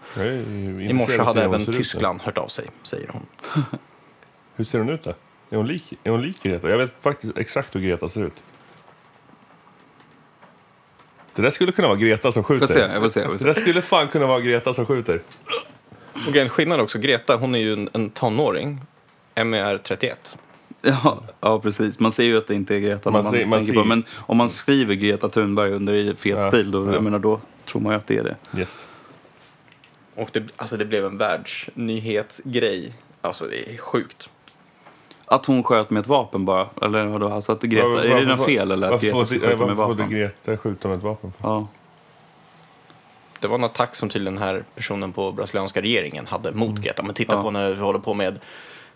I 0.88 0.92
morse 0.92 1.18
hade 1.18 1.42
även. 1.42 1.66
Tyskland 1.66 2.22
hört 2.22 2.38
av 2.38 2.48
sig, 2.48 2.70
säger 2.82 3.08
hon. 3.08 3.26
Hur 4.56 4.64
ser 4.64 4.78
hon 4.78 4.88
ut 4.88 5.04
då? 5.04 5.10
Är 5.50 5.56
hon 5.56 5.66
lik, 5.66 5.92
är 6.04 6.10
hon 6.10 6.22
lik 6.22 6.42
Greta? 6.42 6.70
Jag 6.70 6.78
vet 6.78 6.92
faktiskt 7.00 7.38
exakt 7.38 7.74
hur 7.74 7.80
Greta 7.80 8.08
ser 8.08 8.24
ut. 8.24 8.32
Det 11.34 11.42
där 11.42 11.50
skulle 11.50 11.72
kunna 11.72 11.88
vara 11.88 11.98
Greta 11.98 12.32
som 12.32 12.44
skjuter. 12.44 12.66
Får 12.66 12.76
jag 12.78 12.88
se? 12.88 12.94
Jag 12.94 13.00
vill 13.00 13.10
se, 13.10 13.20
jag 13.20 13.28
vill 13.30 13.38
se. 13.38 13.44
Det 13.44 13.52
där 13.52 13.60
skulle 13.60 13.82
fan 13.82 14.08
kunna 14.08 14.26
vara 14.26 14.40
Greta 14.40 14.74
som 14.74 14.86
skjuter. 14.86 15.22
Och 16.26 16.32
grejen, 16.32 16.48
skillnaden 16.48 16.84
också, 16.84 16.98
Greta 16.98 17.36
hon 17.36 17.54
är 17.54 17.58
ju 17.58 17.72
en, 17.72 17.88
en 17.92 18.10
tonåring. 18.10 18.80
Emmy 19.34 19.56
är 19.56 19.78
31. 19.78 20.36
Ja, 20.82 21.22
ja, 21.40 21.60
precis. 21.60 21.98
Man 21.98 22.12
ser 22.12 22.24
ju 22.24 22.38
att 22.38 22.46
det 22.46 22.54
inte 22.54 22.74
är 22.76 22.78
Greta 22.80 23.10
Man 23.10 23.22
man, 23.24 23.32
ser- 23.32 23.40
man 23.40 23.48
man 23.50 23.58
tänker 23.58 23.72
ser- 23.74 23.80
på. 23.80 23.86
Men 23.88 24.04
om 24.16 24.36
man 24.36 24.48
skriver 24.48 24.94
Greta 24.94 25.28
Thunberg 25.28 25.72
under 25.72 25.94
i 25.94 26.14
fet 26.14 26.36
Ja, 26.36 26.48
stil, 26.48 26.70
då, 26.70 26.86
ja. 26.86 26.92
jag 26.92 27.02
menar, 27.02 27.18
då 27.18 27.40
tror 27.64 27.82
man 27.82 27.92
ju 27.92 27.98
att 27.98 28.06
det 28.06 28.16
är 28.18 28.24
det. 28.24 28.58
Yes. 28.60 28.86
Och 30.14 30.28
det, 30.32 30.42
alltså 30.56 30.76
det 30.76 30.84
blev 30.84 31.04
en 31.04 31.18
världsnyhetsgrej. 31.18 32.92
Alltså 33.20 33.44
det 33.44 33.72
är 33.74 33.76
sjukt. 33.78 34.28
Att 35.26 35.46
hon 35.46 35.62
sköt 35.62 35.90
med 35.90 36.00
ett 36.00 36.06
vapen 36.06 36.44
bara? 36.44 36.66
Eller 36.82 37.06
vadå? 37.06 37.28
Alltså 37.28 37.52
att 37.52 37.62
Greta, 37.62 37.88
Varför- 37.88 38.04
är 38.08 38.20
det 38.20 38.36
något 38.36 38.46
fel 38.46 38.70
eller 38.70 38.86
att 38.86 38.92
varför 38.92 39.06
Greta 39.06 39.26
skjuta 39.26 39.46
med 39.46 39.58
Varför 39.58 39.74
får 39.74 39.94
vapen? 39.94 40.10
Greta 40.10 40.56
skjuta 40.56 40.88
med 40.88 40.96
ett 40.96 41.02
vapen? 41.04 41.32
för? 41.40 41.48
Ja. 41.48 41.68
Det 43.46 43.50
var 43.50 43.58
en 43.58 43.64
attack 43.64 43.94
som 43.94 44.08
tydligen 44.08 44.34
den 44.34 44.42
här 44.42 44.64
personen 44.74 45.12
på 45.12 45.32
brasilianska 45.32 45.82
regeringen 45.82 46.26
hade 46.26 46.52
mot 46.52 46.78
Greta. 46.80 47.02
Men 47.02 47.14
titta 47.14 47.34
Ja. 47.34 47.42
på 47.42 47.50
när 47.50 47.70
vi 47.70 47.80
håller 47.80 47.98
på 47.98 48.14
med 48.14 48.40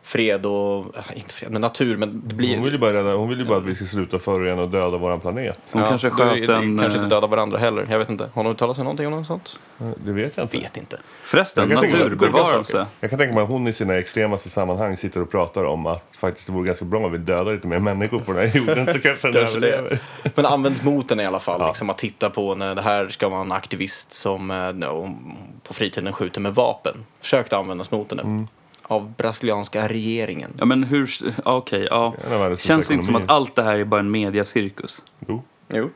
fred 0.02 0.46
och, 0.46 0.96
äh, 0.96 1.02
inte 1.18 1.34
fred, 1.34 1.50
men 1.52 1.60
natur. 1.60 1.96
Men 1.96 2.22
det 2.26 2.34
blir... 2.34 2.54
Hon 2.54 2.64
vill 2.64 2.72
ju 2.72 2.78
bara, 2.78 2.92
rädda, 2.92 3.14
hon 3.14 3.28
vill 3.28 3.38
ju 3.38 3.44
bara 3.44 3.58
att 3.58 3.64
vi 3.64 3.74
ska 3.74 3.84
sluta 3.84 4.18
förorena 4.18 4.62
och 4.62 4.68
döda 4.68 4.96
våran 4.98 5.20
planet. 5.20 5.58
Hon 5.72 5.82
kanske 5.84 6.08
då 6.08 6.14
är 6.22 6.28
sköt 6.36 6.46
det- 6.46 6.54
en... 6.54 6.78
Kanske 6.78 6.98
eh, 6.98 7.04
inte 7.04 7.14
döda 7.16 7.26
varandra 7.26 7.58
heller. 7.58 7.86
Jag 7.90 7.98
vet 7.98 8.08
inte. 8.10 8.24
Har 8.34 8.42
hon 8.42 8.52
uttalat 8.52 8.76
sig 8.76 8.84
någonting 8.84 9.06
om 9.06 9.12
något 9.12 9.26
sånt? 9.26 9.58
Det 10.04 10.12
vet 10.12 10.36
jag 10.36 10.44
inte. 10.44 10.56
Vet 10.58 10.76
inte. 10.76 11.00
Förresten, 11.22 11.62
Jag 11.70 11.70
kan 11.70 11.80
tänka 11.80 11.96
mig- 12.04 12.04
naturbevarelse. 12.04 12.86
Jag 13.00 13.10
kan 13.10 13.18
tänka 13.18 13.34
mig 13.34 13.42
att 13.42 13.48
hon 13.50 13.68
i 13.68 13.72
sina 13.72 13.94
extremaste 13.98 14.50
sammanhang 14.50 14.96
sitter 14.96 15.22
och 15.22 15.30
pratar 15.30 15.64
om 15.64 15.86
att 15.86 16.04
faktiskt 16.16 16.46
det 16.46 16.52
vore 16.52 16.66
ganska 16.66 16.84
bra 16.84 17.00
om 17.06 17.12
vi 17.12 17.18
dödar 17.18 17.52
lite 17.52 17.66
mer 17.66 17.78
människor 17.78 18.18
på 18.20 18.32
den 18.32 18.48
här 18.48 18.56
jorden 18.58 18.86
så 18.86 18.98
kanske 19.02 19.28
den 19.30 19.42
Kanske 19.42 19.60
det. 19.60 19.68
överlever. 19.68 19.98
Men 20.34 20.46
används 20.46 20.82
mot 20.82 21.08
den 21.08 21.20
i 21.20 21.26
alla 21.26 21.40
fall. 21.40 21.60
Ja. 21.60 21.66
Liksom 21.68 21.90
att 21.90 21.98
titta 21.98 22.30
på 22.30 22.54
när 22.54 22.74
det 22.74 22.82
här 22.82 23.08
ska 23.08 23.28
vara 23.28 23.40
en 23.40 23.52
aktivist 23.52 24.12
som 24.12 24.50
eh, 24.50 24.72
no, 24.72 25.18
på 25.62 25.74
fritiden 25.74 26.12
skjuter 26.12 26.40
med 26.40 26.54
vapen. 26.54 26.94
Försökte 27.20 27.56
användas 27.56 27.90
mot 27.90 28.10
henne. 28.10 28.22
Mm. 28.22 28.46
Av 28.90 29.12
brasilianska 29.16 29.88
regeringen. 29.88 30.50
Ja, 30.58 30.64
men 30.64 30.84
hur... 30.84 31.10
ja, 31.44 31.56
Okej, 31.56 31.86
ja. 31.90 32.14
Känns 32.48 32.60
största 32.62 32.92
inte 32.94 33.06
som 33.06 33.16
att 33.16 33.30
allt 33.30 33.54
det 33.56 33.62
här 33.62 33.76
är 33.78 33.84
bara 33.84 34.00
en 34.00 34.10
mediacirkus. 34.10 35.02
Jo, 35.28 35.42
Jo. 35.68 35.90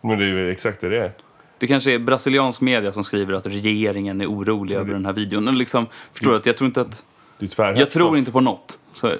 men 0.00 0.18
det 0.18 0.24
är 0.24 0.28
ju 0.28 0.50
exakt 0.50 0.80
det 0.80 0.88
det 0.88 1.04
är. 1.04 1.12
Det 1.58 1.66
kanske 1.66 1.92
är 1.92 1.98
brasiliansk 1.98 2.60
media 2.60 2.92
som 2.92 3.04
skriver 3.04 3.34
att 3.34 3.46
regeringen 3.46 4.20
är 4.20 4.26
orolig 4.26 4.74
över 4.74 4.92
den 4.92 5.06
här 5.06 5.12
videon. 5.12 5.48
Och 5.48 5.54
Liksom, 5.54 5.86
förstår 6.12 6.30
du? 6.30 6.36
Att 6.36 6.46
jag 6.46 6.56
tror 6.56 6.66
inte 6.66 6.80
att... 6.80 7.04
Det 7.38 7.44
är 7.46 7.48
tvärhets 7.48 7.80
Jag 7.80 7.90
tror 7.90 8.18
inte 8.18 8.30
på 8.32 8.40
något. 8.40 8.78
Så 8.94 9.06
det. 9.06 9.18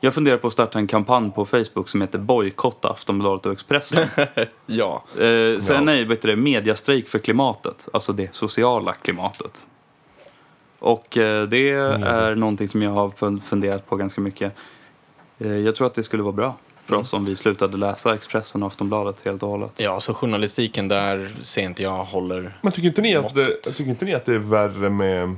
jag 0.00 0.14
funderar 0.14 0.36
på 0.36 0.46
att 0.46 0.52
starta 0.52 0.78
en 0.78 0.86
kampanj 0.86 1.30
på 1.30 1.44
Facebook 1.44 1.88
som 1.88 2.00
heter 2.00 2.18
Bojkotta 2.18 2.88
Aftonbladet 2.90 3.46
och 3.46 3.52
Expressen. 3.52 4.08
Ja. 4.66 5.04
eh, 5.14 5.60
så 5.60 5.72
Ja. 5.72 5.80
nej, 5.80 6.04
vet 6.04 6.22
du 6.22 6.28
det, 6.28 6.36
mediastrejk 6.36 7.08
för 7.08 7.18
klimatet. 7.18 7.88
Alltså 7.92 8.12
det 8.12 8.34
sociala 8.34 8.92
klimatet. 8.92 9.66
Och 10.78 11.16
eh, 11.16 11.48
det 11.48 11.70
är 11.70 12.34
någonting 12.34 12.68
som 12.68 12.82
jag 12.82 12.90
har 12.90 13.08
fun- 13.08 13.40
funderat 13.40 13.86
på 13.86 13.96
ganska 13.96 14.20
mycket. 14.20 14.52
Eh, 15.38 15.56
jag 15.56 15.74
tror 15.74 15.86
att 15.86 15.94
det 15.94 16.02
skulle 16.02 16.22
vara 16.22 16.32
bra 16.32 16.56
för 16.84 16.96
oss 16.96 17.12
om 17.12 17.24
vi 17.24 17.36
slutade 17.36 17.76
läsa 17.76 18.14
Expressen 18.14 18.62
och 18.62 18.66
Aftonbladet 18.66 19.24
helt 19.24 19.42
och 19.42 19.48
hållet. 19.48 19.70
Ja, 19.76 20.00
så 20.00 20.14
journalistiken 20.14 20.88
där 20.88 21.30
ser 21.40 21.62
inte 21.62 21.82
jag 21.82 22.04
håller... 22.04 22.58
Men 22.62 22.72
tycker 22.72 22.88
inte 22.88 23.02
ni 23.02 23.16
att, 23.16 23.34
det, 23.34 23.62
tycker 23.62 23.90
inte 23.90 24.04
ni 24.04 24.14
att 24.14 24.24
det 24.24 24.34
är 24.34 24.38
värre 24.38 24.90
med, 24.90 25.36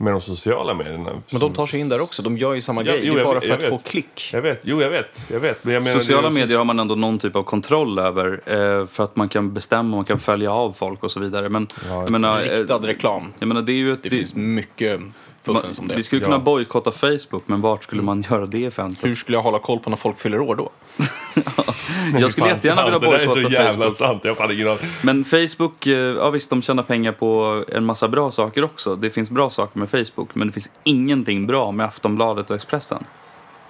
med 0.00 0.12
de 0.12 0.20
sociala 0.20 0.74
medierna? 0.74 1.10
Men 1.30 1.40
de 1.40 1.52
tar 1.54 1.66
sig 1.66 1.80
in 1.80 1.88
där 1.88 2.00
också. 2.00 2.22
De 2.22 2.36
gör 2.38 2.54
ju 2.54 2.60
samma 2.60 2.82
Ja, 2.84 2.92
grej. 2.92 3.00
jo, 3.04 3.14
det 3.14 3.20
är 3.20 3.24
bara 3.24 3.34
vet- 3.40 3.44
för 3.48 3.54
att 3.54 3.62
vet. 3.62 3.68
få 3.70 3.78
klick. 3.78 4.30
Jag 4.32 4.42
vet, 4.42 4.60
jo 4.62 4.82
jag 4.82 4.90
vet, 4.90 5.06
jag 5.28 5.40
vet. 5.40 5.64
Men 5.64 5.74
jag 5.74 5.82
menar, 5.82 6.00
Sociala 6.00 6.28
det 6.28 6.34
medier 6.34 6.58
har 6.58 6.64
man 6.64 6.78
ändå 6.78 6.94
någon 6.94 7.18
typ 7.18 7.36
av 7.36 7.42
kontroll 7.42 7.98
över 7.98 8.40
eh, 8.46 8.86
för 8.86 9.04
att 9.04 9.16
man 9.16 9.28
kan 9.28 9.54
bestämma, 9.54 9.96
man 9.96 10.04
kan 10.04 10.18
följa 10.18 10.52
av 10.52 10.72
folk 10.72 11.02
och 11.04 11.10
så 11.10 11.20
vidare. 11.20 11.48
Men 11.48 11.68
Ja, 11.88 11.94
jag 12.02 12.10
menar, 12.10 12.40
eh, 12.42 12.58
Riktad 12.58 12.78
reklam. 12.86 13.32
jag 13.38 13.46
menar, 13.48 13.62
det 13.62 13.72
är 13.72 13.76
ju 13.76 13.92
ett... 13.92 14.02
Det 14.02 14.10
finns 14.10 14.34
mycket 14.34 15.00
fuffens 15.54 15.78
om 15.78 15.84
man, 15.84 15.88
det. 15.88 15.96
vi 15.96 16.02
skulle 16.02 16.20
kunna 16.24 16.36
Ja. 16.36 16.40
bojkotta 16.40 16.92
Facebook, 16.92 17.42
men 17.46 17.60
vart 17.60 17.82
skulle 17.84 18.02
man 18.02 18.24
göra 18.30 18.46
det 18.46 18.68
offentligt? 18.68 19.04
Hur 19.04 19.14
skulle 19.14 19.36
jag 19.36 19.42
hålla 19.42 19.58
koll 19.58 19.78
på 19.78 19.90
när 19.90 19.96
folk 19.96 20.18
fyller 20.18 20.40
år 20.40 20.54
då? 20.56 20.70
Jag 22.20 22.32
skulle 22.32 22.46
Fan, 22.46 22.54
jättegärna 22.56 22.84
vilja 22.84 22.98
Det 22.98 23.06
där 23.06 23.14
är 23.18 23.26
så 23.26 23.32
bojkotta 23.34 23.54
jävla 23.54 23.72
Facebook. 23.84 23.96
sant. 23.96 24.20
Jag 24.24 24.34
hade 24.34 24.54
ingen. 24.54 24.76
Men 25.02 25.24
Facebook, 25.24 25.86
eh, 25.86 25.92
ja 25.92 26.30
visst 26.30 26.50
de 26.50 26.62
tjänar 26.62 26.82
pengar 26.82 27.12
på 27.12 27.64
en 27.68 27.84
massa 27.84 28.08
bra 28.08 28.30
saker 28.30 28.64
också. 28.64 28.96
Det 28.96 29.10
finns 29.10 29.30
bra 29.30 29.50
saker 29.50 29.78
med 29.78 29.90
Facebook, 29.90 30.34
men 30.34 30.46
det 30.46 30.52
finns 30.52 30.70
ingenting 30.84 31.46
bra 31.46 31.72
med 31.72 31.86
Aftonbladet 31.86 32.50
och 32.50 32.56
Expressen. 32.56 33.04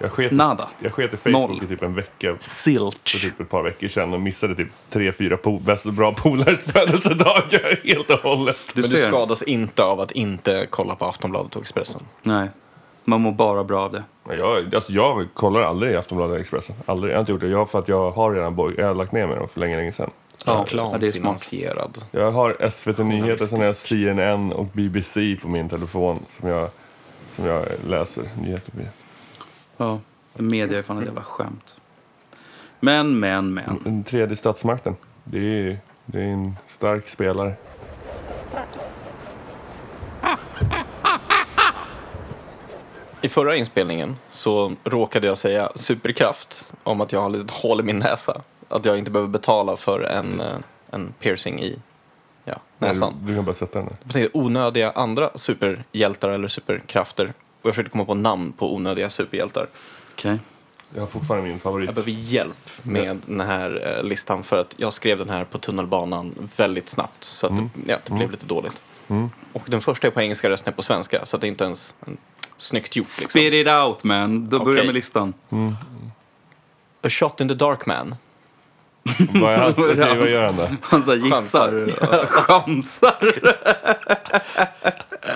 Jag 0.01 0.11
sket, 0.11 0.31
i- 0.31 0.35
Nada. 0.35 0.69
jag 0.79 0.93
sket 0.93 1.13
i 1.13 1.17
Facebook 1.17 1.49
Noll. 1.49 1.63
i 1.63 1.67
typ 1.67 1.83
en 1.83 1.95
vecka 1.95 2.33
för 2.33 2.49
Silch. 2.49 3.21
typ 3.21 3.39
ett 3.39 3.49
par 3.49 3.63
veckor 3.63 3.87
sedan 3.87 4.13
och 4.13 4.21
missade 4.21 4.55
typ 4.55 4.67
tre, 4.89 5.11
fyra 5.11 5.35
po- 5.35 5.61
bäst 5.61 5.85
bra 5.85 6.13
polares 6.13 6.59
födelsedagar 6.73 7.79
helt 7.87 8.09
och 8.11 8.19
hållet. 8.19 8.57
Du 8.75 8.81
Men 8.81 8.89
du 8.89 8.97
skadas 8.97 9.41
inte 9.41 9.83
av 9.83 9.99
att 9.99 10.11
inte 10.11 10.67
kolla 10.69 10.95
på 10.95 11.05
Aftonbladet 11.05 11.55
och 11.55 11.61
Expressen. 11.61 12.01
Nej, 12.21 12.49
man 13.05 13.21
mår 13.21 13.31
bara 13.31 13.63
bra 13.63 13.81
av 13.81 13.91
det. 13.91 14.03
Jag, 14.37 14.75
alltså 14.75 14.91
jag 14.91 15.27
kollar 15.33 15.61
aldrig 15.61 15.95
Aftonbladet 15.95 16.33
och 16.35 16.39
Expressen. 16.41 16.75
Aldrig. 16.85 17.11
Jag 17.13 17.17
har 17.17 17.19
inte 17.19 17.31
gjort 17.31 17.41
det. 17.41 17.47
Jag, 17.47 17.69
för 17.69 17.79
att 17.79 17.87
jag 17.87 18.11
har 18.11 18.33
redan 18.33 18.55
boj- 18.55 18.75
jag 18.77 18.87
har 18.87 18.95
lagt 18.95 19.11
ner 19.11 19.27
med 19.27 19.37
dem 19.37 19.49
för 19.49 19.59
länge, 19.59 19.77
länge 19.77 19.91
sedan. 19.91 20.09
Ja, 20.45 20.65
ja, 20.93 20.97
det 20.99 21.07
är. 21.07 21.21
Jag 22.11 22.31
har 22.31 22.69
SVT 22.71 22.97
Nyheter, 22.97 23.45
sen 23.45 23.59
har 23.59 23.65
jag 23.65 23.75
CNN 23.75 24.51
och 24.53 24.65
BBC 24.65 25.35
på 25.41 25.47
min 25.47 25.69
telefon 25.69 26.19
som 26.29 26.49
jag, 26.49 26.69
som 27.35 27.45
jag 27.45 27.65
läser 27.87 28.23
nyheter 28.41 28.71
via. 28.75 28.87
Ja, 29.79 29.99
media 30.33 30.83
fan 30.83 30.99
ett 30.99 31.05
jävla 31.05 31.23
skämt. 31.23 31.77
Men, 32.79 33.19
men, 33.19 33.53
men. 33.53 33.81
Den 33.83 34.03
tredje 34.03 34.35
statsmakten. 34.35 34.95
Det 35.23 35.37
är, 35.39 35.79
det 36.05 36.19
är 36.19 36.27
en 36.27 36.55
stark 36.67 37.07
spelare. 37.07 37.53
I 43.21 43.29
förra 43.29 43.55
inspelningen 43.55 44.15
så 44.29 44.75
råkade 44.83 45.27
jag 45.27 45.37
säga 45.37 45.71
superkraft 45.75 46.73
om 46.83 47.01
att 47.01 47.11
jag 47.11 47.21
har 47.21 47.41
ett 47.41 47.51
hål 47.51 47.79
i 47.79 47.83
min 47.83 47.99
näsa. 47.99 48.41
Att 48.67 48.85
jag 48.85 48.97
inte 48.97 49.11
behöver 49.11 49.29
betala 49.29 49.77
för 49.77 50.01
en, 50.01 50.39
eh, 50.39 50.57
en 50.91 51.13
piercing 51.19 51.61
i 51.61 51.79
ja, 52.45 52.55
näsan. 52.77 53.13
Du, 53.21 53.27
du 53.27 53.35
kan 53.35 53.45
bara 53.45 53.55
sätta 53.55 53.79
den 53.79 53.89
där. 54.03 54.29
Onödiga 54.33 54.91
andra 54.91 55.29
superhjältar 55.35 56.29
eller 56.29 56.47
superkrafter. 56.47 57.33
Och 57.61 57.67
jag 57.67 57.75
försökte 57.75 57.91
komma 57.91 58.05
på 58.05 58.13
namn 58.13 58.51
på 58.51 58.75
onödiga 58.75 59.09
superhjältar. 59.09 59.67
Okej. 60.11 60.39
Jag 60.93 61.01
har 61.01 61.07
fortfarande 61.07 61.49
min 61.49 61.59
favorit. 61.59 61.85
Jag 61.85 61.95
behöver 61.95 62.11
hjälp 62.11 62.69
med 62.83 63.21
den 63.25 63.39
här 63.39 63.97
eh, 63.97 64.03
listan 64.03 64.43
för 64.43 64.61
att 64.61 64.75
jag 64.77 64.93
skrev 64.93 65.17
den 65.17 65.29
här 65.29 65.43
på 65.43 65.57
tunnelbanan 65.57 66.49
väldigt 66.55 66.89
snabbt. 66.89 67.23
Så 67.23 67.47
att 67.47 67.57
det, 67.57 67.69
ja, 67.85 67.97
det 68.05 68.13
blev 68.13 68.31
lite 68.31 68.45
dåligt. 68.45 68.81
Mm. 69.07 69.29
Och 69.53 69.63
den 69.65 69.81
första 69.81 70.07
är 70.07 70.11
på 70.11 70.21
engelska, 70.21 70.49
resten 70.49 70.73
är 70.73 70.75
på 70.75 70.81
svenska. 70.81 71.25
Så 71.25 71.35
att 71.35 71.41
det 71.41 71.47
är 71.47 71.49
inte 71.49 71.63
ens 71.63 71.95
en 72.05 72.17
snyggt 72.57 72.95
gjort. 72.95 73.07
Liksom. 73.07 73.29
Spit 73.29 73.53
it 73.53 73.67
out 73.67 74.03
man. 74.03 74.49
Då 74.49 74.59
börjar 74.59 74.77
Okej. 74.77 74.85
med 74.85 74.95
listan. 74.95 75.33
A 77.01 77.09
shot 77.09 77.41
in 77.41 77.47
the 77.47 77.53
dark 77.53 77.85
man. 77.85 78.15
Vad, 79.33 79.53
är 79.53 79.57
hans, 79.57 79.77
okej, 79.79 80.17
vad 80.17 80.29
gör 80.29 80.45
han 80.45 80.57
då? 80.57 80.67
Han 80.81 81.03
så 81.03 81.15
gissar. 81.15 81.87
Chansar. 82.27 83.33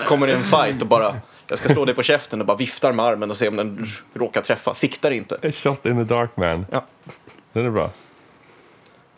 Kommer 0.06 0.28
i 0.28 0.32
en 0.32 0.42
fight 0.42 0.82
och 0.82 0.88
bara, 0.88 1.16
jag 1.54 1.58
ska 1.58 1.68
slå 1.68 1.84
dig 1.84 1.94
på 1.94 2.02
käften 2.02 2.40
och 2.40 2.46
bara 2.46 2.56
viftar 2.56 2.92
med 2.92 3.04
armen 3.04 3.30
och 3.30 3.36
se 3.36 3.48
om 3.48 3.56
den 3.56 3.86
råkar 4.14 4.40
träffa. 4.40 4.74
Siktar 4.74 5.10
inte. 5.10 5.34
A 5.42 5.52
shot 5.52 5.86
in 5.86 5.96
the 6.06 6.14
dark 6.14 6.36
man. 6.36 6.66
Ja. 6.70 6.84
Den 7.52 7.66
är 7.66 7.70
bra. 7.70 7.90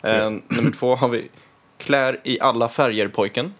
Eh, 0.01 0.29
nummer 0.47 0.71
två 0.71 0.95
har 0.95 1.09
vi 1.09 1.29
klär 1.77 2.19
i 2.23 2.39
alla 2.39 2.69
färger 2.69 3.07
pojken. 3.07 3.53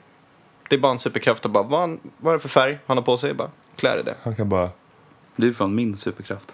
Det 0.70 0.76
är 0.76 0.80
bara 0.80 0.92
en 0.92 1.00
superkraft 1.00 1.46
och 1.46 1.52
bara, 1.52 1.64
vad, 1.64 1.80
han- 1.80 2.00
vad 2.18 2.34
är 2.34 2.38
det 2.38 2.42
för 2.42 2.50
färg 2.50 2.78
han 2.86 2.98
har 2.98 3.04
på 3.04 3.18
sig? 3.18 3.34
Bara, 3.34 3.50
klär 3.76 4.00
i 4.00 4.04
det. 4.04 4.16
Han 4.24 4.36
kan 4.36 4.50
bara... 4.50 4.70
Det 5.36 5.48
är 5.48 5.52
fan 5.54 5.76
min 5.76 5.98
superkraft. 5.98 6.54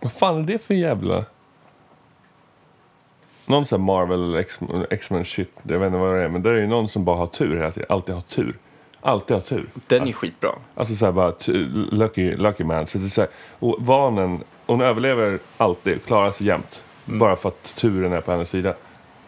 Vad 0.00 0.12
fan 0.12 0.38
är 0.38 0.42
det 0.42 0.58
för 0.58 0.74
jävla... 0.74 1.24
Någon 3.46 3.66
sån 3.66 3.80
här 3.80 3.86
Marvel 3.86 4.44
X-Men 4.90 5.24
shit. 5.24 5.52
Jag 5.62 5.78
vet 5.78 5.86
inte 5.86 5.98
vad 5.98 6.14
det 6.14 6.22
är. 6.22 6.28
Men 6.28 6.42
det 6.42 6.50
är 6.50 6.54
ju 6.54 6.66
någon 6.66 6.88
som 6.88 7.04
bara 7.04 7.16
har 7.16 7.26
tur 7.26 7.56
hela 7.56 7.70
tiden. 7.70 7.86
Alltid 7.88 8.14
har 8.14 8.22
tur. 8.22 8.56
Alltid 9.02 9.36
har 9.36 9.40
tur. 9.40 9.68
Den 9.86 10.08
är 10.08 10.12
skitbra. 10.12 10.50
Alltså 10.74 10.94
så 10.94 11.04
här 11.04 11.12
bara 11.12 11.32
lucky, 11.90 12.36
lucky 12.36 12.64
man. 12.64 12.86
Så 12.86 12.98
det 12.98 13.04
är 13.04 13.08
så 13.08 13.20
här, 13.20 13.30
och 13.58 13.76
vanen, 13.80 14.40
hon 14.66 14.80
överlever 14.80 15.38
alltid, 15.56 16.04
klarar 16.04 16.30
sig 16.30 16.46
jämt. 16.46 16.82
Bara 17.04 17.36
för 17.36 17.48
att 17.48 17.74
turen 17.76 18.12
är 18.12 18.20
på 18.20 18.30
hennes 18.32 18.50
sida. 18.50 18.74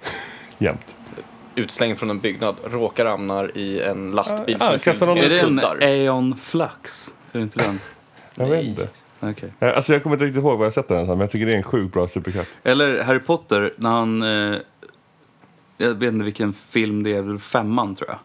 jämt. 0.59 0.97
Utslängd 1.55 1.99
från 1.99 2.11
en 2.11 2.21
byggnad, 2.21 2.57
råkar 2.65 3.07
hamnar 3.07 3.59
i 3.59 3.81
en 3.81 4.11
lastbil 4.11 4.57
Ah, 4.61 4.65
som 4.65 4.75
är 4.75 4.79
kastar 4.79 5.07
fylld 5.17 5.31
någon- 5.55 5.59
Är 5.59 5.71
med 5.71 5.77
det 5.81 5.87
en. 5.87 5.93
Aeon 6.09 6.37
Flux? 6.37 7.11
Är 7.33 7.39
det 7.39 7.43
inte 7.43 7.59
den? 7.63 7.81
Jag 8.35 8.49
Nej. 8.49 8.57
vet 8.59 8.67
inte. 8.69 8.89
Okej. 9.21 9.53
Eh, 9.61 9.77
Alltså 9.77 9.93
jag 9.93 10.03
kommer 10.03 10.17
inte 10.17 10.25
riktigt 10.25 10.43
ihåg 10.43 10.59
vad 10.59 10.67
jag 10.67 10.73
sett 10.75 10.89
den 10.89 11.07
men 11.07 11.21
jag 11.21 11.31
tycker 11.31 11.47
det 11.47 11.53
är 11.53 11.57
en 11.57 11.63
sjukt 11.63 11.93
bra 11.95 12.09
superkraft. 12.09 12.51
Eller 12.63 13.03
Harry 13.03 13.19
Potter, 13.21 13.73
när 13.77 13.91
han... 13.91 14.23
Eh, 14.23 14.59
jag 15.79 15.95
vet 15.95 16.13
inte 16.13 16.25
vilken 16.25 16.53
film 16.53 17.03
det 17.03 17.13
är, 17.17 17.39
femman 17.39 17.95
tror 17.95 18.11
jag. 18.11 18.19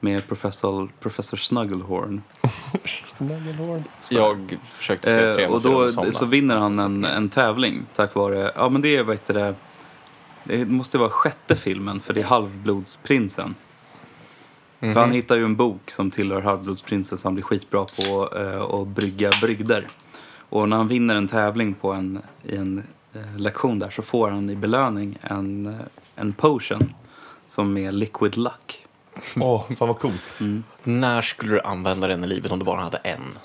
Med 0.00 0.28
professor, 0.28 0.88
professor 1.00 1.36
Snugglehorn. 1.36 2.22
Jag 4.08 4.58
försökte 4.76 5.14
se 5.14 5.24
Eh, 5.24 5.34
trean 5.34 5.52
och 5.52 5.62
fyran 5.62 6.04
då 6.04 6.12
så 6.12 6.24
vinner 6.24 6.56
han 6.56 6.78
en, 6.78 7.04
en 7.04 7.28
tävling 7.28 7.86
tack 7.94 8.14
vare... 8.14 8.52
Ja 8.56 8.68
men 8.68 8.82
det 8.82 8.96
är, 8.96 9.02
vad 9.02 9.16
heter 9.16 9.34
det... 9.34 9.54
Det 10.44 10.64
måste 10.64 10.98
vara 10.98 11.10
sjätte 11.10 11.56
filmen, 11.56 12.00
för 12.00 12.14
det 12.14 12.20
är 12.20 12.24
Halvblodsprinsen. 12.24 13.54
För 14.80 14.94
han 14.94 15.12
hittar 15.12 15.36
ju 15.36 15.44
en 15.44 15.56
bok 15.56 15.90
som 15.90 16.10
tillhör 16.10 16.40
Halvblodsprinsen 16.40 17.18
som 17.18 17.28
han 17.28 17.34
blir 17.34 17.44
skitbra 17.44 17.84
på 17.84 18.36
eh, 18.36 18.62
att 18.62 18.88
brygga 18.88 19.30
brygder. 19.42 19.86
Och 20.48 20.68
när 20.68 20.76
han 20.76 20.88
vinner 20.88 21.14
en 21.16 21.28
tävling 21.28 21.74
på 21.74 21.92
en, 21.92 22.22
i 22.42 22.56
en 22.56 22.82
eh, 23.12 23.36
lektion 23.36 23.78
där 23.78 23.90
så 23.90 24.02
får 24.02 24.30
han 24.30 24.50
i 24.50 24.56
belöning 24.56 25.18
en, 25.22 25.66
eh, 25.66 25.74
en 26.16 26.32
potion 26.32 26.94
som 27.48 27.76
är 27.76 27.92
liquid 27.92 28.36
luck. 28.36 28.77
Åh, 29.40 29.64
fan 29.78 29.88
vad 29.88 29.98
coolt. 29.98 30.22
När 30.82 31.20
skulle 31.22 31.52
du 31.52 31.60
använda 31.60 32.06
den 32.08 32.24
i 32.24 32.26
livet 32.26 32.52
om 32.52 32.58
du 32.58 32.64
bara 32.64 32.80
hade 32.80 32.96
en? 32.98 33.38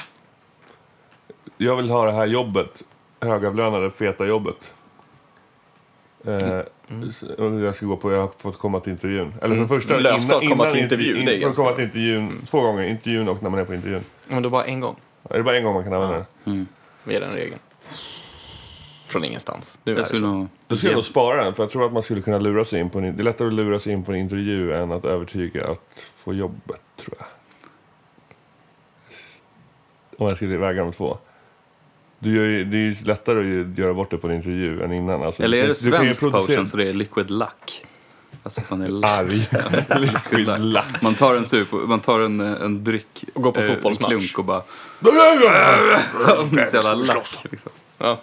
Jag 1.57 1.75
vill 1.75 1.89
ha 1.89 2.05
det 2.05 2.11
här 2.11 2.25
jobbet. 2.25 2.83
Högavlönade, 3.21 3.91
feta 3.91 4.25
jobbet. 4.25 4.73
Eh, 6.25 6.59
s- 7.09 7.23
och 7.37 7.59
jag 7.61 7.75
ska 7.75 7.85
gå 7.85 7.97
på, 7.97 8.11
jag 8.11 8.19
har 8.19 8.31
fått 8.37 8.59
komma 8.59 8.79
till 8.79 8.91
intervjun. 8.91 9.33
Eller 9.41 9.55
för 9.55 9.61
det 9.61 9.67
första, 9.67 9.99
Lösa 9.99 10.37
att 10.37 10.49
komma 10.49 10.69
till 10.69 10.79
intervju, 10.79 11.05
intervju- 11.17 11.25
det 11.25 11.31
är 11.31 11.35
in, 11.35 11.41
för 11.41 11.49
att 11.49 11.55
komma 11.55 11.71
till 11.71 11.83
intervjun, 11.83 12.41
två 12.49 12.61
gånger, 12.61 12.83
intervjun 12.83 13.29
och 13.29 13.43
när 13.43 13.49
man 13.49 13.59
är 13.59 13.65
på 13.65 13.73
intervjun. 13.73 14.01
Men 14.27 14.43
det 14.43 14.49
var 14.49 14.63
en 14.63 14.79
gång. 14.79 14.95
Är 15.29 15.37
det 15.37 15.43
bara 15.43 15.57
en 15.57 15.63
gång 15.63 15.73
man 15.73 15.83
kan 15.83 15.93
använda 15.93 16.25
den? 16.43 16.67
Vi 17.03 17.15
är 17.15 17.19
den 17.19 17.31
regeln. 17.33 17.59
Från 19.13 19.23
ingenstans. 19.23 19.79
Nu 19.83 19.91
Jag 19.91 20.01
det 20.01 20.05
skulle 20.05 20.27
nog... 20.27 20.47
Då 20.67 20.75
ska 20.75 20.87
jag 20.87 20.95
nog 20.95 21.05
spara 21.05 21.43
den, 21.43 21.53
för 21.53 21.63
jag 21.63 21.71
tror 21.71 21.85
att 21.85 21.93
man 21.93 22.03
skulle 22.03 22.21
kunna 22.21 22.39
lura 22.39 22.65
sig 22.65 22.79
in 22.79 22.89
på 22.89 22.99
en, 22.99 23.17
Det 23.17 23.21
är 23.21 23.23
lättare 23.23 23.47
att 23.47 23.53
lura 23.53 23.79
sig 23.79 23.93
in 23.93 24.03
på 24.03 24.11
en 24.11 24.17
intervju 24.17 24.73
än 24.73 24.91
att 24.91 25.05
övertyga 25.05 25.67
att 25.67 26.05
få 26.13 26.33
jobbet, 26.33 26.81
tror 26.97 27.15
jag. 27.19 27.27
Om 30.17 30.27
jag 30.27 30.37
skulle 30.37 30.57
väga 30.57 30.83
de 30.83 30.93
två. 30.93 31.17
Du 32.19 32.35
gör 32.35 32.43
ju, 32.43 32.65
det 32.65 32.77
är 32.77 32.79
ju 32.79 32.95
lättare 33.05 33.61
att 33.61 33.77
göra 33.77 33.93
bort 33.93 34.11
det 34.11 34.17
på 34.17 34.27
en 34.27 34.35
intervju 34.35 34.83
än 34.83 34.91
innan. 34.91 35.23
Alltså, 35.23 35.43
Eller 35.43 35.57
är 35.57 35.67
det 35.67 35.75
svensk 35.75 36.21
potion 36.21 36.67
så 36.67 36.77
det 36.77 36.89
är 36.89 36.93
liquid 36.93 37.31
luck? 37.31 37.85
Alltså 38.43 38.61
sån 38.67 38.81
är. 38.81 39.05
Arg. 39.19 39.47
liquid 40.01 40.59
luck. 40.59 41.01
Man 41.01 41.15
tar 41.15 41.35
en, 41.35 41.45
super, 41.45 41.77
man 41.77 41.99
tar 41.99 42.19
en, 42.19 42.41
eh, 42.41 42.61
en 42.61 42.83
dryck, 42.83 43.23
Och 43.33 43.41
går 43.41 43.51
på 43.51 43.61
eh, 43.61 43.73
fotbollsmatch. 43.73 44.09
klunk 44.09 44.39
och 44.39 44.45
bara... 44.45 44.61
så 46.69 46.75
jävla 46.75 46.93
lack. 46.93 47.45
Liksom. 47.51 47.71
Ja. 48.03 48.17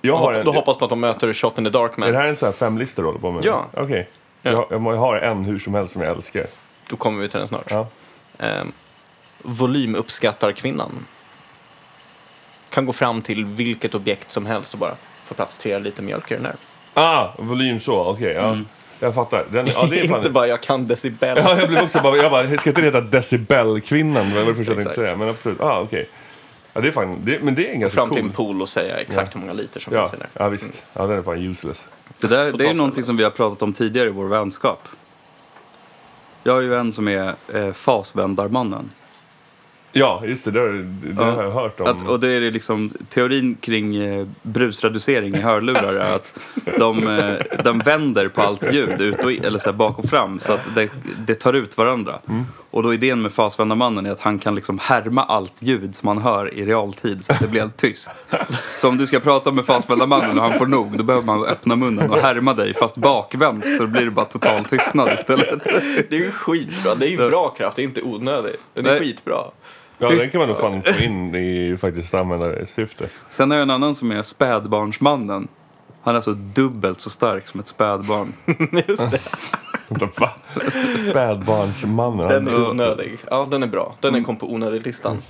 Jag 0.00 0.16
har 0.16 0.32
Då 0.32 0.50
en, 0.50 0.56
hoppas 0.56 0.80
man 0.80 0.84
att 0.84 0.90
de 0.90 1.00
möter 1.00 1.32
Shot 1.32 1.58
in 1.58 1.64
the 1.64 1.70
Dark 1.70 1.92
är 1.96 2.00
Man. 2.00 2.12
det 2.12 2.18
här 2.18 2.28
en 2.28 2.36
sån 2.36 2.46
här 2.46 2.52
femlista 2.52 3.02
du 3.02 3.08
håller 3.08 3.20
på 3.20 3.32
med? 3.32 3.44
Ja. 3.44 3.66
Okej. 3.76 4.08
Ja. 4.42 4.66
Jag, 4.70 4.82
jag 4.82 4.96
har 4.96 5.16
en 5.16 5.44
hur 5.44 5.58
som 5.58 5.74
helst 5.74 5.92
som 5.92 6.02
jag 6.02 6.16
älskar. 6.16 6.46
Då 6.88 6.96
kommer 6.96 7.22
vi 7.22 7.28
till 7.28 7.38
den 7.38 7.48
snart. 7.48 7.70
Ja. 7.70 7.86
Ehm, 8.38 8.72
volymuppskattar 9.42 10.52
kvinnan. 10.52 11.06
Kan 12.70 12.86
gå 12.86 12.92
fram 12.92 13.22
till 13.22 13.44
vilket 13.44 13.94
objekt 13.94 14.30
som 14.30 14.46
helst 14.46 14.72
och 14.72 14.78
bara 14.80 14.94
få 15.26 15.34
plats 15.34 15.58
tre 15.58 15.78
liter 15.78 16.02
mjölk 16.02 16.30
i 16.30 16.34
den 16.34 16.42
där. 16.42 16.56
Ah, 16.94 17.28
volym 17.38 17.80
så, 17.80 18.04
okej. 18.04 18.32
ja. 18.32 18.58
Jag 19.00 19.14
fattar. 19.14 19.44
Den, 19.50 19.66
ja, 19.66 19.86
det 19.90 20.00
är 20.00 20.08
fan, 20.08 20.16
Inte 20.16 20.30
bara 20.30 20.46
jag 20.46 20.62
kan 20.62 20.86
decibel. 20.86 21.38
Ja, 21.44 21.58
jag 21.58 21.68
blev 21.68 21.82
också 21.82 22.02
bara, 22.02 22.16
jag 22.16 22.30
bara, 22.30 22.58
ska 22.58 22.70
inte 22.70 22.80
det 22.80 22.86
heta 22.86 23.00
decibelkvinnan? 23.00 24.30
Det 24.30 24.34
var 24.40 24.46
det 24.46 24.54
första 24.54 24.72
jag 24.72 24.82
tänkte 24.82 25.00
säga. 25.00 25.16
Men 25.16 25.28
absolut, 25.28 25.60
ah, 25.60 25.80
okej. 25.80 26.08
Ja, 26.72 26.80
det 26.80 26.88
är 26.88 26.92
fan, 26.92 27.18
det, 27.22 27.40
men 27.42 27.54
det 27.54 27.68
är 27.68 27.72
en 27.72 27.80
ganska 27.80 27.96
fram 27.96 28.08
till 28.08 28.18
cool. 28.18 28.26
en 28.28 28.34
pool 28.34 28.62
och 28.62 28.68
säga 28.68 28.96
exakt 28.96 29.30
Ja. 29.34 29.38
hur 29.40 29.46
många 29.46 29.52
liter 29.60 29.80
som 29.80 29.92
Ja, 29.94 30.00
finns 30.06 30.14
i 30.14 30.16
den 30.16 30.28
ja, 30.32 30.48
visst. 30.48 30.82
Ja, 30.92 31.06
den 31.06 31.18
är 31.18 31.22
fan 31.22 31.42
useless. 31.50 31.84
Det, 32.20 32.26
där, 32.26 32.38
det 32.38 32.44
är 32.46 32.50
Totalt 32.50 32.76
någonting 32.76 33.04
som 33.04 33.16
vi 33.16 33.24
har 33.24 33.30
pratat 33.30 33.62
om 33.62 33.72
tidigare 33.72 34.08
i 34.08 34.10
vår 34.12 34.26
vänskap. 34.26 34.88
Jag 36.44 36.52
har 36.52 36.60
ju 36.60 36.74
en 36.74 36.92
som 36.92 37.08
är 37.08 37.34
eh, 37.54 37.72
fasvändarmannen. 37.72 38.90
Ja, 39.92 40.22
just 40.26 40.44
det. 40.44 40.50
Det, 40.50 40.60
har- 40.60 40.68
det 40.68 41.14
Ja. 41.22 41.30
har 41.30 41.42
jag 41.42 41.50
hört 41.50 41.80
om. 41.80 41.86
Att, 41.86 42.08
och 42.08 42.20
det 42.20 42.28
är 42.32 42.40
det 42.40 42.50
liksom, 42.50 42.92
teorin 43.08 43.54
kring 43.60 43.96
eh, 43.96 44.26
brusreducering 44.42 45.34
i 45.34 45.40
hörlurar 45.40 45.94
är 45.94 46.14
att 46.14 46.38
de, 46.78 47.08
eh, 47.08 47.62
de 47.64 47.78
vänder 47.78 48.28
på 48.28 48.42
allt 48.42 48.72
ljud, 48.72 49.00
ut 49.00 49.24
och, 49.24 49.32
eller 49.32 49.58
så 49.58 49.70
här 49.70 49.76
bak 49.76 49.98
och 49.98 50.04
fram, 50.10 50.40
så 50.40 50.52
att 50.52 50.74
det, 50.74 50.88
det 51.26 51.34
tar 51.34 51.52
ut 51.52 51.76
varandra. 51.76 52.18
Och 52.70 52.82
då 52.82 52.94
idén 52.94 53.22
med 53.22 53.32
fasvändarmannen 53.32 54.06
är 54.06 54.10
att 54.10 54.20
han 54.20 54.38
kan 54.38 54.54
liksom 54.54 54.78
härma 54.82 55.22
allt 55.22 55.62
ljud 55.62 55.94
som 55.94 56.06
man 56.06 56.18
hör 56.18 56.54
i 56.54 56.66
realtid 56.66 57.24
så 57.24 57.32
att 57.32 57.40
det 57.40 57.48
blir 57.48 57.60
helt 57.60 57.76
tyst. 57.76 58.10
Så 58.78 58.88
om 58.88 58.96
du 58.96 59.06
ska 59.06 59.20
prata 59.20 59.50
med 59.50 59.66
fasvändarmannen 59.66 60.38
och 60.38 60.44
han 60.44 60.58
får 60.58 60.66
nog, 60.66 60.98
då 60.98 61.04
behöver 61.04 61.26
man 61.26 61.44
öppna 61.44 61.76
munnen 61.76 62.10
och 62.10 62.18
härma 62.18 62.54
dig 62.54 62.74
fast 62.74 62.96
bakvänt 62.96 63.64
så 63.78 63.86
blir 63.86 64.04
det 64.04 64.10
bara 64.10 64.26
total 64.26 64.64
tystnad 64.64 65.12
istället. 65.12 65.64
Det 66.10 66.16
är 66.16 66.20
ju 66.20 66.30
skitbra. 66.30 66.94
Det 66.94 67.06
är 67.06 67.10
ju 67.10 67.16
bra 67.16 67.48
kraft. 67.48 67.76
Det 67.76 67.82
är 67.82 67.84
inte 67.84 68.02
onödig. 68.02 68.54
Den 68.74 68.86
är 68.86 68.90
Nej. 68.90 69.00
skitbra. 69.00 69.38
Ja, 69.98 70.10
den 70.10 70.30
kan 70.30 70.38
man 70.38 70.48
nog 70.48 70.58
fan 70.58 70.82
få 70.82 71.02
in 71.02 71.34
i 71.34 71.76
faktiskt 71.80 72.14
användarsyfte. 72.14 73.08
Sen 73.30 73.50
har 73.50 73.58
jag 73.58 73.62
en 73.62 73.70
annan 73.70 73.94
som 73.94 74.12
är 74.12 74.22
spädbarnsmannen. 74.22 75.48
Han 76.02 76.16
är 76.16 76.20
så 76.20 76.30
dubbelt 76.30 77.00
så 77.00 77.10
stark 77.10 77.48
som 77.48 77.60
ett 77.60 77.68
spädbarn. 77.68 78.32
Just 78.88 79.10
det. 79.10 79.20
Spädbarnsmannen. 81.10 82.28
Den 82.28 82.48
är 82.48 82.70
onödig. 82.70 83.18
Ja, 83.30 83.46
den 83.50 83.62
är 83.62 83.66
bra. 83.66 83.94
Den 84.00 84.14
är 84.14 84.22
kom 84.22 84.36
på 84.36 84.52
onödig-listan. 84.52 85.22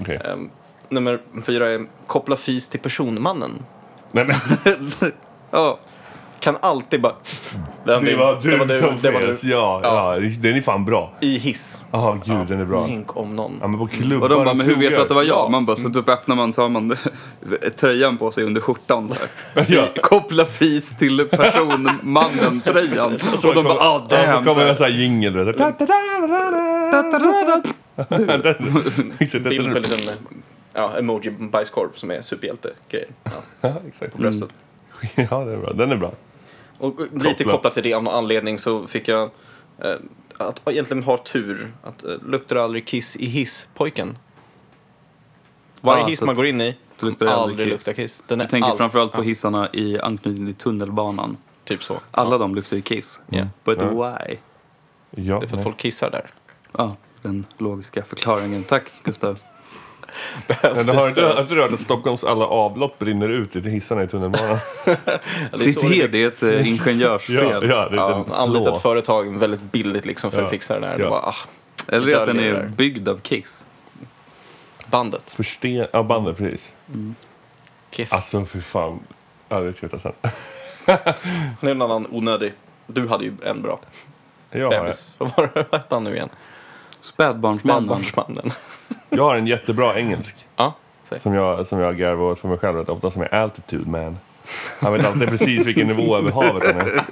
Okej. 0.00 0.20
Ehm, 0.24 0.50
nummer 0.88 1.20
fyra 1.46 1.70
är 1.70 1.86
koppla 2.06 2.36
fis 2.36 2.68
till 2.68 2.80
personmannen. 2.80 3.62
Nej, 4.12 4.24
men 4.26 4.90
Ja, 5.50 5.78
Kan 6.42 6.56
alltid 6.60 7.00
bara... 7.00 7.14
Det 7.84 8.16
var 8.16 8.40
du 8.42 8.50
det 8.50 8.56
var 8.56 8.66
du, 8.66 8.80
som 8.80 8.98
det 9.02 9.10
var 9.10 9.20
du. 9.20 9.26
Ja, 9.42 9.80
ja. 9.82 10.16
Ja. 10.20 10.30
den 10.40 10.56
är 10.56 10.62
fan 10.62 10.84
bra. 10.84 11.12
I 11.20 11.38
hiss. 11.38 11.84
Ja, 11.92 12.18
gud, 12.24 12.46
den 12.48 12.60
är 12.60 12.64
bra. 12.64 12.84
Tänk 12.86 13.16
om 13.16 13.36
någon. 13.36 13.58
Ja, 13.60 13.68
men 13.68 13.78
på 13.80 13.86
klubbar 13.86 14.22
och 14.22 14.28
de 14.28 14.44
bara, 14.44 14.54
men 14.54 14.66
hur 14.66 14.76
vet 14.76 14.90
du 14.90 15.00
att 15.00 15.08
det 15.08 15.14
var 15.14 15.22
jag? 15.22 15.36
Ja. 15.36 15.48
Man 15.48 15.66
bara, 15.66 15.76
så 15.76 15.90
typ 15.90 16.08
öppnar 16.08 16.36
man 16.36 16.52
så 16.52 16.62
har 16.62 16.68
man 16.68 16.96
tröjan 17.80 18.18
på 18.18 18.30
sig 18.30 18.44
under 18.44 18.60
skjortan 18.60 19.08
så 19.08 19.14
här. 19.14 19.28
Ja. 19.68 19.84
Koppla 20.02 20.44
fis 20.44 20.96
till 20.98 21.28
personmannen-tröjan. 21.30 23.14
Och 23.44 23.54
de 23.54 23.64
bara, 23.64 23.74
ah 23.74 24.06
Ja, 24.10 24.16
så 24.20 24.26
damn. 24.26 24.44
kommer 24.44 24.62
så 24.62 24.68
en 24.68 24.76
sån 24.76 24.86
här 24.86 24.92
jingel. 24.92 25.48
Exakt, 25.48 25.78
Bild 29.44 29.70
på 29.72 29.76
en 29.76 29.82
liten 29.82 30.14
ja, 30.74 30.98
emoji 30.98 31.30
bajskorv 31.30 31.88
som 31.94 32.10
är 32.10 32.20
superhjälte-grejen. 32.20 33.12
Ja, 33.24 33.30
Ja, 33.60 33.72
exakt. 33.88 34.12
på 34.12 34.18
bröstet. 34.22 34.48
Ja, 35.14 35.44
den 35.44 35.54
är 35.54 35.56
bra. 35.56 35.72
Den 35.72 35.92
är 35.92 35.96
bra. 35.96 36.12
Och 36.82 37.00
lite 37.00 37.28
Koppla. 37.44 37.52
kopplat 37.52 37.74
till 37.74 37.82
det 37.82 37.94
av 37.94 38.02
någon 38.02 38.14
anledning 38.14 38.58
så 38.58 38.86
fick 38.86 39.08
jag 39.08 39.30
eh, 39.78 39.94
att 40.38 40.60
egentligen 40.68 41.02
ha 41.02 41.16
tur. 41.16 41.72
Att 41.82 42.04
eh, 42.04 42.10
luktar 42.26 42.56
aldrig 42.56 42.86
kiss 42.86 43.16
i 43.16 43.26
hisspojken. 43.26 44.18
Varje 45.80 46.00
Ja, 46.02 46.06
hiss 46.06 46.18
så 46.18 46.26
man 46.26 46.34
går 46.34 46.46
in 46.46 46.60
i 46.60 46.76
det 47.00 47.06
luktar 47.06 47.26
aldrig 47.26 47.50
aldrig 47.50 47.68
kiss. 47.78 47.86
luktar 47.86 48.02
kiss. 48.02 48.24
Den 48.28 48.40
är 48.40 48.44
Jag 48.44 48.50
tänker 48.50 48.70
all- 48.70 48.76
framförallt 48.76 49.12
på 49.12 49.18
ja, 49.18 49.22
hissarna 49.22 49.68
i 49.72 49.98
anknytning 49.98 50.46
till 50.46 50.54
tunnelbanan. 50.54 51.36
Typ 51.64 51.82
så. 51.82 52.00
Alla 52.10 52.38
de 52.38 52.54
luktar 52.54 52.76
ju 52.76 52.82
kiss. 52.82 53.20
Ja. 53.26 53.46
But 53.64 53.78
Ja. 53.80 53.88
why? 53.88 54.36
Ja, 54.36 54.38
Det 55.10 55.20
är 55.20 55.38
för 55.38 55.44
att 55.46 55.52
nej. 55.52 55.62
folk 55.64 55.76
kissar 55.76 56.10
där. 56.10 56.30
Ja, 56.78 56.96
den 57.22 57.46
logiska 57.58 58.02
förklaringen. 58.02 58.62
Tack 58.64 58.82
Gustav. 59.04 59.38
Men 60.62 60.86
du 60.86 60.92
har 60.92 61.00
har 61.00 61.40
inte 61.40 61.54
hört 61.54 61.72
att 61.72 61.80
Stockholms 61.80 62.24
alla 62.24 62.46
avlopp 62.46 63.02
rinner 63.02 63.28
ut 63.28 63.56
i 63.56 63.70
hissarna 63.70 64.02
i 64.02 64.06
tunnelbanan? 64.08 64.58
Ja, 64.84 64.96
Det 65.58 65.64
är 65.64 65.72
så 65.72 65.88
det, 65.88 66.06
det 66.06 66.22
är 66.22 66.28
ett 66.28 66.42
eh, 66.42 66.68
ingenjörsfel. 66.68 67.34
Ja, 67.34 67.52
ja, 67.52 67.60
det 67.60 67.66
är 67.66 67.96
Ja, 67.96 68.24
anlitat 68.32 68.82
företag 68.82 69.38
väldigt 69.38 69.62
billigt 69.72 70.04
liksom 70.04 70.30
för 70.30 70.38
Ja. 70.38 70.44
att 70.44 70.50
fixa 70.50 70.74
det 70.74 70.80
där. 70.86 70.92
Ja. 70.92 70.98
Det 70.98 71.10
var, 71.10 71.18
ah, 71.18 71.34
Eller 71.88 72.16
att 72.16 72.26
den 72.26 72.40
är 72.40 72.42
Detaljer. 72.52 72.68
byggd 72.76 73.08
av 73.08 73.18
Kiss. 73.20 73.64
bandet. 74.90 75.30
Försten... 75.36 75.86
Ja, 75.92 76.02
bandet, 76.02 76.36
precis. 76.36 76.72
Kiff. 77.90 78.12
Alltså, 78.12 78.44
för 78.44 78.60
fan. 78.60 79.00
Ja, 79.48 79.60
det 79.60 79.74
ska 79.74 79.86
vi 79.86 79.90
ta 79.90 79.98
sen. 79.98 80.12
Det 81.60 81.66
är 81.66 81.70
en 81.70 81.82
annan 81.82 82.06
onödig. 82.10 82.52
Du 82.86 83.08
hade 83.08 83.24
ju 83.24 83.32
en 83.44 83.62
bra. 83.62 83.80
Har, 84.52 84.70
Bebis. 84.70 85.14
Vad 85.18 85.36
var 85.36 85.50
det? 85.54 85.66
Vad 85.70 85.80
hette 85.80 85.94
han 85.94 86.04
nu 86.04 86.14
igen? 86.14 86.28
Spädbarnsmannen. 87.00 87.82
Spädbarnsmannen. 87.88 88.50
Jag 89.08 89.24
har 89.24 89.36
en 89.36 89.46
jättebra 89.46 89.98
engelsk. 89.98 90.46
Ja, 90.56 90.74
säg. 91.08 91.20
Som 91.20 91.34
jag, 91.34 91.66
som 91.66 91.78
jag 91.78 91.98
garvar 91.98 92.24
åt 92.24 92.38
för 92.38 92.48
mig 92.48 92.58
själv 92.58 92.76
rätt 92.76 92.88
ofta, 92.88 93.10
som 93.10 93.22
är 93.22 93.34
Altitude 93.34 93.90
Man. 93.90 94.18
Han 94.80 94.92
vet 94.92 95.06
alltid 95.06 95.28
precis 95.28 95.66
vilken 95.66 95.86
nivå 95.86 96.16
över 96.16 96.30
havet 96.30 96.66
han 96.66 96.76
är. 96.80 97.04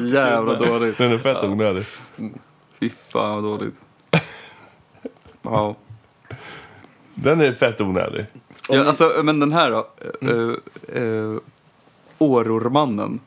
Så 0.00 0.06
jävla 0.06 0.54
dåligt. 0.54 0.98
Den 0.98 1.12
är 1.12 1.18
fett 1.18 1.44
onödig. 1.44 1.84
Fy 2.80 2.90
fan 3.08 3.42
vad 3.42 3.44
dåligt. 3.44 3.80
Ja. 5.42 5.76
Den 7.14 7.40
är 7.40 7.52
fett 7.52 7.80
onödig. 7.80 8.26
ja 8.68 8.86
alltså, 8.86 9.12
men 9.22 9.40
den 9.40 9.52
här 9.52 9.70
då. 9.70 9.86
Uh, 10.28 10.56
uh, 11.02 11.38
Årormannen. 12.18 13.20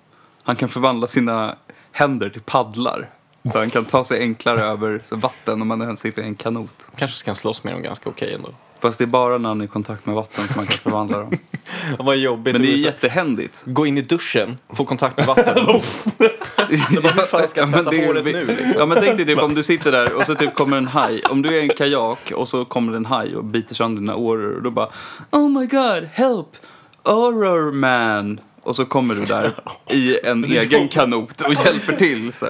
Han 0.44 0.56
kan 0.56 0.70
förvandla 0.70 1.08
sina 1.08 1.56
händer 1.92 2.30
till 2.30 2.42
paddlar. 2.42 3.10
Så 3.52 3.58
han 3.58 3.70
kan 3.70 3.86
ta 3.86 4.04
sig 4.04 4.20
enklare 4.20 4.62
över 4.62 5.02
vatten 5.10 5.62
om 5.62 5.68
man 5.68 5.98
sitter 5.98 6.22
i 6.22 6.26
en 6.26 6.36
kanot. 6.36 6.90
Kanske 6.96 7.18
ska 7.18 7.32
han 7.32 7.36
slåss 7.36 7.64
med 7.64 7.74
dem 7.74 7.84
ganska 7.84 8.10
okej 8.10 8.34
ändå. 8.34 8.50
Fast 8.82 8.98
det 8.98 9.04
är 9.04 9.06
bara 9.06 9.38
när 9.38 9.50
han 9.50 9.62
är 9.62 9.66
i 9.66 9.68
kontakt 9.68 10.06
med 10.06 10.16
vatten 10.16 10.44
som 10.48 10.54
man 10.56 10.66
kan 10.66 10.78
förvandla 10.78 11.18
dem. 11.18 11.32
Vad 12.00 12.18
jobbigt. 12.18 12.54
Men 12.54 12.62
det 12.62 12.74
är 12.74 12.78
så- 12.78 12.84
jättehändigt. 12.84 13.62
Gå 13.66 13.86
in 13.86 13.98
i 13.98 14.02
duschen, 14.02 14.58
få 14.74 14.86
kontakt 14.86 15.18
med 15.18 15.26
vatten. 15.26 15.56
bara, 15.66 15.74
hur 17.12 17.26
fan 17.26 17.48
ska 17.48 17.60
jag 17.62 17.70
tvätta 17.72 17.90
det 17.90 18.04
är- 18.04 18.08
håret 18.08 18.24
nu, 18.26 18.46
liksom? 18.46 18.72
Ja 18.76 18.86
men 18.86 18.98
tänk 19.02 19.18
dig 19.18 19.26
typ 19.26 19.40
om 19.40 19.56
du 19.56 19.64
sitter 19.74 19.92
där 19.92 20.14
och 20.14 20.24
så 20.24 20.36
typ 20.36 20.56
kommer 20.56 20.78
en 20.78 20.88
haj. 20.88 21.22
Om 21.30 21.42
du 21.42 21.50
är 21.50 21.54
i 21.54 21.62
en 21.62 21.70
kajak 21.70 22.32
och 22.36 22.48
så 22.48 22.66
kommer 22.66 22.94
en 22.94 23.06
haj 23.06 23.36
och 23.36 23.44
biter 23.44 23.76
sönder 23.76 24.02
dina 24.02 24.16
åror 24.16 24.56
och 24.56 24.64
då 24.64 24.72
bara 24.72 24.90
Oh 25.32 25.50
my 25.50 25.66
god, 25.66 26.04
help! 26.14 26.48
Horror 27.04 27.72
man! 27.72 28.40
Och 28.62 28.76
så 28.76 28.86
kommer 28.86 29.16
du 29.16 29.26
där 29.26 29.52
i 29.90 30.20
en 30.26 30.44
egen 30.52 30.88
kanot 30.88 31.42
och 31.42 31.54
hjälper 31.54 31.94
till. 31.96 32.34
Så. 32.34 32.46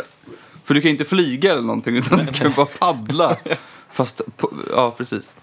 För 0.63 0.73
du 0.73 0.81
kan 0.81 0.89
ju 0.89 0.91
inte 0.91 1.05
flyga 1.05 1.51
eller 1.51 1.61
någonting 1.61 1.95
utan 1.95 2.19
du 2.19 2.31
kan 2.31 2.47
ju 2.47 2.53
bara 2.55 2.65
paddla. 2.65 3.37
Fast, 3.91 4.21
på, 4.37 4.51
ja 4.75 4.93
precis. 4.97 5.33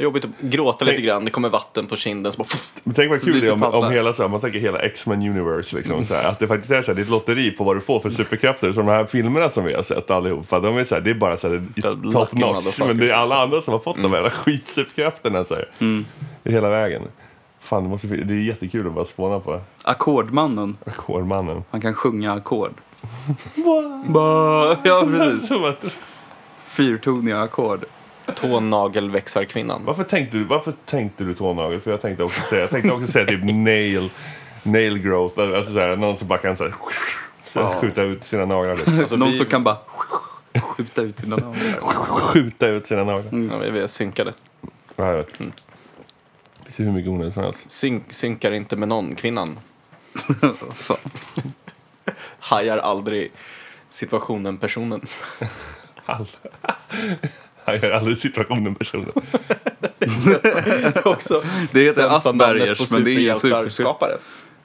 Jobbigt 0.00 0.24
att 0.24 0.30
gråta 0.40 0.84
lite 0.84 1.02
grann, 1.02 1.24
det 1.24 1.30
kommer 1.30 1.48
vatten 1.48 1.86
på 1.86 1.96
kinden 1.96 2.32
så 2.32 2.38
bara 2.38 2.48
Men 2.84 2.94
tänk 2.94 3.10
vad 3.10 3.20
Så 3.20 3.26
kul 3.26 3.40
det 3.40 3.46
är 3.46 3.52
om, 3.52 3.62
om 3.62 3.92
hela, 3.92 4.12
så 4.12 4.22
här, 4.22 4.28
man 4.28 4.40
tänker 4.40 4.58
hela 4.58 4.78
X-Men 4.78 5.22
Universe. 5.22 5.76
Liksom, 5.76 6.06
så 6.06 6.14
här, 6.14 6.24
att 6.24 6.38
det 6.38 6.48
faktiskt 6.48 6.72
är 6.72 6.82
så 6.82 6.86
här, 6.86 6.94
det 6.94 7.00
är 7.00 7.02
ett 7.02 7.10
lotteri 7.10 7.50
på 7.50 7.64
vad 7.64 7.76
du 7.76 7.80
får 7.80 8.00
för 8.00 8.10
superkrafter. 8.10 8.72
Som 8.72 8.86
de 8.86 8.92
här 8.92 9.04
filmerna 9.04 9.50
som 9.50 9.64
vi 9.64 9.74
har 9.74 9.82
sett 9.82 10.10
allihopa. 10.10 10.60
De 10.60 10.76
är 10.78 10.84
så 10.84 10.94
här, 10.94 11.02
det 11.02 11.10
är 11.10 11.14
bara 11.14 11.36
så 11.36 11.48
här, 11.48 11.66
Så 11.76 11.94
top 12.12 12.32
notch. 12.32 12.78
Men 12.78 12.98
det 12.98 13.08
är 13.08 13.12
alla 13.12 13.20
alltså. 13.20 13.34
andra 13.34 13.60
som 13.60 13.72
har 13.72 13.78
fått 13.78 13.96
de 13.96 14.12
här 14.12 14.18
jävla 14.18 14.30
skitsuperkrafterna. 14.30 15.44
Så 15.44 15.54
här, 15.54 15.68
i 16.44 16.52
Hela 16.52 16.68
vägen. 16.68 17.02
Fan, 17.60 17.82
det, 17.82 17.88
måste, 17.88 18.06
det 18.06 18.34
är 18.34 18.42
jättekul 18.42 18.86
att 18.86 18.92
bara 18.92 19.04
spåna 19.04 19.40
på 19.40 19.60
Ackordmannen, 19.82 20.76
ackordmannen. 20.86 21.64
han 21.70 21.80
kan 21.80 21.94
sjunga 21.94 22.32
ackord. 22.32 22.72
Ba- 24.06 24.76
Ja, 24.84 25.06
precis. 25.10 25.48
Som 25.48 25.64
att- 25.64 25.84
Fyrtoniga 26.64 27.40
ackord. 27.40 27.84
tånagelväxarkvinnan. 28.34 29.84
Varför 29.84 30.04
tänkte 30.04 30.36
du, 30.36 30.44
varför 30.44 30.72
tänkte 30.86 31.24
du 31.24 31.34
tånagel? 31.34 31.80
För 31.80 31.90
jag 31.90 32.00
tänkte 32.00 32.22
också 32.24 32.40
säga, 32.42 32.60
jag 32.60 32.70
tänkte 32.70 32.92
också 32.92 33.06
säga 33.06 33.26
typ 33.26 33.44
nail, 33.44 34.10
nail 34.62 34.98
growth. 34.98 35.40
Alltså 35.40 35.72
så 35.72 35.78
här, 35.80 35.96
någon 35.96 36.16
som 36.16 36.28
bara 36.28 36.38
kan 36.38 36.56
så 36.56 36.64
här, 36.64 36.74
skjuta 37.80 38.02
ut 38.02 38.24
sina 38.24 38.44
naglar. 38.44 38.76
Liksom. 38.76 38.98
Alltså, 39.00 39.16
Någon 39.16 39.28
vi, 39.28 39.34
som 39.34 39.46
kan 39.46 39.64
bara 39.64 39.76
skjuta 40.62 41.02
ut 41.02 41.18
sina 41.18 41.36
naglar. 41.36 41.80
Skjuta 42.32 42.66
ut 42.68 42.86
sina 42.86 43.04
naglar. 43.04 43.48
ja, 43.52 43.58
vi- 43.58 43.70
vi 43.70 43.80
är 43.80 43.86
synkade. 43.86 44.32
Ja, 44.96 45.06
jag 45.06 45.16
vet. 45.16 45.38
Det 46.66 46.72
ser 46.72 46.84
hur 46.84 46.92
mycket 46.92 47.10
onödigt 47.10 47.34
som 47.34 47.42
helst. 47.42 47.70
Syn, 47.70 48.04
synkar 48.08 48.52
inte 48.52 48.76
med 48.76 48.88
någon, 48.88 49.14
kvinnan. 49.14 49.60
Fan. 50.74 50.96
Hajar 52.38 52.78
aldrig 52.78 53.32
situationen, 53.88 54.58
personen. 54.58 55.00
Han 57.64 57.80
gör 57.80 57.90
aldrig 57.90 58.18
situationen 58.18 58.74
personen. 58.74 59.12
Också 61.04 61.42
Det 61.72 61.80
heter 61.80 62.16
Aspergers, 62.16 62.90
men 62.90 63.04
det 63.04 63.10
är 63.10 63.18
ingen 63.18 63.36
superhjältar-skapare. 63.36 64.16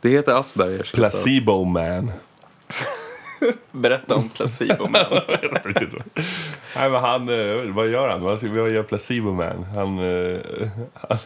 Det 0.02 0.10
heter 0.10 0.34
Aspergers. 0.34 0.92
Placebo 0.92 1.64
man. 1.64 2.12
Berätta 3.72 4.16
om 4.16 4.30
Placebo 4.30 4.88
Man. 4.88 5.06
Nej, 6.76 6.90
men 6.90 7.02
han, 7.02 7.30
eh, 7.30 7.74
vad 7.74 7.88
gör 7.88 8.10
han? 8.10 8.22
Vad 8.22 8.44
gör 8.44 8.84
Placebo 8.84 9.32
Man? 9.34 9.64
Han, 9.64 10.00
eh, 10.00 10.40
han, 10.94 11.18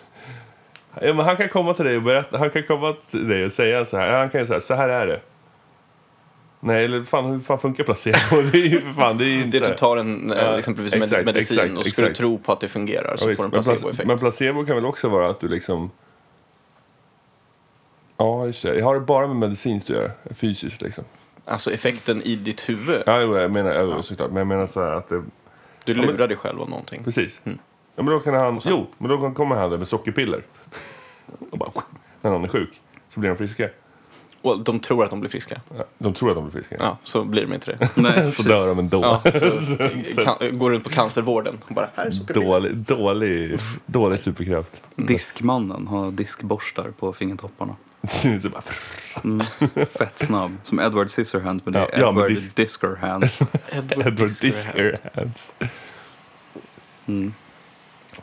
ja, 1.01 1.13
men 1.13 1.26
han 1.26 1.38
kan 1.38 1.49
komma 1.49 1.74
till 1.74 1.86
dig 1.86 1.97
och 1.97 2.03
berätta. 2.03 2.38
Han 2.38 2.49
kan 2.49 2.63
komma 2.63 2.95
till 3.11 3.28
dig 3.28 3.45
och 3.45 3.51
säga 3.51 3.86
så 3.86 3.97
här. 3.97 4.20
Han 4.20 4.30
kan 4.30 4.47
säga 4.47 4.61
så 4.61 4.74
här 4.74 4.89
är 4.89 5.07
det. 5.07 5.20
Nej, 6.60 6.86
eller 6.86 7.03
fan, 7.03 7.26
hur 7.26 7.39
fan 7.39 7.60
funkar 7.60 7.84
placebo? 7.84 8.41
Det 8.51 8.58
är 8.58 8.66
ju 8.66 8.93
fan, 8.93 9.18
det 9.18 9.24
är 9.26 9.30
ju 9.30 9.41
inte 9.43 9.60
Det 9.60 9.66
så 9.66 9.72
du 9.72 9.78
tar 9.78 9.97
en 9.97 10.34
Ja, 10.38 10.51
eh, 10.53 10.60
exempelvis 10.60 10.93
med 10.95 11.03
exakt, 11.03 11.26
medicin 11.26 11.60
exakt, 11.60 11.78
och 11.78 11.86
ska 11.86 12.01
du 12.01 12.08
exakt. 12.08 12.20
tro 12.20 12.38
på 12.38 12.51
att 12.51 12.60
det 12.60 12.68
fungerar 12.68 13.16
så 13.16 13.30
Ja, 13.32 13.36
får 13.36 13.43
du 13.43 13.45
en 13.45 13.51
men, 13.51 13.60
plac- 13.60 13.64
placeboeffekt. 13.64 14.08
men 14.08 14.20
placebo 14.20 14.66
kan 14.66 14.76
väl 14.76 14.86
också 14.86 15.10
vara 15.10 15.30
att 15.30 15.39
du 15.39 15.47
liksom... 15.47 15.91
Ja, 18.18 18.45
just 18.45 18.64
det. 18.64 18.76
Jag 18.78 18.86
har 18.86 18.95
det 18.95 19.01
bara 19.01 19.28
med 19.28 19.36
medicinskt 19.36 19.89
att 19.89 19.95
göra. 19.95 20.12
Fysiskt 20.36 20.82
liksom. 20.82 21.03
Alltså 21.45 21.72
effekten 21.72 22.22
i 22.22 22.36
ditt 22.36 22.70
huvud. 22.70 23.03
Ja, 23.05 23.22
jo, 23.22 23.38
jag 23.38 23.51
menar, 23.51 23.74
ja. 23.74 24.03
såklart. 24.03 24.30
Men 24.30 24.38
jag 24.38 24.47
menar 24.47 24.68
så 24.68 24.84
här 24.84 24.91
att 24.91 25.10
det... 25.10 25.24
Du 25.84 25.95
men- 25.95 26.05
lurar 26.05 26.28
dig 26.28 26.38
själv 26.38 26.62
av 26.62 26.70
någonting. 26.70 27.03
Precis. 27.03 27.41
Mm. 27.43 27.60
Ja, 27.95 28.03
men 28.03 28.14
då 28.14 28.20
kan 28.20 28.34
han... 28.34 28.62
Jo, 28.66 28.88
men 28.97 29.10
då 29.10 29.32
kommer 29.32 29.55
han 29.55 29.70
där 29.70 29.78
med 29.78 29.88
sockerpiller. 29.88 30.41
och 31.51 31.58
bara... 31.58 31.72
När 32.22 32.32
någon 32.32 32.43
är 32.43 32.47
sjuk. 32.47 32.82
Så 33.14 33.20
blir 33.20 33.30
de 33.30 33.38
friska. 33.38 33.70
Och 34.48 34.64
de 34.64 34.80
tror 34.80 35.04
att 35.04 35.10
de 35.10 35.20
blir 35.20 35.30
friska. 35.30 35.62
Ja, 35.78 35.84
De 35.98 36.14
tror 36.14 36.30
att 36.30 36.36
de 36.36 36.43
blir 36.50 36.52
friska. 36.62 36.76
Ja, 36.80 36.98
så 37.04 37.24
blir 37.24 37.41
de 37.41 37.54
inte 37.54 37.72
det. 37.72 37.89
Nej, 38.02 38.14
Så 38.14 38.22
precis. 38.24 38.45
dör 38.45 38.68
de 38.68 38.80
ändå. 38.80 39.02
Ja, 39.02 39.22
så 40.16 40.24
kan, 40.24 40.58
går 40.60 40.72
runt 40.72 40.84
på 40.84 40.89
cancervården 40.89 41.58
och 41.68 41.74
bara, 41.76 41.89
här. 41.95 42.12
Dålig, 42.34 42.76
dålig, 42.76 43.60
dålig 43.86 44.20
superkraft. 44.20 44.82
Diskmannen 44.95 45.88
har 45.88 46.12
diskborstar 46.12 46.91
på 47.00 47.14
fingertopparna. 47.14 47.76
så 48.41 48.50
bara, 48.50 48.62
Mm. 49.24 49.45
Fett 49.98 50.20
snabb. 50.20 50.52
Som 50.64 50.80
Edward 50.80 51.10
Scissorhands, 51.10 51.66
men 51.66 51.74
det 51.74 51.80
är 51.80 51.84
Ja, 51.84 51.89
ja, 52.00 52.10
Edward 52.10 52.30
disk- 52.32 52.56
Diskerhands. 52.56 53.39
Edward 53.72 54.14
Diskerhands. 54.41 55.54
Mm. 57.06 57.34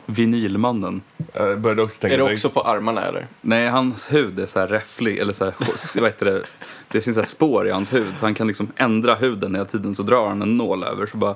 Vinylmannen. 0.05 1.01
Jag 1.33 1.59
började 1.59 1.81
också 1.81 1.99
tänka... 1.99 2.13
Är 2.13 2.17
det 2.17 2.33
också 2.33 2.49
på 2.49 2.61
armarna 2.61 3.01
eller? 3.01 3.27
Nej, 3.41 3.67
hans 3.67 4.11
hud 4.11 4.39
är 4.39 4.45
så 4.45 4.59
här 4.59 4.67
räfflig, 4.67 5.17
eller 5.17 5.33
så 5.33 5.45
här, 5.45 5.53
vad 5.95 6.03
heter 6.03 6.25
det? 6.25 6.43
Det 6.87 7.01
finns 7.01 7.15
så 7.15 7.21
här 7.21 7.27
spår 7.27 7.67
i 7.67 7.71
hans 7.71 7.93
hud. 7.93 8.13
Så 8.19 8.25
han 8.25 8.35
kan 8.35 8.47
liksom 8.47 8.67
ändra 8.75 9.15
huden 9.15 9.55
hela 9.55 9.65
tiden. 9.65 9.95
Så 9.95 10.03
drar 10.03 10.27
han 10.27 10.41
en 10.41 10.57
nål 10.57 10.83
över 10.83 11.05
så 11.05 11.17
bara... 11.17 11.35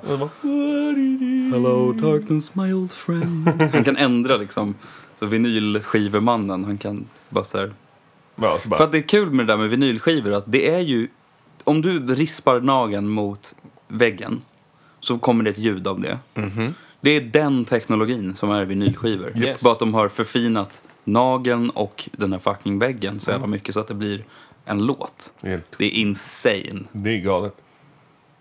Hello 1.52 1.92
darkness 1.92 2.56
my 2.56 2.74
old 2.74 2.92
friend. 2.92 3.50
Han 3.74 3.84
kan 3.84 3.98
ändra 3.98 4.38
liksom. 4.38 4.76
Så 5.20 5.26
vinylskivemannen, 5.26 6.64
han 6.64 6.78
kan 6.78 7.06
bara 7.30 7.44
så 7.44 7.58
här. 7.58 7.72
Ja, 8.36 8.60
så 8.64 8.70
bara, 8.70 8.78
För 8.78 8.84
att 8.84 8.92
det 8.92 8.98
är 8.98 9.08
kul 9.08 9.32
med 9.32 9.48
det 9.48 9.54
där 9.54 9.58
med 9.58 9.70
vinylskivor 9.70 10.34
att 10.34 10.44
det 10.48 10.70
är 10.70 10.80
ju... 10.80 11.08
Om 11.64 11.82
du 11.82 12.16
rispar 12.16 12.60
nageln 12.60 13.10
mot 13.10 13.56
väggen 13.88 14.42
så 15.00 15.20
kommer 15.20 15.44
det 15.44 15.50
ett 15.50 15.58
ljud 15.58 15.88
av 15.88 16.02
det. 16.02 16.20
Det 17.02 17.10
är 17.10 17.22
den 17.22 17.66
teknologin 17.66 18.36
som 18.36 18.52
är 18.52 18.66
vinylskivor. 18.66 19.38
Yes. 19.38 19.64
Bara 19.64 19.74
att 19.74 19.80
de 19.80 19.94
har 19.94 20.10
förfinat 20.10 20.82
nageln 21.04 21.70
och 21.70 22.10
den 22.12 22.32
här 22.34 22.40
fucking 22.40 22.80
väggen 22.80 23.20
så 23.20 23.32
jävla 23.32 23.48
mycket 23.48 23.74
så 23.74 23.80
att 23.80 23.88
det 23.88 23.94
blir 23.94 24.24
en 24.66 24.86
låt. 24.86 25.34
det 25.42 25.48
är 25.48 25.52
helt 25.52 25.76
Det 25.78 25.86
är 25.86 25.92
insane. 25.92 26.84
Det 26.92 27.10
är 27.10 27.20
galet. 27.20 27.54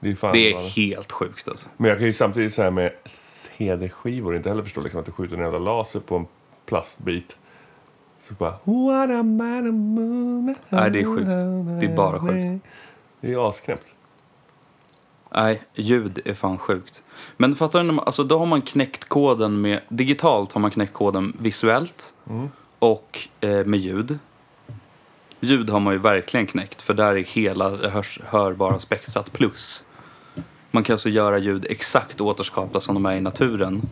Det 0.00 0.11
är 0.11 0.14
fan 0.14 0.32
Det 0.32 0.48
är 0.48 0.52
galet. 0.52 0.72
helt 0.76 1.12
sjukt 1.12 1.48
alltså. 1.48 1.68
Men 1.76 1.88
jag 1.88 1.98
kan 1.98 2.06
ju 2.06 2.12
samtidigt 2.12 2.54
säga 2.54 2.70
med 2.70 2.92
CD-skivor 3.04 4.36
inte 4.36 4.48
heller 4.48 4.62
förstå 4.62 4.80
liksom 4.80 5.00
att 5.00 5.06
du 5.06 5.12
skjuter 5.12 5.36
en 5.36 5.42
jävla 5.42 5.59
laser 5.59 6.00
på 6.00 6.16
en 6.16 6.26
plastbit. 6.66 7.36
Så 8.28 8.34
bara... 8.34 8.50
What 8.50 9.11
a 9.11 9.22
man 9.22 9.68
a 9.68 9.72
moon 9.72 10.54
Nej, 10.68 10.90
det 10.90 11.00
är 11.00 11.04
sjukt. 11.04 11.26
Det 11.80 11.92
är 11.92 11.96
bara 11.96 12.20
sjukt. 12.20 12.64
Det 13.20 13.32
är 13.32 13.48
asknäppt. 13.48 13.94
Nej, 15.35 15.62
ljud 15.74 16.20
är 16.24 16.35
fan 16.35 16.59
sjukt. 16.59 17.03
Men 17.37 17.57
fattar 17.57 17.85
du, 17.85 18.01
alltså 18.01 18.24
då 18.24 18.39
har 18.39 18.47
man 18.47 18.62
knäckt 18.62 19.09
koden 19.09 19.61
med, 19.61 19.81
digitalt 19.89 20.53
har 20.53 20.61
man 20.61 20.70
knäckt 20.70 20.93
koden 20.93 21.37
visuellt 21.41 22.14
och 22.79 23.29
eh, 23.41 23.64
med 23.64 23.81
ljud. 23.81 24.18
Ljud 25.41 25.70
har 25.70 25.81
man 25.81 25.93
ju 25.93 25.99
verkligen 25.99 26.47
knäckt 26.47 26.83
för 26.83 26.95
där 26.95 27.16
är 27.16 27.24
hela 27.24 27.70
det 27.70 27.89
hörs, 27.89 28.20
hörbara 28.24 28.79
spektrat 28.79 29.33
plus. 29.33 29.85
Man 30.70 30.85
kan 30.85 30.95
alltså 30.95 31.09
göra 31.09 31.39
ljud 31.39 31.66
exakt 31.70 32.20
återskapta 32.20 32.81
som 32.81 32.95
de 32.95 33.07
är 33.07 33.16
i 33.16 33.20
naturen 33.20 33.83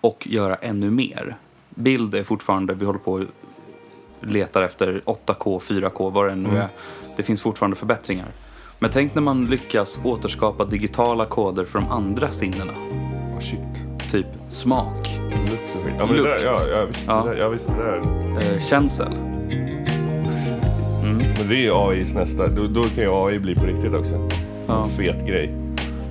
och 0.00 0.26
göra 0.30 0.54
ännu 0.56 0.90
mer. 0.90 1.36
Bild 1.68 2.14
är 2.14 2.24
fortfarande, 2.24 2.74
vi 2.74 2.84
håller 2.86 2.98
på 2.98 3.12
och 3.12 3.24
letar 4.20 4.62
efter 4.62 5.02
8K, 5.04 5.60
4K, 5.60 6.10
vad 6.10 6.28
det 6.28 6.34
nu 6.34 6.58
är. 6.58 6.68
Det 7.16 7.22
finns 7.22 7.42
fortfarande 7.42 7.76
förbättringar. 7.76 8.28
Men 8.82 8.90
tänk 8.90 9.14
när 9.14 9.22
man 9.22 9.46
lyckas 9.46 9.98
återskapa 10.04 10.64
digitala 10.64 11.26
koder 11.26 11.64
de 11.78 11.88
andra 11.90 12.30
sinnena. 12.32 12.72
Oh, 13.34 13.40
shit. 13.40 13.68
Typ 14.10 14.26
smak, 14.50 15.18
Lukt. 15.50 15.62
Ja, 15.98 16.06
det 16.06 16.12
där, 16.12 16.16
Lukt. 16.16 16.44
ja, 16.44 16.54
ja, 16.72 16.84
visst, 16.88 17.00
Ja. 17.06 17.24
Det 17.24 17.30
där, 17.30 17.38
ja, 17.38 17.48
visst 17.48 17.68
det 17.68 17.84
där. 17.84 18.54
eh, 18.54 18.60
känsel. 18.68 19.12
Men 21.02 21.48
det 21.48 21.54
är 21.54 21.60
ju 21.62 21.72
AIs 21.74 22.14
nästa. 22.14 22.48
Då, 22.48 22.66
då 22.66 22.82
kan 22.82 23.04
ju 23.04 23.10
AI 23.12 23.38
bli 23.38 23.54
på 23.54 23.66
riktigt 23.66 23.94
också. 23.94 24.28
Ja. 24.66 24.84
En 24.84 24.90
fet 24.90 25.26
grej. 25.26 25.54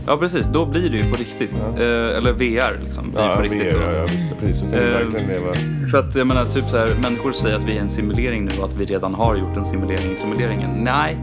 ja, 0.07 0.17
precis. 0.17 0.45
Då 0.47 0.65
blir 0.65 0.89
det 0.89 0.97
ju 0.97 1.11
på 1.11 1.15
riktigt. 1.17 1.51
Ja. 1.77 1.83
Eh, 1.83 2.17
eller 2.17 2.33
VR 2.33 2.83
liksom. 2.85 3.11
Blir 3.11 3.21
Ja, 3.23 3.35
på 3.35 3.41
riktigt. 3.41 3.61
VR, 3.75 3.79
då. 3.91 3.97
ja, 3.97 4.01
visst. 4.03 4.39
Precis. 4.39 4.59
Så 4.59 4.65
kan 4.65 4.73
Eh, 4.79 4.85
verkligen 4.89 5.27
leva. 5.27 5.53
För 5.91 5.97
att 5.97 6.15
jag 6.15 6.27
menar, 6.27 6.45
typ 6.45 6.65
så 6.65 6.77
här, 6.77 6.95
människor 7.01 7.31
säger 7.31 7.55
att 7.55 7.63
vi 7.63 7.77
är 7.77 7.81
en 7.81 7.89
simulering 7.89 8.45
nu 8.45 8.51
och 8.59 8.65
att 8.65 8.73
vi 8.73 8.85
redan 8.85 9.13
har 9.15 9.35
gjort 9.35 9.57
en 9.57 9.65
simulering 9.65 10.11
i 10.13 10.15
simuleringen. 10.15 10.69
Nej, 10.83 11.17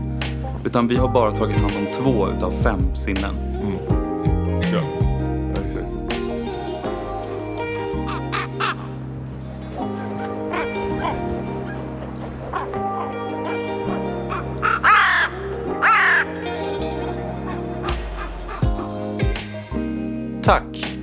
utan 0.66 0.88
vi 0.88 0.96
har 0.96 1.08
bara 1.08 1.32
tagit 1.32 1.56
hand 1.58 1.72
om 1.78 1.86
två 2.02 2.28
utav 2.28 2.50
fem 2.50 2.94
sinnen. 2.94 3.34
Ja. 4.72 4.82
ja 5.54 5.62
exakt. 5.66 5.86
Tack. 20.42 20.98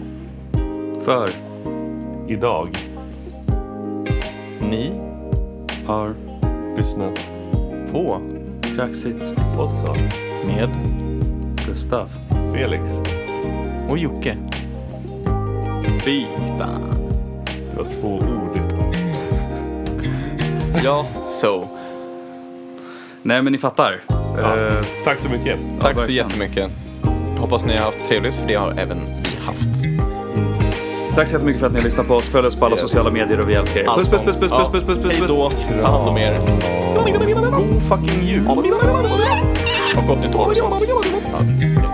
För 1.01 1.29
Idag 2.27 2.69
Ni 4.59 4.93
har 5.85 6.15
lyssnat 6.77 7.31
på 7.91 8.21
Cracksit 8.61 9.44
podcast. 9.55 10.15
med 10.45 10.69
Gustav. 11.67 12.07
Felix. 12.53 12.83
och 13.89 13.97
Jocke. 13.97 14.37
Fan. 16.57 16.95
Det 17.71 17.77
var 17.77 17.83
två 17.83 18.15
ord. 18.15 18.59
Ja, 20.83 21.05
så. 21.25 21.67
Nej, 23.21 23.41
men 23.41 23.53
ni 23.53 23.59
fattar. 23.59 24.01
Ja. 24.37 24.55
Eh, 24.55 24.85
Tack 25.03 25.19
så 25.19 25.29
mycket. 25.29 25.59
Tack 25.81 25.99
så 25.99 26.11
jättemycket. 26.11 26.71
hoppas 27.39 27.65
ni 27.65 27.77
har 27.77 27.85
haft 27.85 28.05
trevligt, 28.07 28.33
för 28.35 28.47
det 28.47 28.55
har 28.55 28.71
även. 28.71 29.14
Tack 31.16 31.28
så 31.28 31.34
jättemycket 31.34 31.59
för 31.59 31.68
att 31.68 31.74
ni 31.74 31.80
har 31.80 31.86
lyssnat 31.86 32.07
på 32.07 32.13
oss. 32.13 32.30
Följ 32.30 32.47
oss 32.47 32.55
på 32.55 32.66
alla 32.66 32.78
sociala 32.78 33.11
medier 33.11 33.39
och 33.39 33.49
vi 33.49 33.53
älskar 33.53 33.82
er. 33.82 33.86
Puss, 33.86 34.09
puss, 34.09 34.22
puss, 34.26 34.39
puss, 34.39 34.49
puss, 34.49 34.84
puss, 34.84 34.97
puss, 34.97 35.11
Hej 35.11 35.20
puss. 35.20 35.28
då, 35.28 35.51
ta 35.82 35.88
hand 35.88 36.09
om 36.09 36.18
er. 36.18 36.38
God 37.55 37.84
fucking 37.84 38.24
jul. 38.24 38.47
Och 39.97 40.07
gott 40.07 40.20
nytt 40.20 40.36
år. 40.36 40.53
Ja. 40.57 41.84